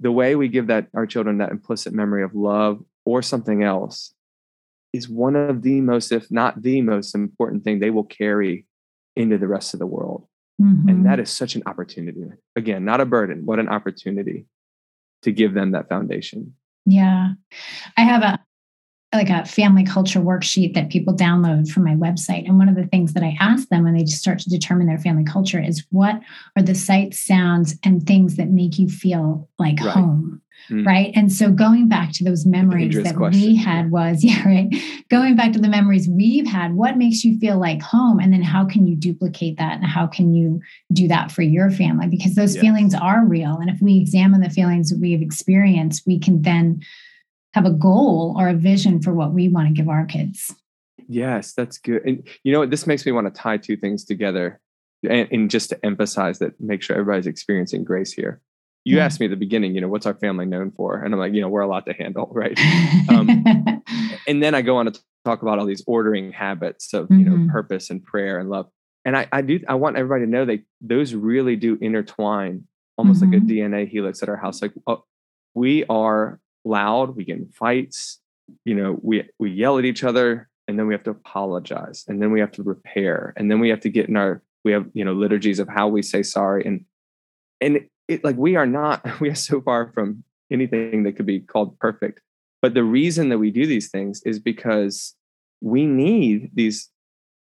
the 0.00 0.12
way 0.12 0.34
we 0.34 0.48
give 0.48 0.66
that 0.66 0.88
our 0.94 1.06
children 1.06 1.38
that 1.38 1.50
implicit 1.50 1.92
memory 1.92 2.24
of 2.24 2.34
love 2.34 2.82
or 3.04 3.22
something 3.22 3.62
else 3.62 4.14
is 4.92 5.08
one 5.08 5.36
of 5.36 5.62
the 5.62 5.80
most, 5.80 6.12
if 6.12 6.30
not 6.30 6.62
the 6.62 6.82
most 6.82 7.14
important 7.14 7.64
thing 7.64 7.78
they 7.78 7.90
will 7.90 8.04
carry 8.04 8.66
into 9.16 9.38
the 9.38 9.48
rest 9.48 9.74
of 9.74 9.80
the 9.80 9.86
world. 9.86 10.26
Mm-hmm. 10.60 10.88
And 10.88 11.06
that 11.06 11.18
is 11.18 11.30
such 11.30 11.54
an 11.54 11.62
opportunity. 11.66 12.24
Again, 12.56 12.84
not 12.84 13.00
a 13.00 13.06
burden, 13.06 13.46
what 13.46 13.58
an 13.58 13.68
opportunity 13.68 14.46
to 15.22 15.32
give 15.32 15.54
them 15.54 15.72
that 15.72 15.88
foundation. 15.88 16.54
Yeah. 16.84 17.32
I 17.96 18.02
have 18.02 18.22
a 18.22 18.40
like 19.14 19.28
a 19.28 19.44
family 19.44 19.84
culture 19.84 20.20
worksheet 20.20 20.74
that 20.74 20.88
people 20.88 21.14
download 21.14 21.68
from 21.68 21.84
my 21.84 21.94
website. 21.94 22.48
And 22.48 22.56
one 22.56 22.68
of 22.68 22.76
the 22.76 22.86
things 22.86 23.12
that 23.12 23.22
I 23.22 23.36
ask 23.40 23.68
them 23.68 23.84
when 23.84 23.94
they 23.94 24.04
just 24.04 24.22
start 24.22 24.38
to 24.38 24.48
determine 24.48 24.86
their 24.86 24.98
family 24.98 25.24
culture 25.24 25.62
is 25.62 25.84
what 25.90 26.18
are 26.56 26.62
the 26.62 26.74
sights, 26.74 27.22
sounds, 27.22 27.78
and 27.84 28.06
things 28.06 28.36
that 28.36 28.48
make 28.48 28.78
you 28.78 28.88
feel 28.88 29.50
like 29.58 29.78
right. 29.80 29.90
home? 29.90 30.40
Mm. 30.68 30.86
Right. 30.86 31.12
And 31.14 31.32
so 31.32 31.50
going 31.50 31.88
back 31.88 32.12
to 32.12 32.24
those 32.24 32.46
memories 32.46 32.94
that 33.02 33.16
question. 33.16 33.42
we 33.42 33.56
had 33.56 33.90
was, 33.90 34.24
yeah, 34.24 34.46
right. 34.46 34.68
Going 35.08 35.36
back 35.36 35.52
to 35.52 35.58
the 35.58 35.68
memories 35.68 36.08
we've 36.08 36.46
had, 36.46 36.74
what 36.74 36.96
makes 36.96 37.24
you 37.24 37.38
feel 37.38 37.58
like 37.58 37.82
home? 37.82 38.18
And 38.18 38.32
then 38.32 38.42
how 38.42 38.64
can 38.64 38.86
you 38.86 38.96
duplicate 38.96 39.58
that? 39.58 39.76
And 39.76 39.86
how 39.86 40.06
can 40.06 40.34
you 40.34 40.60
do 40.92 41.08
that 41.08 41.30
for 41.30 41.42
your 41.42 41.70
family? 41.70 42.08
Because 42.08 42.34
those 42.34 42.54
yes. 42.54 42.62
feelings 42.62 42.94
are 42.94 43.24
real. 43.24 43.56
And 43.58 43.70
if 43.70 43.80
we 43.80 43.98
examine 43.98 44.40
the 44.40 44.50
feelings 44.50 44.90
that 44.90 45.00
we've 45.00 45.22
experienced, 45.22 46.06
we 46.06 46.18
can 46.18 46.42
then 46.42 46.82
have 47.54 47.66
a 47.66 47.70
goal 47.70 48.34
or 48.38 48.48
a 48.48 48.54
vision 48.54 49.02
for 49.02 49.12
what 49.12 49.32
we 49.32 49.48
want 49.48 49.68
to 49.68 49.74
give 49.74 49.88
our 49.88 50.06
kids. 50.06 50.54
Yes, 51.08 51.52
that's 51.52 51.78
good. 51.78 52.02
And 52.04 52.26
you 52.42 52.52
know 52.52 52.60
what? 52.60 52.70
This 52.70 52.86
makes 52.86 53.04
me 53.04 53.12
want 53.12 53.32
to 53.32 53.40
tie 53.40 53.58
two 53.58 53.76
things 53.76 54.04
together 54.04 54.60
and, 55.08 55.28
and 55.30 55.50
just 55.50 55.70
to 55.70 55.84
emphasize 55.84 56.38
that, 56.38 56.58
make 56.60 56.82
sure 56.82 56.96
everybody's 56.96 57.26
experiencing 57.26 57.84
grace 57.84 58.12
here. 58.12 58.40
You 58.84 58.98
asked 58.98 59.20
me 59.20 59.26
at 59.26 59.30
the 59.30 59.36
beginning, 59.36 59.74
you 59.74 59.80
know, 59.80 59.88
what's 59.88 60.06
our 60.06 60.14
family 60.14 60.44
known 60.44 60.72
for? 60.72 61.02
And 61.02 61.14
I'm 61.14 61.20
like, 61.20 61.32
you 61.32 61.40
know, 61.40 61.48
we're 61.48 61.60
a 61.60 61.68
lot 61.68 61.86
to 61.86 61.92
handle, 61.92 62.28
right? 62.32 62.58
Um, 63.08 63.44
and 64.26 64.42
then 64.42 64.54
I 64.54 64.62
go 64.62 64.76
on 64.76 64.86
to 64.86 65.00
talk 65.24 65.42
about 65.42 65.58
all 65.58 65.66
these 65.66 65.84
ordering 65.86 66.32
habits 66.32 66.92
of, 66.92 67.08
you 67.10 67.24
know, 67.24 67.32
mm-hmm. 67.32 67.50
purpose 67.50 67.90
and 67.90 68.02
prayer 68.02 68.38
and 68.38 68.50
love. 68.50 68.68
And 69.04 69.16
I, 69.16 69.28
I 69.32 69.42
do, 69.42 69.60
I 69.68 69.74
want 69.74 69.96
everybody 69.96 70.24
to 70.24 70.30
know 70.30 70.44
that 70.46 70.64
those 70.80 71.14
really 71.14 71.56
do 71.56 71.78
intertwine 71.80 72.66
almost 72.98 73.22
mm-hmm. 73.22 73.32
like 73.32 73.42
a 73.42 73.44
mm-hmm. 73.44 73.74
DNA 73.74 73.88
helix 73.88 74.22
at 74.22 74.28
our 74.28 74.36
house. 74.36 74.62
Like, 74.62 74.72
oh, 74.86 75.04
we 75.54 75.84
are 75.86 76.40
loud, 76.64 77.16
we 77.16 77.24
get 77.24 77.38
in 77.38 77.48
fights, 77.48 78.20
you 78.64 78.74
know, 78.74 78.98
we 79.02 79.28
we 79.38 79.50
yell 79.50 79.78
at 79.78 79.84
each 79.84 80.04
other, 80.04 80.48
and 80.68 80.78
then 80.78 80.86
we 80.86 80.94
have 80.94 81.02
to 81.04 81.10
apologize, 81.10 82.04
and 82.08 82.22
then 82.22 82.32
we 82.32 82.40
have 82.40 82.52
to 82.52 82.62
repair, 82.62 83.32
and 83.36 83.50
then 83.50 83.60
we 83.60 83.68
have 83.68 83.80
to 83.80 83.90
get 83.90 84.08
in 84.08 84.16
our 84.16 84.42
we 84.64 84.72
have 84.72 84.86
you 84.94 85.04
know 85.04 85.12
liturgies 85.12 85.58
of 85.58 85.68
how 85.68 85.88
we 85.88 86.02
say 86.02 86.22
sorry, 86.22 86.64
and 86.64 86.84
and 87.60 87.86
it 88.12 88.24
like 88.24 88.36
we 88.36 88.56
are 88.56 88.66
not 88.66 89.04
we 89.20 89.28
are 89.28 89.34
so 89.34 89.60
far 89.60 89.90
from 89.92 90.24
anything 90.50 91.02
that 91.04 91.16
could 91.16 91.26
be 91.26 91.40
called 91.40 91.78
perfect. 91.78 92.20
But 92.60 92.74
the 92.74 92.84
reason 92.84 93.28
that 93.30 93.38
we 93.38 93.50
do 93.50 93.66
these 93.66 93.90
things 93.90 94.22
is 94.24 94.38
because 94.38 95.14
we 95.60 95.86
need 95.86 96.50
these 96.54 96.88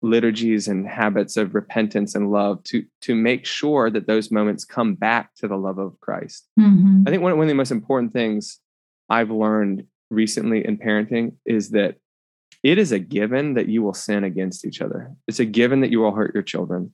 liturgies 0.03 0.67
and 0.67 0.87
habits 0.87 1.37
of 1.37 1.55
repentance 1.55 2.13
and 2.13 2.31
love 2.31 2.63
to 2.63 2.85
to 3.01 3.15
make 3.15 3.45
sure 3.45 3.89
that 3.89 4.07
those 4.07 4.31
moments 4.31 4.63
come 4.63 4.93
back 4.93 5.33
to 5.35 5.47
the 5.47 5.55
love 5.55 5.79
of 5.79 5.99
Christ. 5.99 6.47
Mm-hmm. 6.59 7.03
I 7.07 7.11
think 7.11 7.23
one, 7.23 7.35
one 7.37 7.47
of 7.47 7.49
the 7.49 7.55
most 7.55 7.71
important 7.71 8.13
things 8.13 8.59
I've 9.09 9.31
learned 9.31 9.85
recently 10.09 10.65
in 10.65 10.77
parenting 10.77 11.33
is 11.45 11.71
that 11.71 11.95
it 12.63 12.77
is 12.77 12.91
a 12.91 12.99
given 12.99 13.53
that 13.55 13.67
you 13.67 13.81
will 13.81 13.93
sin 13.93 14.23
against 14.23 14.65
each 14.65 14.81
other. 14.81 15.11
It's 15.27 15.39
a 15.39 15.45
given 15.45 15.81
that 15.81 15.91
you 15.91 15.99
will 15.99 16.13
hurt 16.13 16.33
your 16.33 16.43
children. 16.43 16.91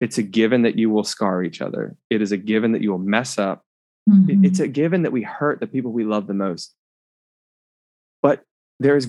It's 0.00 0.18
a 0.18 0.22
given 0.22 0.62
that 0.62 0.78
you 0.78 0.90
will 0.90 1.04
scar 1.04 1.42
each 1.42 1.60
other. 1.60 1.96
It 2.08 2.22
is 2.22 2.32
a 2.32 2.36
given 2.36 2.72
that 2.72 2.82
you 2.82 2.90
will 2.90 2.98
mess 2.98 3.38
up. 3.38 3.64
Mm-hmm. 4.08 4.44
It's 4.44 4.60
a 4.60 4.68
given 4.68 5.02
that 5.02 5.12
we 5.12 5.22
hurt 5.22 5.60
the 5.60 5.66
people 5.66 5.92
we 5.92 6.04
love 6.04 6.26
the 6.26 6.34
most. 6.34 6.74
But 8.22 8.42
there's 8.78 9.08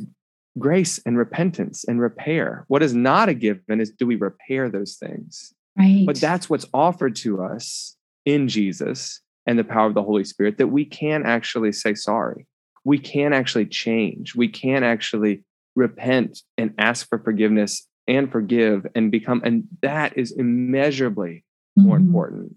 grace 0.59 0.99
and 1.05 1.17
repentance 1.17 1.85
and 1.85 2.01
repair. 2.01 2.65
What 2.67 2.83
is 2.83 2.93
not 2.93 3.29
a 3.29 3.33
given 3.33 3.79
is 3.79 3.91
do 3.91 4.05
we 4.05 4.15
repair 4.15 4.69
those 4.69 4.95
things? 4.95 5.53
Right. 5.77 6.03
But 6.05 6.17
that's 6.17 6.49
what's 6.49 6.67
offered 6.73 7.15
to 7.17 7.41
us 7.41 7.95
in 8.25 8.47
Jesus 8.47 9.21
and 9.47 9.57
the 9.57 9.63
power 9.63 9.87
of 9.87 9.93
the 9.93 10.03
Holy 10.03 10.23
Spirit 10.23 10.57
that 10.57 10.67
we 10.67 10.85
can 10.85 11.25
actually 11.25 11.71
say 11.71 11.95
sorry. 11.95 12.45
We 12.83 12.99
can 12.99 13.33
actually 13.33 13.67
change. 13.67 14.35
We 14.35 14.49
can 14.49 14.83
actually 14.83 15.43
repent 15.75 16.39
and 16.57 16.73
ask 16.77 17.07
for 17.07 17.19
forgiveness 17.19 17.87
and 18.07 18.31
forgive 18.31 18.87
and 18.95 19.11
become, 19.11 19.41
and 19.43 19.65
that 19.81 20.17
is 20.17 20.31
immeasurably 20.31 21.43
mm-hmm. 21.77 21.87
more 21.87 21.97
important 21.97 22.55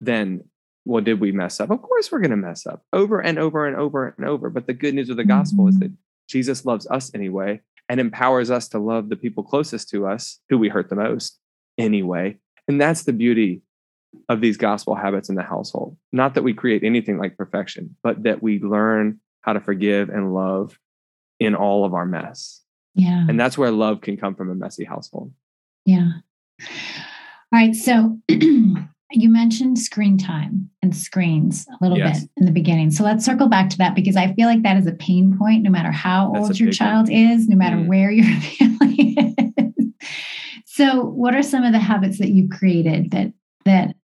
than, 0.00 0.44
well, 0.84 1.02
did 1.02 1.20
we 1.20 1.32
mess 1.32 1.60
up? 1.60 1.70
Of 1.70 1.82
course, 1.82 2.10
we're 2.10 2.20
going 2.20 2.30
to 2.30 2.36
mess 2.36 2.66
up 2.66 2.82
over 2.92 3.20
and 3.20 3.38
over 3.38 3.66
and 3.66 3.76
over 3.76 4.14
and 4.16 4.26
over. 4.26 4.50
But 4.50 4.66
the 4.66 4.74
good 4.74 4.94
news 4.94 5.10
of 5.10 5.16
the 5.16 5.24
gospel 5.24 5.64
mm-hmm. 5.64 5.74
is 5.74 5.78
that 5.78 5.92
Jesus 6.28 6.64
loves 6.64 6.86
us 6.88 7.10
anyway 7.14 7.60
and 7.88 8.00
empowers 8.00 8.50
us 8.50 8.68
to 8.68 8.78
love 8.78 9.08
the 9.08 9.16
people 9.16 9.42
closest 9.42 9.90
to 9.90 10.06
us 10.06 10.40
who 10.48 10.58
we 10.58 10.68
hurt 10.68 10.88
the 10.88 10.96
most 10.96 11.38
anyway. 11.78 12.38
And 12.68 12.80
that's 12.80 13.04
the 13.04 13.12
beauty 13.12 13.62
of 14.28 14.40
these 14.40 14.56
gospel 14.56 14.94
habits 14.94 15.28
in 15.28 15.34
the 15.34 15.42
household. 15.42 15.96
Not 16.12 16.34
that 16.34 16.42
we 16.42 16.54
create 16.54 16.84
anything 16.84 17.18
like 17.18 17.36
perfection, 17.36 17.96
but 18.02 18.22
that 18.24 18.42
we 18.42 18.60
learn 18.60 19.20
how 19.42 19.52
to 19.52 19.60
forgive 19.60 20.08
and 20.08 20.34
love 20.34 20.78
in 21.40 21.54
all 21.54 21.84
of 21.84 21.94
our 21.94 22.06
mess. 22.06 22.61
Yeah. 22.94 23.24
And 23.28 23.38
that's 23.38 23.56
where 23.56 23.70
love 23.70 24.00
can 24.00 24.16
come 24.16 24.34
from 24.34 24.50
a 24.50 24.54
messy 24.54 24.84
household. 24.84 25.32
Yeah. 25.86 26.10
All 26.60 26.66
right. 27.52 27.74
So 27.74 28.18
you 28.28 29.30
mentioned 29.30 29.78
screen 29.78 30.18
time 30.18 30.70
and 30.82 30.94
screens 30.94 31.66
a 31.68 31.82
little 31.82 31.98
yes. 31.98 32.20
bit 32.20 32.30
in 32.36 32.46
the 32.46 32.52
beginning. 32.52 32.90
So 32.90 33.04
let's 33.04 33.24
circle 33.24 33.48
back 33.48 33.70
to 33.70 33.78
that 33.78 33.94
because 33.94 34.16
I 34.16 34.32
feel 34.34 34.46
like 34.46 34.62
that 34.62 34.76
is 34.76 34.86
a 34.86 34.92
pain 34.92 35.36
point 35.38 35.62
no 35.62 35.70
matter 35.70 35.90
how 35.90 36.32
that's 36.34 36.48
old 36.48 36.60
your 36.60 36.72
child 36.72 37.08
one. 37.08 37.16
is, 37.16 37.48
no 37.48 37.56
matter 37.56 37.76
mm. 37.76 37.88
where 37.88 38.10
your 38.10 38.26
family 38.40 39.16
is. 39.16 39.32
So, 40.74 41.04
what 41.04 41.34
are 41.34 41.42
some 41.42 41.64
of 41.64 41.72
the 41.72 41.78
habits 41.78 42.18
that 42.18 42.30
you've 42.30 42.50
created 42.50 43.10
that 43.10 43.34
that 43.66 43.94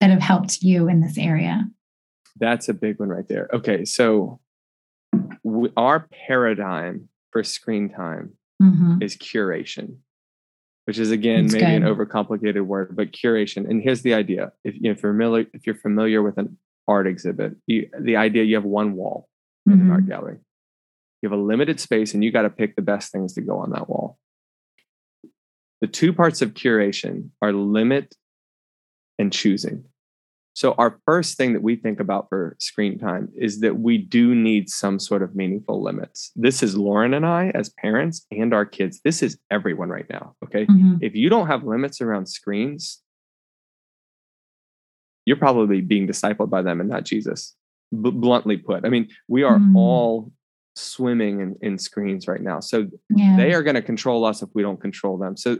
that 0.00 0.10
have 0.10 0.22
helped 0.22 0.62
you 0.62 0.88
in 0.88 1.00
this 1.00 1.18
area? 1.18 1.68
That's 2.38 2.68
a 2.68 2.74
big 2.74 3.00
one 3.00 3.08
right 3.08 3.26
there. 3.26 3.48
Okay, 3.52 3.84
so 3.84 4.38
we, 5.42 5.70
our 5.76 6.08
paradigm 6.26 7.08
for 7.30 7.42
screen 7.42 7.88
time 7.90 8.34
mm-hmm. 8.62 9.02
is 9.02 9.16
curation, 9.16 9.96
which 10.84 10.98
is 10.98 11.10
again 11.10 11.44
That's 11.44 11.54
maybe 11.54 11.78
good. 11.78 11.82
an 11.82 11.94
overcomplicated 11.96 12.64
word, 12.64 12.96
but 12.96 13.12
curation. 13.12 13.68
And 13.68 13.82
here's 13.82 14.02
the 14.02 14.14
idea: 14.14 14.52
if 14.64 14.74
you're 14.76 14.96
familiar, 14.96 15.46
if 15.52 15.66
you're 15.66 15.74
familiar 15.74 16.22
with 16.22 16.38
an 16.38 16.58
art 16.88 17.06
exhibit, 17.06 17.56
you, 17.66 17.88
the 18.00 18.16
idea 18.16 18.44
you 18.44 18.54
have 18.54 18.64
one 18.64 18.94
wall 18.94 19.28
mm-hmm. 19.68 19.80
in 19.80 19.86
an 19.86 19.92
art 19.92 20.06
gallery, 20.06 20.38
you 21.22 21.28
have 21.28 21.38
a 21.38 21.42
limited 21.42 21.80
space, 21.80 22.14
and 22.14 22.22
you 22.22 22.30
got 22.30 22.42
to 22.42 22.50
pick 22.50 22.76
the 22.76 22.82
best 22.82 23.12
things 23.12 23.34
to 23.34 23.40
go 23.40 23.58
on 23.58 23.70
that 23.70 23.88
wall. 23.88 24.18
the 25.80 25.86
two 25.86 26.12
parts 26.12 26.42
of 26.42 26.54
curation 26.54 27.30
are 27.42 27.52
limit 27.52 28.14
and 29.18 29.32
choosing. 29.32 29.84
So, 30.56 30.74
our 30.78 30.98
first 31.04 31.36
thing 31.36 31.52
that 31.52 31.62
we 31.62 31.76
think 31.76 32.00
about 32.00 32.30
for 32.30 32.56
screen 32.58 32.98
time 32.98 33.28
is 33.36 33.60
that 33.60 33.78
we 33.78 33.98
do 33.98 34.34
need 34.34 34.70
some 34.70 34.98
sort 34.98 35.22
of 35.22 35.36
meaningful 35.36 35.82
limits. 35.82 36.32
This 36.34 36.62
is 36.62 36.74
Lauren 36.74 37.12
and 37.12 37.26
I 37.26 37.52
as 37.54 37.68
parents 37.68 38.24
and 38.30 38.54
our 38.54 38.64
kids. 38.64 39.02
This 39.04 39.22
is 39.22 39.38
everyone 39.50 39.90
right 39.90 40.06
now. 40.08 40.34
Okay. 40.42 40.64
Mm-hmm. 40.64 40.94
If 41.02 41.14
you 41.14 41.28
don't 41.28 41.48
have 41.48 41.64
limits 41.64 42.00
around 42.00 42.30
screens, 42.30 43.02
you're 45.26 45.36
probably 45.36 45.82
being 45.82 46.08
discipled 46.08 46.48
by 46.48 46.62
them 46.62 46.80
and 46.80 46.88
not 46.88 47.04
Jesus, 47.04 47.54
B- 47.92 48.10
bluntly 48.10 48.56
put. 48.56 48.86
I 48.86 48.88
mean, 48.88 49.08
we 49.28 49.42
are 49.42 49.58
mm. 49.58 49.76
all 49.76 50.32
swimming 50.74 51.40
in, 51.40 51.56
in 51.60 51.78
screens 51.78 52.26
right 52.26 52.40
now. 52.40 52.60
So 52.60 52.88
yeah. 53.10 53.36
they 53.36 53.52
are 53.52 53.62
going 53.62 53.74
to 53.74 53.82
control 53.82 54.24
us 54.24 54.40
if 54.40 54.48
we 54.54 54.62
don't 54.62 54.80
control 54.80 55.18
them. 55.18 55.36
So 55.36 55.58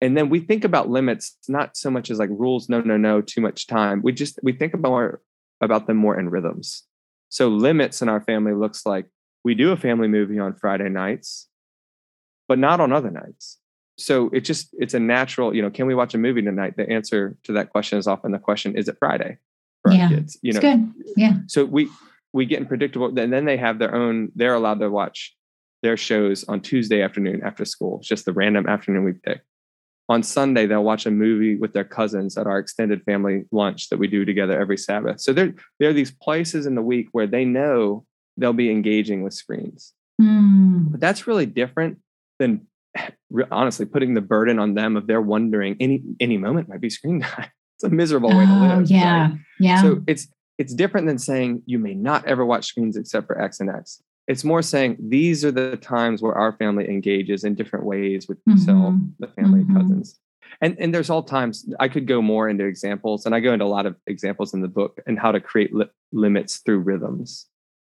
and 0.00 0.16
then 0.16 0.28
we 0.28 0.40
think 0.40 0.64
about 0.64 0.90
limits 0.90 1.36
not 1.48 1.76
so 1.76 1.90
much 1.90 2.10
as 2.10 2.18
like 2.18 2.30
rules 2.30 2.68
no 2.68 2.80
no 2.80 2.96
no 2.96 3.20
too 3.20 3.40
much 3.40 3.66
time. 3.66 4.02
We 4.02 4.12
just 4.12 4.38
we 4.42 4.52
think 4.52 4.74
about 4.74 5.18
about 5.60 5.86
them 5.86 5.96
more 5.96 6.18
in 6.18 6.28
rhythms. 6.30 6.84
So 7.28 7.48
limits 7.48 8.02
in 8.02 8.08
our 8.08 8.20
family 8.20 8.52
looks 8.52 8.84
like 8.86 9.06
we 9.44 9.54
do 9.54 9.72
a 9.72 9.76
family 9.76 10.08
movie 10.08 10.38
on 10.38 10.54
friday 10.54 10.88
nights 10.88 11.48
but 12.48 12.58
not 12.58 12.80
on 12.80 12.92
other 12.92 13.10
nights. 13.10 13.58
So 13.96 14.28
it 14.32 14.40
just 14.40 14.68
it's 14.74 14.94
a 14.94 15.00
natural 15.00 15.54
you 15.54 15.62
know 15.62 15.70
can 15.70 15.86
we 15.86 15.94
watch 15.94 16.14
a 16.14 16.18
movie 16.18 16.42
tonight? 16.42 16.76
The 16.76 16.88
answer 16.90 17.36
to 17.44 17.52
that 17.52 17.70
question 17.70 17.98
is 17.98 18.06
often 18.06 18.32
the 18.32 18.38
question 18.38 18.76
is 18.76 18.88
it 18.88 18.98
friday 18.98 19.38
for 19.82 19.92
yeah, 19.92 20.04
our 20.04 20.08
kids? 20.10 20.38
You 20.42 20.52
know? 20.52 20.60
good. 20.60 20.92
Yeah. 21.16 21.34
So 21.46 21.64
we 21.64 21.88
we 22.32 22.46
get 22.46 22.58
in 22.58 22.66
predictable 22.66 23.16
and 23.18 23.32
then 23.32 23.44
they 23.44 23.56
have 23.56 23.78
their 23.78 23.94
own 23.94 24.32
they're 24.34 24.54
allowed 24.54 24.80
to 24.80 24.90
watch 24.90 25.36
their 25.82 25.96
shows 25.96 26.44
on 26.44 26.60
tuesday 26.60 27.02
afternoon 27.02 27.42
after 27.44 27.64
school. 27.64 27.98
It's 28.00 28.08
just 28.08 28.24
the 28.24 28.32
random 28.32 28.66
afternoon 28.66 29.04
we 29.04 29.12
pick 29.12 29.42
on 30.08 30.22
Sunday, 30.22 30.66
they'll 30.66 30.84
watch 30.84 31.06
a 31.06 31.10
movie 31.10 31.56
with 31.56 31.72
their 31.72 31.84
cousins 31.84 32.36
at 32.36 32.46
our 32.46 32.58
extended 32.58 33.02
family 33.04 33.44
lunch 33.52 33.88
that 33.88 33.98
we 33.98 34.06
do 34.06 34.24
together 34.24 34.60
every 34.60 34.76
Sabbath. 34.76 35.20
So 35.20 35.32
there, 35.32 35.54
there 35.80 35.90
are 35.90 35.94
these 35.94 36.10
places 36.10 36.66
in 36.66 36.74
the 36.74 36.82
week 36.82 37.08
where 37.12 37.26
they 37.26 37.44
know 37.44 38.04
they'll 38.36 38.52
be 38.52 38.70
engaging 38.70 39.22
with 39.22 39.32
screens. 39.32 39.94
Mm. 40.20 40.90
But 40.90 41.00
that's 41.00 41.26
really 41.26 41.46
different 41.46 41.98
than 42.38 42.66
honestly 43.50 43.86
putting 43.86 44.14
the 44.14 44.20
burden 44.20 44.58
on 44.58 44.74
them 44.74 44.96
of 44.96 45.06
their 45.06 45.20
wondering 45.20 45.76
any 45.80 46.02
any 46.20 46.36
moment 46.36 46.68
might 46.68 46.80
be 46.80 46.90
screen 46.90 47.20
time. 47.22 47.50
It's 47.76 47.84
a 47.84 47.88
miserable 47.88 48.28
way 48.28 48.46
to 48.46 48.52
oh, 48.52 48.76
live. 48.76 48.90
Yeah. 48.90 49.22
Right? 49.22 49.38
Yeah. 49.58 49.82
So 49.82 50.02
it's 50.06 50.28
it's 50.58 50.72
different 50.74 51.06
than 51.06 51.18
saying 51.18 51.62
you 51.66 51.78
may 51.78 51.94
not 51.94 52.24
ever 52.26 52.44
watch 52.44 52.66
screens 52.66 52.96
except 52.96 53.26
for 53.26 53.40
X 53.40 53.58
and 53.58 53.68
X 53.68 54.00
it's 54.26 54.44
more 54.44 54.62
saying 54.62 54.96
these 54.98 55.44
are 55.44 55.52
the 55.52 55.76
times 55.76 56.22
where 56.22 56.34
our 56.34 56.52
family 56.52 56.88
engages 56.88 57.44
in 57.44 57.54
different 57.54 57.84
ways 57.84 58.26
with 58.28 58.38
yourself, 58.46 58.94
mm-hmm. 58.94 59.08
the 59.18 59.28
family 59.28 59.60
mm-hmm. 59.60 59.76
cousins. 59.76 60.18
And, 60.60 60.76
and 60.78 60.94
there's 60.94 61.10
all 61.10 61.22
times 61.22 61.68
I 61.80 61.88
could 61.88 62.06
go 62.06 62.22
more 62.22 62.48
into 62.48 62.64
examples, 62.64 63.26
and 63.26 63.34
I 63.34 63.40
go 63.40 63.52
into 63.52 63.64
a 63.64 63.66
lot 63.66 63.86
of 63.86 63.96
examples 64.06 64.54
in 64.54 64.62
the 64.62 64.68
book 64.68 65.00
and 65.06 65.18
how 65.18 65.32
to 65.32 65.40
create 65.40 65.74
li- 65.74 65.90
limits 66.12 66.58
through 66.58 66.80
rhythms. 66.80 67.46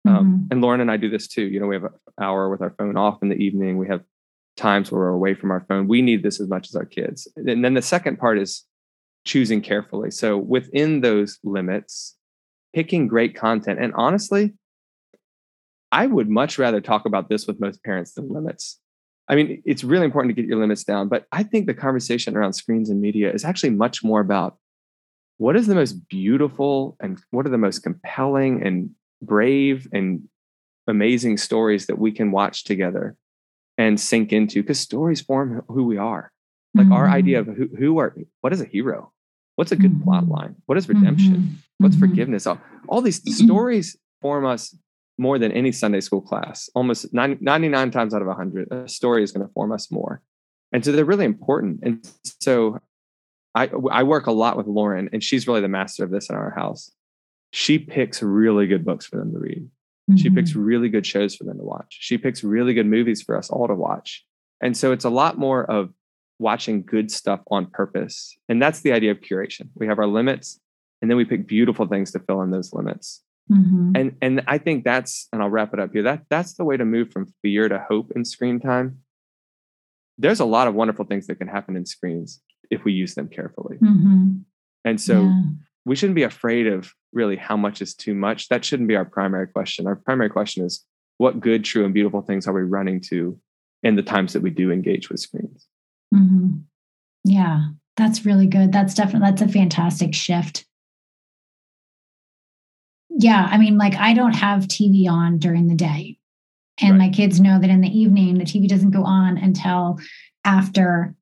Um, 0.06 0.14
mm-hmm. 0.14 0.18
Um, 0.18 0.48
and 0.52 0.62
Lauren 0.62 0.82
and 0.82 0.92
I 0.92 0.98
do 0.98 1.10
this 1.10 1.28
too. 1.28 1.44
You 1.44 1.60
know, 1.60 1.68
we 1.68 1.76
have 1.76 1.86
an 1.86 1.94
hour 2.22 2.50
with 2.50 2.62
our 2.62 2.72
phone 2.78 2.98
off 2.98 3.24
in 3.24 3.30
the 3.30 3.36
evening. 3.36 3.78
We 3.78 3.88
have 3.88 4.04
times 4.58 4.92
where 4.92 5.02
we're 5.02 5.10
away 5.10 5.34
from 5.34 5.52
our 5.52 5.66
phone. 5.68 5.88
We 5.88 6.02
need 6.02 6.22
this 6.22 6.40
as 6.40 6.48
much 6.48 6.68
as 6.68 6.76
our 6.76 6.86
kids. 6.86 7.28
And 7.38 7.64
then 7.64 7.74
the 7.74 7.82
second 7.82 8.20
part 8.20 8.38
is 8.38 8.66
choosing 9.26 9.62
carefully. 9.62 10.12
So 10.12 10.38
within 10.38 11.02
those 11.02 11.40
limits, 11.44 12.18
picking 12.74 13.08
great 13.08 13.36
content. 13.36 13.80
And 13.80 13.94
honestly, 13.96 14.54
I 15.92 16.08
would 16.08 16.30
much 16.30 16.60
rather 16.60 16.82
talk 16.82 17.06
about 17.06 17.30
this 17.30 17.48
with 17.48 17.60
most 17.60 17.84
parents 17.84 18.14
than 18.14 18.30
limits. 18.30 18.80
I 19.28 19.36
mean, 19.36 19.62
it's 19.66 19.84
really 19.84 20.06
important 20.06 20.36
to 20.36 20.42
get 20.42 20.50
your 20.50 20.60
limits 20.60 20.84
down, 20.84 21.08
but 21.08 21.26
I 21.32 21.44
think 21.44 21.68
the 21.68 21.74
conversation 21.74 22.36
around 22.36 22.54
screens 22.54 22.90
and 22.90 23.00
media 23.00 23.32
is 23.32 23.46
actually 23.46 23.72
much 23.72 24.04
more 24.04 24.20
about 24.20 24.58
what 25.38 25.56
is 25.56 25.68
the 25.68 25.76
most 25.76 26.08
beautiful 26.10 26.98
and 27.00 27.20
what 27.32 27.46
are 27.46 27.50
the 27.50 27.58
most 27.58 27.84
compelling 27.84 28.66
and 28.66 28.90
brave 29.22 29.88
and 29.94 30.28
amazing 30.88 31.38
stories 31.38 31.86
that 31.86 32.00
we 32.00 32.12
can 32.12 32.32
watch 32.32 32.64
together 32.64 33.16
and 33.78 34.00
sink 34.00 34.34
into 34.34 34.62
because 34.62 34.80
stories 34.80 35.22
form 35.22 35.64
who 35.68 35.86
we 35.86 35.98
are. 35.98 36.32
Like 36.76 36.86
mm-hmm. 36.86 36.94
our 36.94 37.08
idea 37.08 37.42
mm-hmm. 37.42 37.52
of 37.52 37.58
who, 37.58 37.70
who 37.78 37.98
are, 38.00 38.16
what 38.42 38.52
is 38.52 38.62
a 38.62 38.66
hero? 38.66 39.12
What's 39.56 39.72
a 39.72 39.76
good 39.76 39.92
mm-hmm. 39.92 40.04
plot 40.04 40.28
line? 40.28 40.56
What 40.66 40.78
is 40.78 40.90
redemption? 40.90 41.36
Mm-hmm. 41.36 41.54
What's 41.78 41.96
mm-hmm. 41.96 42.06
forgiveness? 42.06 42.48
All, 42.48 42.60
all 42.88 43.02
these 43.02 43.22
stories 43.38 43.98
form 44.22 44.46
us 44.46 44.76
more 45.20 45.38
than 45.38 45.52
any 45.52 45.72
Sunday 45.72 46.00
school 46.02 46.22
class. 46.22 46.70
Almost 46.74 47.14
90, 47.14 47.44
99 47.44 47.92
times 47.92 48.14
out 48.14 48.22
of 48.22 48.28
100, 48.28 48.72
a 48.72 48.88
story 48.88 49.24
is 49.24 49.32
going 49.32 49.46
to 49.46 49.54
form 49.54 49.72
us 49.72 49.92
more. 49.92 50.22
And 50.72 50.84
so 50.84 50.92
they're 50.92 51.06
really 51.06 51.26
important. 51.26 51.80
And 51.84 52.10
so 52.40 52.80
I, 53.56 53.70
I 53.92 54.04
work 54.04 54.28
a 54.28 54.32
lot 54.32 54.58
with 54.58 54.68
Lauren, 54.68 55.10
and 55.12 55.24
she's 55.24 55.48
really 55.48 55.62
the 55.62 55.68
master 55.68 56.04
of 56.04 56.12
this 56.12 56.30
in 56.30 56.36
our 56.36 56.52
house. 56.52 56.92
She 57.52 57.80
picks 57.80 58.22
really 58.22 58.68
good 58.68 58.86
books 58.86 59.06
for 59.06 59.18
them 59.18 59.34
to 59.34 59.40
read. 59.40 59.64
Mm-hmm. 60.10 60.16
She 60.18 60.30
picks 60.30 60.56
really 60.56 60.90
good 60.90 61.06
shows 61.06 61.36
for 61.36 61.44
them 61.44 61.58
to 61.58 61.64
watch. 61.64 61.98
She 62.00 62.18
picks 62.18 62.44
really 62.44 62.74
good 62.74 62.86
movies 62.86 63.22
for 63.22 63.36
us 63.36 63.50
all 63.50 63.68
to 63.68 63.76
watch. 63.76 64.24
And 64.62 64.78
so 64.78 64.92
it's 64.92 65.06
a 65.06 65.10
lot 65.10 65.38
more 65.38 65.70
of 65.70 65.90
watching 66.38 66.84
good 66.84 67.12
stuff 67.12 67.42
on 67.52 67.66
purpose. 67.66 68.38
And 68.48 68.62
that's 68.62 68.82
the 68.82 68.94
idea 68.94 69.12
of 69.12 69.20
curation. 69.20 69.70
We 69.76 69.88
have 69.88 70.00
our 70.00 70.08
limits, 70.08 70.60
and 71.02 71.10
then 71.10 71.18
we 71.18 71.26
pick 71.26 71.48
beautiful 71.48 71.88
things 71.88 72.12
to 72.12 72.20
fill 72.20 72.42
in 72.42 72.52
those 72.52 72.74
limits. 72.74 73.22
Mm-hmm. 73.52 73.92
And 73.96 74.16
and 74.22 74.44
I 74.48 74.58
think 74.58 74.84
that's 74.84 75.28
and 75.34 75.42
I'll 75.42 75.50
wrap 75.50 75.74
it 75.74 75.80
up 75.80 75.92
here. 75.92 76.04
That 76.04 76.24
that's 76.30 76.54
the 76.54 76.64
way 76.64 76.78
to 76.78 76.86
move 76.86 77.12
from 77.12 77.34
fear 77.42 77.68
to 77.68 77.84
hope 77.90 78.12
in 78.16 78.24
screen 78.24 78.60
time. 78.60 79.00
There's 80.18 80.40
a 80.40 80.46
lot 80.46 80.68
of 80.68 80.76
wonderful 80.76 81.06
things 81.06 81.28
that 81.28 81.36
can 81.36 81.48
happen 81.48 81.76
in 81.76 81.86
screens 81.86 82.42
if 82.70 82.84
we 82.84 82.92
use 82.92 83.16
them 83.16 83.28
carefully. 83.28 83.78
Mm-hmm. 83.78 84.40
And 84.86 85.02
so 85.02 85.24
yeah. 85.24 85.42
we 85.86 85.96
shouldn't 85.96 86.16
be 86.16 86.24
afraid 86.24 86.68
of 86.68 86.94
really 87.14 87.38
how 87.38 87.58
much 87.58 87.82
is 87.82 87.96
too 87.96 88.14
much. 88.14 88.50
That 88.50 88.64
shouldn't 88.64 88.90
be 88.90 88.96
our 88.96 89.06
primary 89.06 89.48
question. 89.48 89.88
Our 89.88 89.96
primary 89.96 90.30
question 90.30 90.66
is 90.66 90.86
what 91.18 91.40
good, 91.40 91.64
true, 91.64 91.86
and 91.86 91.94
beautiful 91.94 92.22
things 92.22 92.48
are 92.48 92.54
we 92.54 92.62
running 92.62 93.02
to 93.02 93.40
in 93.82 93.96
the 93.96 94.04
times 94.04 94.34
that 94.34 94.42
we 94.42 94.50
do 94.50 94.72
engage 94.72 95.10
with 95.10 95.20
screens? 95.20 95.68
Mm-hmm. 96.14 96.58
Yeah, 97.24 97.70
that's 97.98 98.26
really 98.26 98.48
good. 98.48 98.72
That's 98.72 98.94
definitely 98.94 99.30
that's 99.30 99.42
a 99.42 99.48
fantastic 99.48 100.14
shift 100.14 100.66
yeah, 103.20 103.48
I 103.52 103.58
mean, 103.58 103.78
like 103.78 103.96
I 103.96 104.14
don't 104.14 104.34
have 104.34 104.64
TV 104.64 105.10
on 105.10 105.40
during 105.40 105.68
the 105.68 105.76
day. 105.76 106.18
And 106.82 106.92
right. 106.92 107.08
my 107.08 107.10
kids 107.10 107.42
know 107.42 107.60
that 107.60 107.70
in 107.70 107.82
the 107.82 107.90
evening, 107.90 108.38
the 108.38 108.46
TV 108.46 108.68
doesn't 108.68 108.92
go 108.92 109.04
on 109.04 109.38
until 109.38 110.00
after 110.46 111.14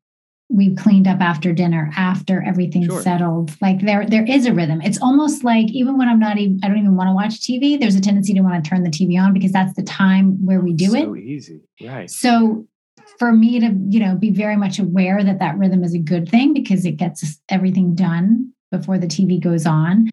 we've 0.48 0.78
cleaned 0.78 1.08
up 1.08 1.20
after 1.20 1.52
dinner, 1.52 1.92
after 1.98 2.44
everything's 2.44 2.86
sure. 2.86 3.02
settled. 3.02 3.52
Like 3.62 3.82
there, 3.82 4.06
there 4.06 4.24
is 4.26 4.46
a 4.46 4.54
rhythm. 4.54 4.80
It's 4.82 5.02
almost 5.02 5.44
like 5.44 5.70
even 5.72 5.98
when 5.98 6.08
I'm 6.08 6.20
not 6.20 6.38
even, 6.38 6.60
I 6.64 6.68
don't 6.68 6.78
even 6.78 6.96
want 6.96 7.10
to 7.10 7.14
watch 7.14 7.42
TV. 7.42 7.80
There's 7.80 7.96
a 7.96 8.02
tendency 8.02 8.34
to 8.36 8.42
want 8.42 8.64
to 8.64 8.70
turn 8.70 8.84
the 8.84 8.92
TV 8.92 9.20
on 9.20 9.34
because 9.34 9.52
that's 9.52 9.76
the 9.76 9.84
time 9.84 10.46
where 10.46 10.62
we 10.62 10.74
do 10.74 10.90
so 10.90 10.96
it. 10.96 11.04
So 11.04 11.16
easy, 11.16 11.62
right? 11.84 12.10
So 12.10 12.68
for 13.18 13.34
me 13.34 13.60
to, 13.60 13.76
you 13.90 14.00
know, 14.00 14.16
be 14.16 14.30
very 14.30 14.56
much 14.56 14.78
aware 14.78 15.24
that 15.24 15.40
that 15.40 15.58
rhythm 15.58 15.84
is 15.84 15.96
a 15.96 16.00
good 16.00 16.30
thing 16.30 16.54
because 16.54 16.86
it 16.86 16.98
gets 16.98 17.42
everything 17.50 17.96
done 17.96 18.54
before 18.72 19.00
the 19.00 19.08
TV 19.08 19.42
goes 19.42 19.66
on 19.66 20.10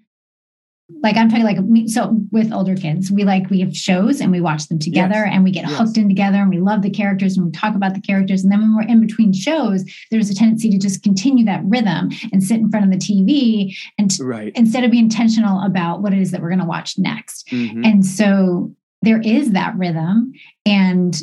like 1.03 1.17
I'm 1.17 1.31
talking 1.31 1.45
like 1.45 1.59
so 1.89 2.21
with 2.31 2.53
older 2.53 2.77
kids, 2.77 3.11
we 3.11 3.25
like 3.25 3.49
we 3.49 3.61
have 3.61 3.75
shows 3.75 4.21
and 4.21 4.31
we 4.31 4.41
watch 4.41 4.69
them 4.69 4.79
together 4.79 5.25
yes. 5.25 5.31
and 5.33 5.43
we 5.43 5.51
get 5.51 5.67
yes. 5.67 5.79
hooked 5.79 5.97
in 5.97 6.09
together 6.09 6.39
and 6.39 6.51
we 6.51 6.61
love 6.61 6.83
the 6.83 6.91
characters 6.91 7.37
and 7.37 7.47
we 7.47 7.53
talk 7.53 7.75
about 7.75 7.95
the 7.95 8.01
characters. 8.01 8.43
And 8.43 8.53
then 8.53 8.61
when 8.61 8.77
we're 8.77 8.93
in 8.93 9.01
between 9.01 9.33
shows, 9.33 9.85
there's 10.11 10.29
a 10.29 10.35
tendency 10.35 10.69
to 10.71 10.79
just 10.79 11.03
continue 11.03 11.45
that 11.47 11.63
rhythm 11.65 12.11
and 12.33 12.43
sit 12.43 12.61
in 12.61 12.71
front 12.71 12.85
of 12.85 12.93
the 12.93 12.99
TV 12.99 13.75
and 13.99 14.15
right. 14.21 14.53
instead 14.57 14.85
of 14.85 14.91
be 14.91 14.99
intentional 14.99 15.65
about 15.65 16.03
what 16.03 16.13
it 16.13 16.21
is 16.21 16.31
that 16.33 16.43
we're 16.43 16.51
going 16.51 16.59
to 16.59 16.67
watch 16.67 16.99
next. 16.99 17.49
Mm-hmm. 17.49 17.85
And 17.85 18.05
so 18.05 18.75
there 19.01 19.21
is 19.21 19.53
that 19.53 19.75
rhythm 19.77 20.33
and 20.67 21.23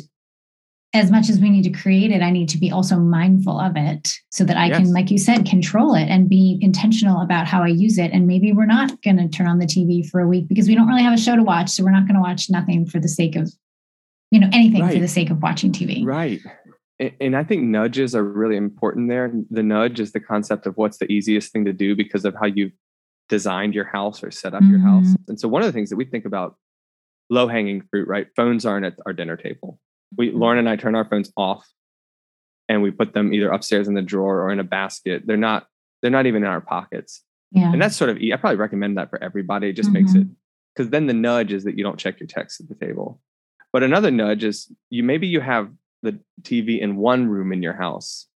as 0.94 1.10
much 1.10 1.30
as 1.30 1.38
we 1.38 1.48
need 1.48 1.62
to 1.62 1.70
create 1.70 2.10
it, 2.10 2.20
I 2.20 2.30
need 2.30 2.50
to 2.50 2.58
be 2.58 2.70
also 2.70 2.98
mindful 2.98 3.58
of 3.58 3.76
it 3.76 4.18
so 4.30 4.44
that 4.44 4.58
I 4.58 4.66
yes. 4.66 4.78
can, 4.78 4.92
like 4.92 5.10
you 5.10 5.16
said, 5.16 5.46
control 5.46 5.94
it 5.94 6.06
and 6.08 6.28
be 6.28 6.58
intentional 6.60 7.22
about 7.22 7.46
how 7.46 7.62
I 7.62 7.68
use 7.68 7.96
it. 7.96 8.12
And 8.12 8.26
maybe 8.26 8.52
we're 8.52 8.66
not 8.66 9.00
going 9.02 9.16
to 9.16 9.28
turn 9.28 9.46
on 9.46 9.58
the 9.58 9.66
TV 9.66 10.06
for 10.06 10.20
a 10.20 10.28
week 10.28 10.48
because 10.48 10.68
we 10.68 10.74
don't 10.74 10.86
really 10.86 11.02
have 11.02 11.14
a 11.14 11.18
show 11.18 11.34
to 11.34 11.42
watch. 11.42 11.70
So 11.70 11.82
we're 11.82 11.92
not 11.92 12.06
going 12.06 12.16
to 12.16 12.20
watch 12.20 12.50
nothing 12.50 12.84
for 12.84 13.00
the 13.00 13.08
sake 13.08 13.36
of, 13.36 13.50
you 14.30 14.38
know, 14.38 14.50
anything 14.52 14.82
right. 14.82 14.92
for 14.92 15.00
the 15.00 15.08
sake 15.08 15.30
of 15.30 15.42
watching 15.42 15.72
TV. 15.72 16.04
Right. 16.04 16.40
And 17.20 17.36
I 17.36 17.42
think 17.42 17.62
nudges 17.62 18.14
are 18.14 18.22
really 18.22 18.56
important 18.56 19.08
there. 19.08 19.32
The 19.50 19.62
nudge 19.62 19.98
is 19.98 20.12
the 20.12 20.20
concept 20.20 20.66
of 20.66 20.76
what's 20.76 20.98
the 20.98 21.10
easiest 21.10 21.52
thing 21.52 21.64
to 21.64 21.72
do 21.72 21.96
because 21.96 22.26
of 22.26 22.34
how 22.34 22.46
you've 22.46 22.72
designed 23.30 23.74
your 23.74 23.86
house 23.86 24.22
or 24.22 24.30
set 24.30 24.52
up 24.52 24.62
mm-hmm. 24.62 24.72
your 24.72 24.80
house. 24.80 25.06
Mm-hmm. 25.06 25.30
And 25.30 25.40
so 25.40 25.48
one 25.48 25.62
of 25.62 25.66
the 25.66 25.72
things 25.72 25.88
that 25.88 25.96
we 25.96 26.04
think 26.04 26.26
about 26.26 26.56
low 27.30 27.48
hanging 27.48 27.82
fruit, 27.90 28.06
right? 28.06 28.26
Phones 28.36 28.66
aren't 28.66 28.84
at 28.84 28.94
our 29.06 29.14
dinner 29.14 29.38
table 29.38 29.80
we 30.16 30.30
Lauren 30.30 30.58
and 30.58 30.68
I 30.68 30.76
turn 30.76 30.94
our 30.94 31.04
phones 31.04 31.32
off 31.36 31.66
and 32.68 32.82
we 32.82 32.90
put 32.90 33.14
them 33.14 33.32
either 33.32 33.50
upstairs 33.50 33.88
in 33.88 33.94
the 33.94 34.02
drawer 34.02 34.42
or 34.42 34.50
in 34.50 34.60
a 34.60 34.64
basket. 34.64 35.22
They're 35.26 35.36
not 35.36 35.66
they're 36.00 36.10
not 36.10 36.26
even 36.26 36.42
in 36.42 36.48
our 36.48 36.60
pockets. 36.60 37.22
Yeah. 37.50 37.72
And 37.72 37.80
that's 37.80 37.96
sort 37.96 38.10
of 38.10 38.16
I 38.16 38.36
probably 38.36 38.56
recommend 38.56 38.98
that 38.98 39.10
for 39.10 39.22
everybody. 39.22 39.68
It 39.68 39.74
just 39.74 39.90
mm-hmm. 39.90 40.04
makes 40.04 40.14
it 40.14 40.26
because 40.74 40.90
then 40.90 41.06
the 41.06 41.14
nudge 41.14 41.52
is 41.52 41.64
that 41.64 41.76
you 41.76 41.84
don't 41.84 41.98
check 41.98 42.20
your 42.20 42.26
text 42.26 42.60
at 42.60 42.68
the 42.68 42.74
table. 42.74 43.20
But 43.72 43.82
another 43.82 44.10
nudge 44.10 44.44
is 44.44 44.70
you 44.90 45.02
maybe 45.02 45.26
you 45.26 45.40
have 45.40 45.70
the 46.02 46.18
TV 46.42 46.80
in 46.80 46.96
one 46.96 47.28
room 47.28 47.52
in 47.52 47.62
your 47.62 47.74
house 47.74 48.26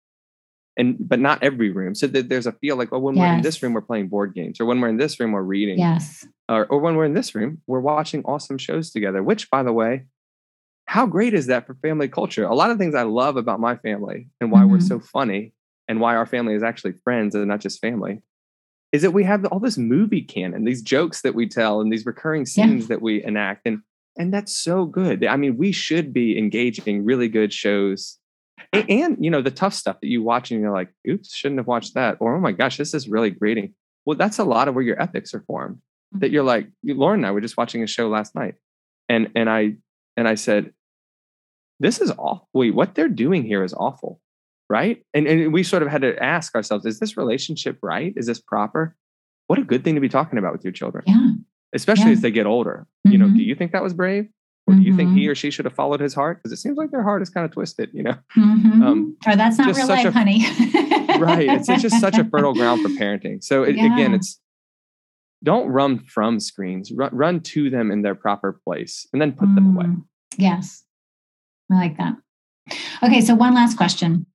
and 0.76 0.96
but 0.98 1.18
not 1.18 1.42
every 1.42 1.70
room. 1.70 1.94
So 1.94 2.06
that 2.08 2.28
there's 2.28 2.46
a 2.46 2.52
feel 2.52 2.76
like, 2.76 2.92
oh, 2.92 2.98
when 2.98 3.16
yes. 3.16 3.22
we're 3.22 3.34
in 3.36 3.42
this 3.42 3.62
room, 3.62 3.72
we're 3.72 3.80
playing 3.80 4.08
board 4.08 4.34
games, 4.34 4.60
or 4.60 4.66
when 4.66 4.80
we're 4.80 4.88
in 4.88 4.98
this 4.98 5.18
room, 5.18 5.32
we're 5.32 5.42
reading. 5.42 5.78
Yes. 5.78 6.26
Or, 6.48 6.66
or 6.66 6.78
when 6.78 6.96
we're 6.96 7.06
in 7.06 7.14
this 7.14 7.34
room, 7.34 7.62
we're 7.66 7.80
watching 7.80 8.22
awesome 8.24 8.58
shows 8.58 8.90
together. 8.90 9.22
Which, 9.22 9.50
by 9.50 9.62
the 9.62 9.72
way, 9.72 10.04
how 10.86 11.06
great 11.06 11.34
is 11.34 11.46
that 11.46 11.66
for 11.66 11.74
family 11.74 12.08
culture? 12.08 12.44
A 12.44 12.54
lot 12.54 12.70
of 12.70 12.78
things 12.78 12.94
I 12.94 13.02
love 13.02 13.36
about 13.36 13.60
my 13.60 13.76
family 13.76 14.28
and 14.40 14.50
why 14.50 14.60
mm-hmm. 14.60 14.70
we're 14.70 14.80
so 14.80 15.00
funny 15.00 15.52
and 15.88 16.00
why 16.00 16.16
our 16.16 16.26
family 16.26 16.54
is 16.54 16.62
actually 16.62 16.94
friends 17.04 17.34
and 17.34 17.46
not 17.46 17.60
just 17.60 17.80
family 17.80 18.22
is 18.92 19.02
that 19.02 19.10
we 19.10 19.24
have 19.24 19.44
all 19.46 19.58
this 19.58 19.76
movie 19.76 20.22
canon, 20.22 20.64
these 20.64 20.82
jokes 20.82 21.22
that 21.22 21.34
we 21.34 21.48
tell 21.48 21.80
and 21.80 21.92
these 21.92 22.06
recurring 22.06 22.46
scenes 22.46 22.82
yeah. 22.82 22.88
that 22.88 23.02
we 23.02 23.22
enact. 23.22 23.62
And 23.66 23.80
and 24.18 24.32
that's 24.32 24.56
so 24.56 24.86
good. 24.86 25.26
I 25.26 25.36
mean, 25.36 25.58
we 25.58 25.72
should 25.72 26.14
be 26.14 26.38
engaging 26.38 27.04
really 27.04 27.28
good 27.28 27.52
shows. 27.52 28.18
And, 28.72 28.90
and, 28.90 29.16
you 29.24 29.30
know, 29.30 29.42
the 29.42 29.50
tough 29.50 29.74
stuff 29.74 30.00
that 30.00 30.08
you 30.08 30.22
watch 30.22 30.50
and 30.50 30.58
you're 30.58 30.72
like, 30.72 30.88
oops, 31.06 31.34
shouldn't 31.34 31.58
have 31.58 31.66
watched 31.66 31.92
that. 31.94 32.16
Or 32.20 32.34
oh 32.34 32.40
my 32.40 32.52
gosh, 32.52 32.78
this 32.78 32.94
is 32.94 33.08
really 33.08 33.28
grating. 33.28 33.74
Well, 34.06 34.16
that's 34.16 34.38
a 34.38 34.44
lot 34.44 34.68
of 34.68 34.74
where 34.74 34.84
your 34.84 35.00
ethics 35.00 35.34
are 35.34 35.42
formed. 35.46 35.82
That 36.12 36.30
you're 36.30 36.44
like, 36.44 36.68
Lauren 36.82 37.20
and 37.20 37.26
I 37.26 37.32
were 37.32 37.42
just 37.42 37.58
watching 37.58 37.82
a 37.82 37.86
show 37.86 38.08
last 38.08 38.34
night. 38.34 38.54
And 39.10 39.28
and 39.34 39.50
I 39.50 39.74
and 40.16 40.26
I 40.26 40.36
said, 40.36 40.72
this 41.78 42.00
is 42.00 42.10
awful. 42.18 42.48
Wait, 42.52 42.74
what 42.74 42.94
they're 42.94 43.08
doing 43.08 43.44
here 43.44 43.62
is 43.62 43.74
awful 43.74 44.20
right? 44.68 45.02
And, 45.14 45.26
and 45.26 45.52
we 45.52 45.62
sort 45.62 45.82
of 45.82 45.88
had 45.88 46.02
to 46.02 46.20
ask 46.22 46.54
ourselves, 46.54 46.86
is 46.86 46.98
this 46.98 47.16
relationship 47.16 47.78
right? 47.82 48.12
Is 48.16 48.26
this 48.26 48.40
proper? 48.40 48.96
What 49.46 49.58
a 49.58 49.62
good 49.62 49.84
thing 49.84 49.94
to 49.94 50.00
be 50.00 50.08
talking 50.08 50.38
about 50.38 50.52
with 50.52 50.64
your 50.64 50.72
children. 50.72 51.04
Yeah. 51.06 51.30
Especially 51.72 52.06
yeah. 52.06 52.12
as 52.12 52.20
they 52.20 52.30
get 52.30 52.46
older. 52.46 52.86
Mm-hmm. 53.06 53.12
You 53.12 53.18
know, 53.18 53.26
do 53.26 53.32
mm-hmm. 53.32 53.40
you 53.40 53.54
think 53.54 53.72
that 53.72 53.82
was 53.82 53.94
brave? 53.94 54.28
Or 54.68 54.74
do 54.74 54.82
you 54.82 54.96
think 54.96 55.12
he 55.12 55.20
mm-hmm. 55.20 55.30
or 55.30 55.34
she 55.36 55.52
should 55.52 55.64
have 55.64 55.74
followed 55.74 56.00
his 56.00 56.12
heart? 56.12 56.38
Because 56.38 56.50
it 56.50 56.60
seems 56.60 56.76
like 56.76 56.90
their 56.90 57.04
heart 57.04 57.22
is 57.22 57.30
kind 57.30 57.44
of 57.44 57.52
twisted, 57.52 57.88
you 57.92 58.02
know? 58.02 58.16
Mm-hmm. 58.36 58.82
Um, 58.82 59.16
or 59.24 59.36
that's 59.36 59.58
not 59.58 59.76
real 59.76 59.86
life, 59.86 60.06
a, 60.06 60.10
honey. 60.10 60.44
right. 61.20 61.48
It's, 61.48 61.68
it's, 61.68 61.82
just 61.82 62.00
such 62.00 62.18
a 62.18 62.24
fertile 62.24 62.52
ground 62.52 62.82
for 62.82 62.88
parenting. 62.88 63.44
So 63.44 63.62
it, 63.62 63.76
yeah. 63.76 63.94
again, 63.94 64.12
it's 64.12 64.40
don't 65.44 65.68
run 65.68 66.00
from 66.00 66.40
screens, 66.40 66.90
run, 66.90 67.10
run 67.14 67.40
to 67.42 67.70
them 67.70 67.92
in 67.92 68.02
their 68.02 68.16
proper 68.16 68.58
place 68.64 69.06
and 69.12 69.22
then 69.22 69.34
put 69.34 69.48
mm. 69.50 69.54
them 69.54 69.76
away. 69.76 69.86
Mm. 69.86 70.04
Yes. 70.36 70.82
I 71.70 71.74
like 71.74 71.96
that. 71.98 72.16
Okay. 73.02 73.20
So 73.20 73.34
one 73.34 73.54
last 73.54 73.76
question 73.76 74.26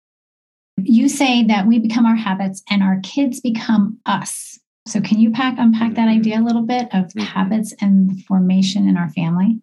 you 0.77 1.09
say 1.09 1.43
that 1.45 1.67
we 1.67 1.79
become 1.79 2.05
our 2.05 2.15
habits 2.15 2.63
and 2.69 2.82
our 2.82 2.99
kids 3.03 3.39
become 3.39 3.99
us. 4.05 4.59
So 4.88 4.99
can 4.99 5.19
you 5.19 5.32
pack 5.32 5.55
unpack 5.57 5.93
that 5.95 6.07
idea 6.07 6.39
a 6.39 6.43
little 6.43 6.63
bit 6.63 6.88
of 6.93 7.05
mm-hmm. 7.05 7.19
habits 7.19 7.73
and 7.82 8.23
formation 8.25 8.88
in 8.88 8.97
our 8.97 9.09
family? 9.09 9.59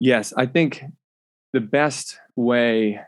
Yes, 0.00 0.32
I 0.36 0.46
think 0.46 0.82
the 1.52 1.60
best 1.60 2.18
way 2.36 3.00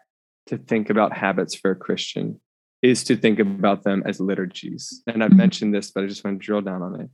to 0.47 0.59
think 0.59 0.91
about 0.91 1.17
habits 1.17 1.55
for 1.55 1.71
a 1.71 1.77
Christian 1.77 2.41
is 2.83 3.03
to 3.05 3.17
think 3.17 3.39
about 3.39 3.83
them 3.83 4.03
as 4.05 4.21
liturgies. 4.21 5.03
And 5.07 5.25
I've 5.25 5.31
mm-hmm. 5.31 5.39
mentioned 5.39 5.75
this, 5.75 5.91
but 5.91 6.05
I 6.05 6.07
just 6.07 6.23
want 6.23 6.39
to 6.39 6.45
drill 6.45 6.61
down 6.61 6.83
on 6.83 7.01
it. 7.01 7.09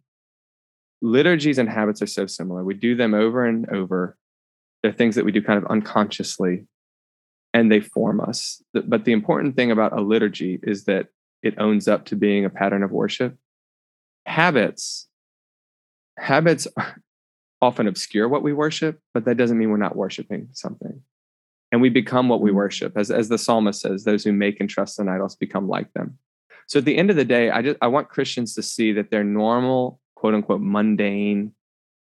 Liturgies 1.01 1.59
and 1.59 1.69
habits 1.69 2.03
are 2.03 2.07
so 2.07 2.27
similar. 2.27 2.65
We 2.65 2.75
do 2.75 2.97
them 2.97 3.15
over 3.15 3.47
and 3.47 3.71
over. 3.71 4.19
They're 4.83 4.93
things 4.93 5.15
that 5.15 5.25
we 5.25 5.33
do 5.33 5.43
kind 5.43 5.59
of 5.59 5.71
unconsciously 5.71 6.67
and 7.53 7.71
they 7.71 7.81
form 7.81 8.21
us. 8.21 8.63
But 8.73 9.05
the 9.05 9.13
important 9.13 9.57
thing 9.57 9.71
about 9.71 9.97
a 9.97 10.01
liturgy 10.01 10.61
is 10.63 10.85
that 10.85 11.09
it 11.43 11.55
owns 11.59 11.89
up 11.89 12.05
to 12.07 12.17
being 12.17 12.45
a 12.45 12.51
pattern 12.51 12.83
of 12.83 12.91
worship. 12.91 13.37
Habits, 14.27 15.09
habits 16.19 16.69
often 17.63 17.87
obscure 17.87 18.29
what 18.29 18.43
we 18.43 18.53
worship, 18.53 19.01
but 19.13 19.25
that 19.25 19.37
doesn't 19.37 19.59
mean 19.59 19.71
we're 19.71 19.77
not 19.77 19.97
worshiping 19.97 20.49
something. 20.53 21.03
And 21.73 21.81
we 21.81 21.89
become 21.89 22.29
what 22.29 22.41
we 22.41 22.51
mm-hmm. 22.51 22.57
worship. 22.59 22.97
As, 22.97 23.11
as 23.11 23.29
the 23.29 23.39
psalmist 23.39 23.81
says, 23.81 24.05
those 24.05 24.25
who 24.25 24.33
make 24.33 24.61
and 24.61 24.69
trust 24.69 24.99
in 24.99 25.09
idols 25.09 25.37
become 25.37 25.69
like 25.69 25.93
them. 25.93 26.19
So 26.67 26.79
at 26.79 26.85
the 26.85 26.97
end 26.97 27.11
of 27.11 27.17
the 27.17 27.25
day, 27.25 27.51
I 27.51 27.63
just 27.63 27.79
I 27.83 27.89
want 27.89 28.09
Christians 28.09 28.55
to 28.55 28.63
see 28.63 28.93
that 28.93 29.11
their 29.11 29.25
normal, 29.25 30.01
quote 30.15 30.35
unquote, 30.35 30.61
mundane 30.61 31.53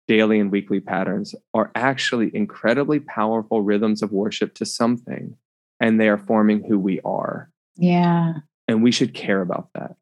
daily 0.08 0.40
and 0.40 0.50
weekly 0.50 0.80
patterns 0.80 1.34
are 1.54 1.70
actually 1.74 2.30
incredibly 2.34 3.00
powerful 3.00 3.62
rhythms 3.62 4.02
of 4.02 4.12
worship 4.12 4.54
to 4.54 4.66
something, 4.66 5.36
and 5.80 6.00
they 6.00 6.08
are 6.08 6.18
forming 6.18 6.64
who 6.64 6.78
we 6.78 7.00
are. 7.04 7.50
Yeah. 7.76 8.34
And 8.68 8.82
we 8.82 8.92
should 8.92 9.14
care 9.14 9.40
about 9.40 9.68
that. 9.74 9.96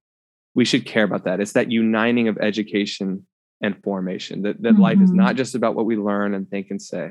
We 0.55 0.65
should 0.65 0.85
care 0.85 1.05
about 1.05 1.25
that. 1.25 1.41
It's 1.41 1.53
that 1.53 1.71
uniting 1.71 2.29
of 2.29 2.39
education 2.39 3.27
and 3.63 3.81
formation, 3.83 4.43
that, 4.43 4.63
that 4.63 4.73
mm-hmm. 4.73 4.83
life 4.83 5.01
is 5.01 5.13
not 5.13 5.29
mm-hmm. 5.29 5.37
just 5.37 5.55
about 5.55 5.75
what 5.75 5.87
we 5.87 5.97
learn 5.97 6.35
and 6.35 6.49
think 6.49 6.69
and 6.71 6.81
say, 6.81 7.11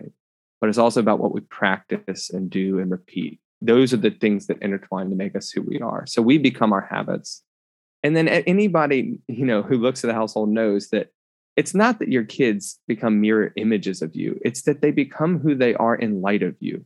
but 0.60 0.70
it's 0.70 0.78
also 0.78 1.00
about 1.00 1.20
what 1.20 1.34
we 1.34 1.42
practice 1.42 2.30
and 2.30 2.50
do 2.50 2.80
and 2.80 2.92
repeat. 2.92 3.40
Those 3.62 3.94
are 3.94 3.98
the 3.98 4.12
things 4.12 4.48
that 4.48 4.62
intertwine 4.62 5.10
to 5.10 5.16
make 5.16 5.36
us 5.36 5.52
who 5.52 5.62
we 5.62 5.80
are. 5.80 6.06
So 6.08 6.22
we 6.22 6.38
become 6.38 6.74
our 6.74 6.88
habits. 6.90 7.44
And 8.04 8.16
then 8.16 8.28
anybody, 8.28 9.18
you 9.28 9.46
know, 9.46 9.62
who 9.62 9.78
looks 9.78 10.04
at 10.04 10.08
the 10.08 10.14
household 10.14 10.50
knows 10.50 10.90
that 10.90 11.12
it's 11.60 11.76
not 11.76 12.00
that 12.00 12.08
your 12.08 12.24
kids 12.24 12.80
become 12.88 13.20
mirror 13.20 13.52
images 13.58 14.02
of 14.02 14.16
you. 14.16 14.40
It's 14.46 14.62
that 14.62 14.80
they 14.82 14.92
become 14.92 15.40
who 15.40 15.56
they 15.56 15.74
are 15.74 15.94
in 15.94 16.22
light 16.22 16.42
of 16.42 16.56
you. 16.62 16.86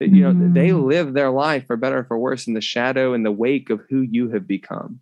That 0.00 0.08
you 0.08 0.24
know 0.24 0.32
mm. 0.32 0.54
they 0.54 0.72
live 0.72 1.14
their 1.14 1.30
life 1.30 1.68
for 1.68 1.76
better 1.76 1.98
or 1.98 2.04
for 2.04 2.18
worse 2.18 2.48
in 2.48 2.54
the 2.54 2.60
shadow 2.60 3.14
and 3.14 3.24
the 3.24 3.30
wake 3.30 3.70
of 3.70 3.80
who 3.88 4.00
you 4.00 4.30
have 4.30 4.44
become. 4.48 4.98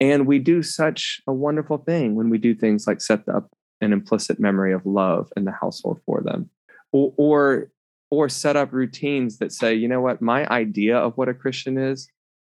And 0.00 0.26
we 0.26 0.38
do 0.38 0.62
such 0.62 1.22
a 1.26 1.32
wonderful 1.32 1.78
thing 1.78 2.14
when 2.14 2.28
we 2.28 2.36
do 2.36 2.54
things 2.54 2.86
like 2.86 3.00
set 3.00 3.26
up 3.26 3.48
an 3.80 3.90
implicit 3.90 4.38
memory 4.38 4.74
of 4.74 4.84
love 4.84 5.32
in 5.34 5.46
the 5.46 5.52
household 5.52 5.98
for 6.04 6.20
them. 6.20 6.50
Or 6.92 7.14
or, 7.16 7.70
or 8.10 8.28
set 8.28 8.54
up 8.54 8.70
routines 8.70 9.38
that 9.38 9.50
say 9.50 9.72
you 9.72 9.88
know 9.88 10.02
what? 10.02 10.20
My 10.20 10.46
idea 10.48 10.98
of 10.98 11.16
what 11.16 11.30
a 11.30 11.34
christian 11.34 11.78
is 11.78 12.06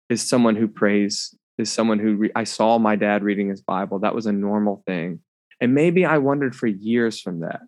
is 0.09 0.27
someone 0.27 0.57
who 0.57 0.66
prays 0.66 1.35
is 1.59 1.71
someone 1.71 1.99
who 1.99 2.14
re- 2.16 2.33
i 2.35 2.45
saw 2.45 2.79
my 2.79 2.97
dad 2.97 3.23
reading 3.23 3.51
his 3.51 3.61
bible. 3.61 3.99
That 3.99 4.14
was 4.14 4.25
a 4.25 4.33
normal 4.33 4.83
thing 4.87 5.21
and 5.61 5.75
maybe 5.75 6.05
I 6.05 6.19
wondered 6.19 6.55
for 6.55 6.67
years 6.67 7.21
from 7.21 7.41
that. 7.41 7.61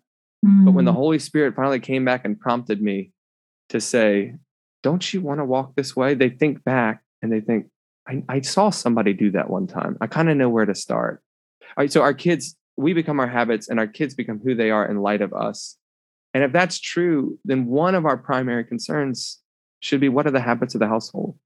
Mm. 0.45 0.65
But 0.65 0.71
when 0.71 0.85
the 0.85 0.91
mm. 0.91 0.95
Holy 0.95 1.19
Spirit 1.19 1.55
finally 1.55 1.79
came 1.79 2.05
back 2.05 2.25
and 2.25 2.39
prompted 2.39 2.81
me 2.81 3.11
to 3.69 3.79
say, 3.79 4.35
Don't 4.83 5.13
you 5.13 5.21
want 5.21 5.39
to 5.39 5.45
walk 5.45 5.75
this 5.75 5.95
way? 5.95 6.13
They 6.13 6.29
think 6.29 6.63
back 6.63 7.01
and 7.21 7.31
they 7.31 7.41
think, 7.41 7.67
I, 8.07 8.23
I 8.27 8.41
saw 8.41 8.69
somebody 8.69 9.13
do 9.13 9.31
that 9.31 9.49
one 9.49 9.67
time. 9.67 9.97
I 10.01 10.07
kind 10.07 10.29
of 10.29 10.37
know 10.37 10.49
where 10.49 10.65
to 10.65 10.75
start. 10.75 11.21
All 11.61 11.83
right. 11.83 11.91
So 11.91 12.01
our 12.01 12.13
kids, 12.13 12.55
we 12.77 12.93
become 12.93 13.19
our 13.19 13.27
habits 13.27 13.69
and 13.69 13.79
our 13.79 13.87
kids 13.87 14.15
become 14.15 14.39
who 14.43 14.55
they 14.55 14.71
are 14.71 14.85
in 14.85 15.01
light 15.01 15.21
of 15.21 15.33
us. 15.33 15.77
And 16.33 16.43
if 16.43 16.51
that's 16.51 16.79
true, 16.79 17.37
then 17.45 17.65
one 17.65 17.93
of 17.93 18.05
our 18.05 18.17
primary 18.17 18.63
concerns 18.63 19.39
should 19.81 19.99
be 19.99 20.09
what 20.09 20.25
are 20.25 20.31
the 20.31 20.41
habits 20.41 20.73
of 20.75 20.79
the 20.79 20.87
household? 20.87 21.37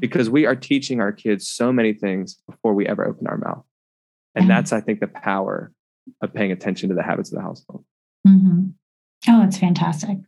Because 0.00 0.30
we 0.30 0.46
are 0.46 0.56
teaching 0.56 1.00
our 1.00 1.12
kids 1.12 1.46
so 1.46 1.72
many 1.72 1.92
things 1.92 2.38
before 2.48 2.72
we 2.72 2.86
ever 2.86 3.06
open 3.06 3.26
our 3.26 3.36
mouth. 3.36 3.64
And 4.34 4.50
that's, 4.50 4.72
I 4.72 4.80
think, 4.80 5.00
the 5.00 5.06
power 5.06 5.72
of 6.20 6.34
paying 6.34 6.52
attention 6.52 6.88
to 6.88 6.94
the 6.94 7.02
habits 7.02 7.30
of 7.30 7.36
the 7.36 7.42
household. 7.42 7.84
Mm-hmm. 8.26 8.68
Oh, 9.28 9.40
that's 9.40 9.58
fantastic. 9.58 10.18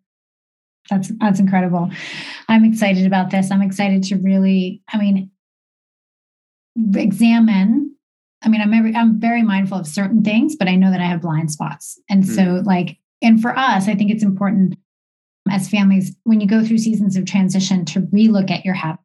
That's 0.88 1.10
that's 1.18 1.40
incredible. 1.40 1.90
I'm 2.48 2.64
excited 2.64 3.06
about 3.06 3.30
this. 3.30 3.50
I'm 3.50 3.62
excited 3.62 4.04
to 4.04 4.16
really, 4.16 4.82
I 4.92 4.98
mean, 4.98 5.30
examine. 6.94 7.96
I 8.42 8.48
mean, 8.48 8.60
I'm 8.60 8.72
every, 8.72 8.94
I'm 8.94 9.18
very 9.18 9.42
mindful 9.42 9.78
of 9.78 9.86
certain 9.86 10.22
things, 10.22 10.54
but 10.54 10.68
I 10.68 10.76
know 10.76 10.90
that 10.90 11.00
I 11.00 11.06
have 11.06 11.22
blind 11.22 11.50
spots. 11.50 12.00
And 12.08 12.22
mm. 12.22 12.26
so, 12.26 12.62
like, 12.64 12.98
and 13.22 13.42
for 13.42 13.58
us, 13.58 13.88
I 13.88 13.94
think 13.94 14.10
it's 14.10 14.22
important 14.22 14.76
as 15.50 15.68
families 15.68 16.14
when 16.24 16.40
you 16.40 16.46
go 16.46 16.64
through 16.64 16.78
seasons 16.78 17.16
of 17.16 17.24
transition 17.24 17.84
to 17.86 18.02
relook 18.02 18.50
at 18.50 18.64
your 18.64 18.74
habits 18.74 19.02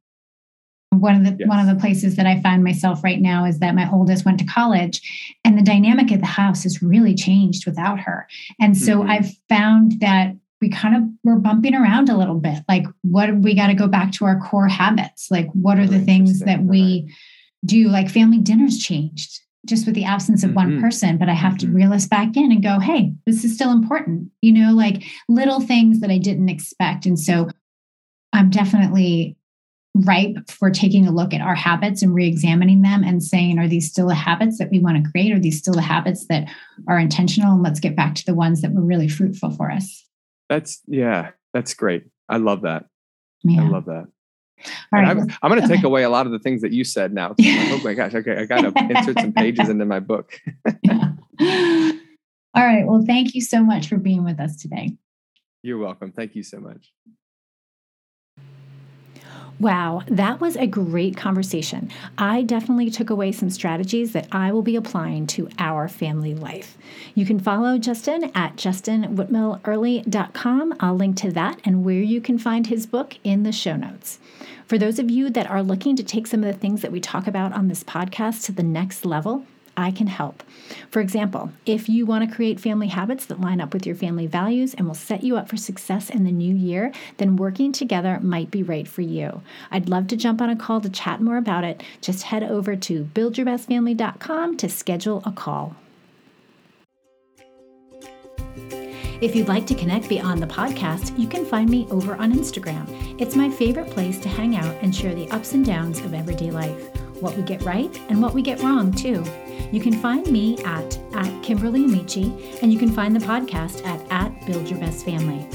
one 0.92 1.16
of 1.16 1.24
the 1.24 1.38
yes. 1.40 1.48
one 1.48 1.60
of 1.60 1.74
the 1.74 1.80
places 1.80 2.18
that 2.18 2.26
I 2.26 2.42
find 2.42 2.64
myself 2.64 3.04
right 3.04 3.22
now 3.22 3.46
is 3.46 3.60
that 3.60 3.76
my 3.76 3.90
oldest 3.92 4.26
went 4.26 4.40
to 4.40 4.46
college 4.46 5.02
and 5.46 5.58
the 5.58 5.64
dynamic 5.64 6.12
of 6.12 6.20
the 6.20 6.26
house 6.26 6.64
has 6.64 6.82
really 6.82 7.16
changed 7.16 7.66
without 7.66 8.00
her. 8.02 8.28
And 8.60 8.78
so 8.78 9.00
mm-hmm. 9.00 9.10
I've 9.10 9.32
found 9.48 10.00
that 10.02 10.36
we 10.60 10.70
kind 10.70 10.96
of 10.96 11.04
we're 11.24 11.38
bumping 11.38 11.76
around 11.76 12.10
a 12.10 12.18
little 12.18 12.40
bit. 12.40 12.60
Like 12.68 12.86
what 13.04 13.34
we 13.38 13.56
got 13.56 13.68
to 13.68 13.74
go 13.74 13.88
back 13.88 14.12
to 14.14 14.26
our 14.26 14.40
core 14.40 14.68
habits. 14.68 15.32
Like 15.32 15.48
what 15.54 15.80
are 15.80 15.88
the 15.88 16.02
things 16.02 16.40
that 16.42 16.64
we 16.64 17.12
do 17.66 17.88
like 17.88 18.10
family 18.10 18.40
dinners 18.40 18.78
changed 18.78 19.40
just 19.66 19.86
with 19.86 19.96
the 19.96 20.06
absence 20.06 20.44
of 20.44 20.50
mm-hmm. 20.50 20.74
one 20.74 20.82
person, 20.82 21.18
but 21.18 21.30
I 21.30 21.34
have 21.34 21.54
mm-hmm. 21.54 21.72
to 21.72 21.76
reel 21.76 21.94
us 21.94 22.08
back 22.08 22.36
in 22.36 22.52
and 22.52 22.64
go, 22.64 22.80
hey, 22.80 23.14
this 23.26 23.44
is 23.44 23.54
still 23.54 23.72
important. 23.72 24.32
You 24.42 24.52
know, 24.52 24.74
like 24.74 25.04
little 25.30 25.62
things 25.62 26.00
that 26.02 26.10
I 26.10 26.18
didn't 26.18 26.50
expect. 26.50 27.06
And 27.06 27.20
so 27.20 27.50
I'm 28.34 28.50
definitely 28.50 29.38
ripe 29.94 30.50
for 30.50 30.70
taking 30.70 31.06
a 31.06 31.12
look 31.12 31.34
at 31.34 31.42
our 31.42 31.56
habits 31.56 32.02
and 32.02 32.16
re-examining 32.16 32.82
them 32.82 33.04
and 33.04 33.22
saying 33.22 33.60
are 33.60 33.68
these 33.68 33.90
still 33.90 34.08
the 34.08 34.16
habits 34.16 34.58
that 34.58 34.72
we 34.72 34.80
want 34.80 35.04
to 35.04 35.12
create 35.12 35.34
are 35.34 35.40
these 35.40 35.58
still 35.58 35.74
the 35.74 35.82
habits 35.82 36.28
that 36.28 36.48
are 36.88 36.98
intentional 36.98 37.54
and 37.54 37.62
let's 37.62 37.80
get 37.80 37.96
back 37.96 38.16
to 38.16 38.26
the 38.26 38.34
ones 38.34 38.62
that 38.62 38.72
were 38.72 38.82
really 38.82 39.10
fruitful 39.10 39.52
for 39.52 39.70
us 39.70 40.06
that's 40.48 40.82
yeah 40.88 41.32
that's 41.54 41.74
great 41.74 42.06
i 42.30 42.38
love 42.38 42.62
that 42.62 42.86
yeah. 43.44 43.64
i 43.64 43.68
love 43.68 43.86
that 43.86 44.08
All 44.94 45.02
right. 45.02 45.08
I'm, 45.08 45.28
I'm 45.42 45.50
going 45.52 45.62
to 45.62 45.68
take 45.68 45.84
away 45.84 46.04
a 46.04 46.10
lot 46.10 46.26
of 46.26 46.32
the 46.32 46.40
things 46.40 46.62
that 46.62 46.72
you 46.72 46.84
said 46.84 47.14
now. 47.14 47.34
oh 47.42 47.82
my 47.84 47.96
gosh. 47.96 48.14
Okay. 48.14 48.38
I 48.38 48.46
got 48.46 48.62
to 48.62 48.72
insert 48.96 49.20
some 49.20 49.34
pages 49.34 49.70
into 49.70 49.86
my 49.86 50.00
book. 50.00 50.40
yeah. 50.84 51.14
All 52.54 52.66
right. 52.66 52.86
Well, 52.86 53.04
thank 53.06 53.34
you 53.34 53.42
so 53.42 53.64
much 53.64 53.88
for 53.88 53.98
being 53.98 54.24
with 54.24 54.40
us 54.40 54.58
today. 54.58 54.98
You're 55.64 55.78
welcome. 55.78 56.12
Thank 56.12 56.36
you 56.36 56.44
so 56.44 56.60
much. 56.60 56.92
Wow, 59.62 60.02
that 60.08 60.42
was 60.42 60.56
a 60.56 60.66
great 60.66 61.16
conversation. 61.16 61.92
I 62.18 62.42
definitely 62.42 62.90
took 62.90 63.12
away 63.12 63.32
some 63.32 63.52
strategies 63.52 64.12
that 64.14 64.28
I 64.32 64.52
will 64.52 64.64
be 64.64 64.76
applying 64.76 65.28
to 65.28 65.50
our 65.60 65.88
family 65.88 66.34
life. 66.34 66.80
You 67.14 67.28
can 67.28 67.40
follow 67.40 67.78
Justin 67.78 68.32
at 68.34 68.56
justinwhitmelearly.com. 68.56 70.78
I'll 70.80 70.96
link 70.96 71.16
to 71.18 71.32
that 71.34 71.60
and 71.64 71.86
where 71.86 72.02
you 72.02 72.22
can 72.22 72.40
find 72.40 72.66
his 72.66 72.88
book 72.88 73.20
in 73.24 73.44
the 73.44 73.52
show 73.52 73.76
notes. 73.76 74.18
For 74.66 74.80
those 74.80 74.98
of 74.98 75.12
you 75.12 75.30
that 75.30 75.48
are 75.48 75.62
looking 75.62 75.96
to 75.96 76.04
take 76.04 76.26
some 76.26 76.44
of 76.44 76.52
the 76.52 76.60
things 76.60 76.82
that 76.82 76.92
we 76.92 77.00
talk 77.00 77.28
about 77.28 77.54
on 77.54 77.68
this 77.68 77.84
podcast 77.84 78.46
to 78.46 78.52
the 78.52 78.64
next 78.64 79.06
level, 79.06 79.46
I 79.82 79.92
can 79.92 80.08
help. 80.08 80.44
For 80.90 81.02
example, 81.02 81.52
if 81.66 81.90
you 81.90 82.06
want 82.06 82.30
to 82.30 82.36
create 82.36 82.60
family 82.60 82.88
habits 82.88 83.26
that 83.26 83.42
line 83.42 83.60
up 83.60 83.74
with 83.74 83.86
your 83.86 83.96
family 83.96 84.28
values 84.28 84.74
and 84.74 84.88
will 84.88 84.94
set 84.94 85.24
you 85.24 85.38
up 85.38 85.50
for 85.50 85.58
success 85.58 86.10
in 86.10 86.24
the 86.24 86.32
new 86.32 86.56
year, 86.56 86.92
then 87.18 87.36
working 87.36 87.72
together 87.72 88.20
might 88.22 88.52
be 88.52 88.64
right 88.64 88.88
for 88.88 89.02
you. 89.02 89.42
I'd 89.72 89.90
love 89.90 90.08
to 90.08 90.18
jump 90.18 90.42
on 90.42 90.50
a 90.50 90.56
call 90.56 90.82
to 90.82 90.90
chat 90.90 91.22
more 91.22 91.38
about 91.38 91.64
it. 91.64 91.84
Just 92.02 92.24
head 92.24 92.44
over 92.44 92.76
to 92.76 93.06
buildyourbestfamily.com 93.14 94.58
to 94.58 94.70
schedule 94.70 95.24
a 95.26 95.32
call. 95.32 95.76
If 99.22 99.36
you'd 99.36 99.48
like 99.48 99.68
to 99.68 99.76
connect 99.76 100.10
beyond 100.10 100.42
the 100.42 100.48
podcast, 100.48 101.18
you 101.18 101.28
can 101.28 101.46
find 101.46 101.70
me 101.70 101.86
over 101.92 102.16
on 102.16 102.34
Instagram. 102.34 102.88
It's 103.22 103.36
my 103.36 103.52
favorite 103.52 103.92
place 103.92 104.20
to 104.22 104.30
hang 104.30 104.56
out 104.56 104.76
and 104.82 104.96
share 104.96 105.14
the 105.14 105.30
ups 105.30 105.54
and 105.54 105.64
downs 105.64 106.00
of 106.00 106.16
everyday 106.16 106.50
life, 106.50 106.90
what 107.22 107.38
we 107.38 107.44
get 107.44 107.62
right 107.62 107.96
and 108.10 108.20
what 108.20 108.34
we 108.34 108.42
get 108.42 108.64
wrong, 108.64 108.92
too. 108.92 109.24
You 109.72 109.80
can 109.80 109.94
find 109.94 110.30
me 110.30 110.58
at, 110.64 111.00
at 111.14 111.44
Kimberly 111.44 111.86
Amici, 111.86 112.58
and 112.62 112.74
you 112.74 112.78
can 112.78 112.92
find 112.92 113.16
the 113.16 113.26
podcast 113.26 113.86
at, 113.86 114.02
at 114.12 114.46
Build 114.46 114.70
Your 114.70 114.80
Best 114.80 115.06
Family. 115.06 115.48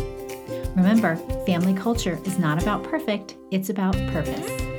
Remember, 0.74 1.16
family 1.44 1.74
culture 1.74 2.18
is 2.24 2.38
not 2.38 2.60
about 2.62 2.82
perfect, 2.82 3.36
it's 3.50 3.68
about 3.68 3.94
purpose. 4.12 4.75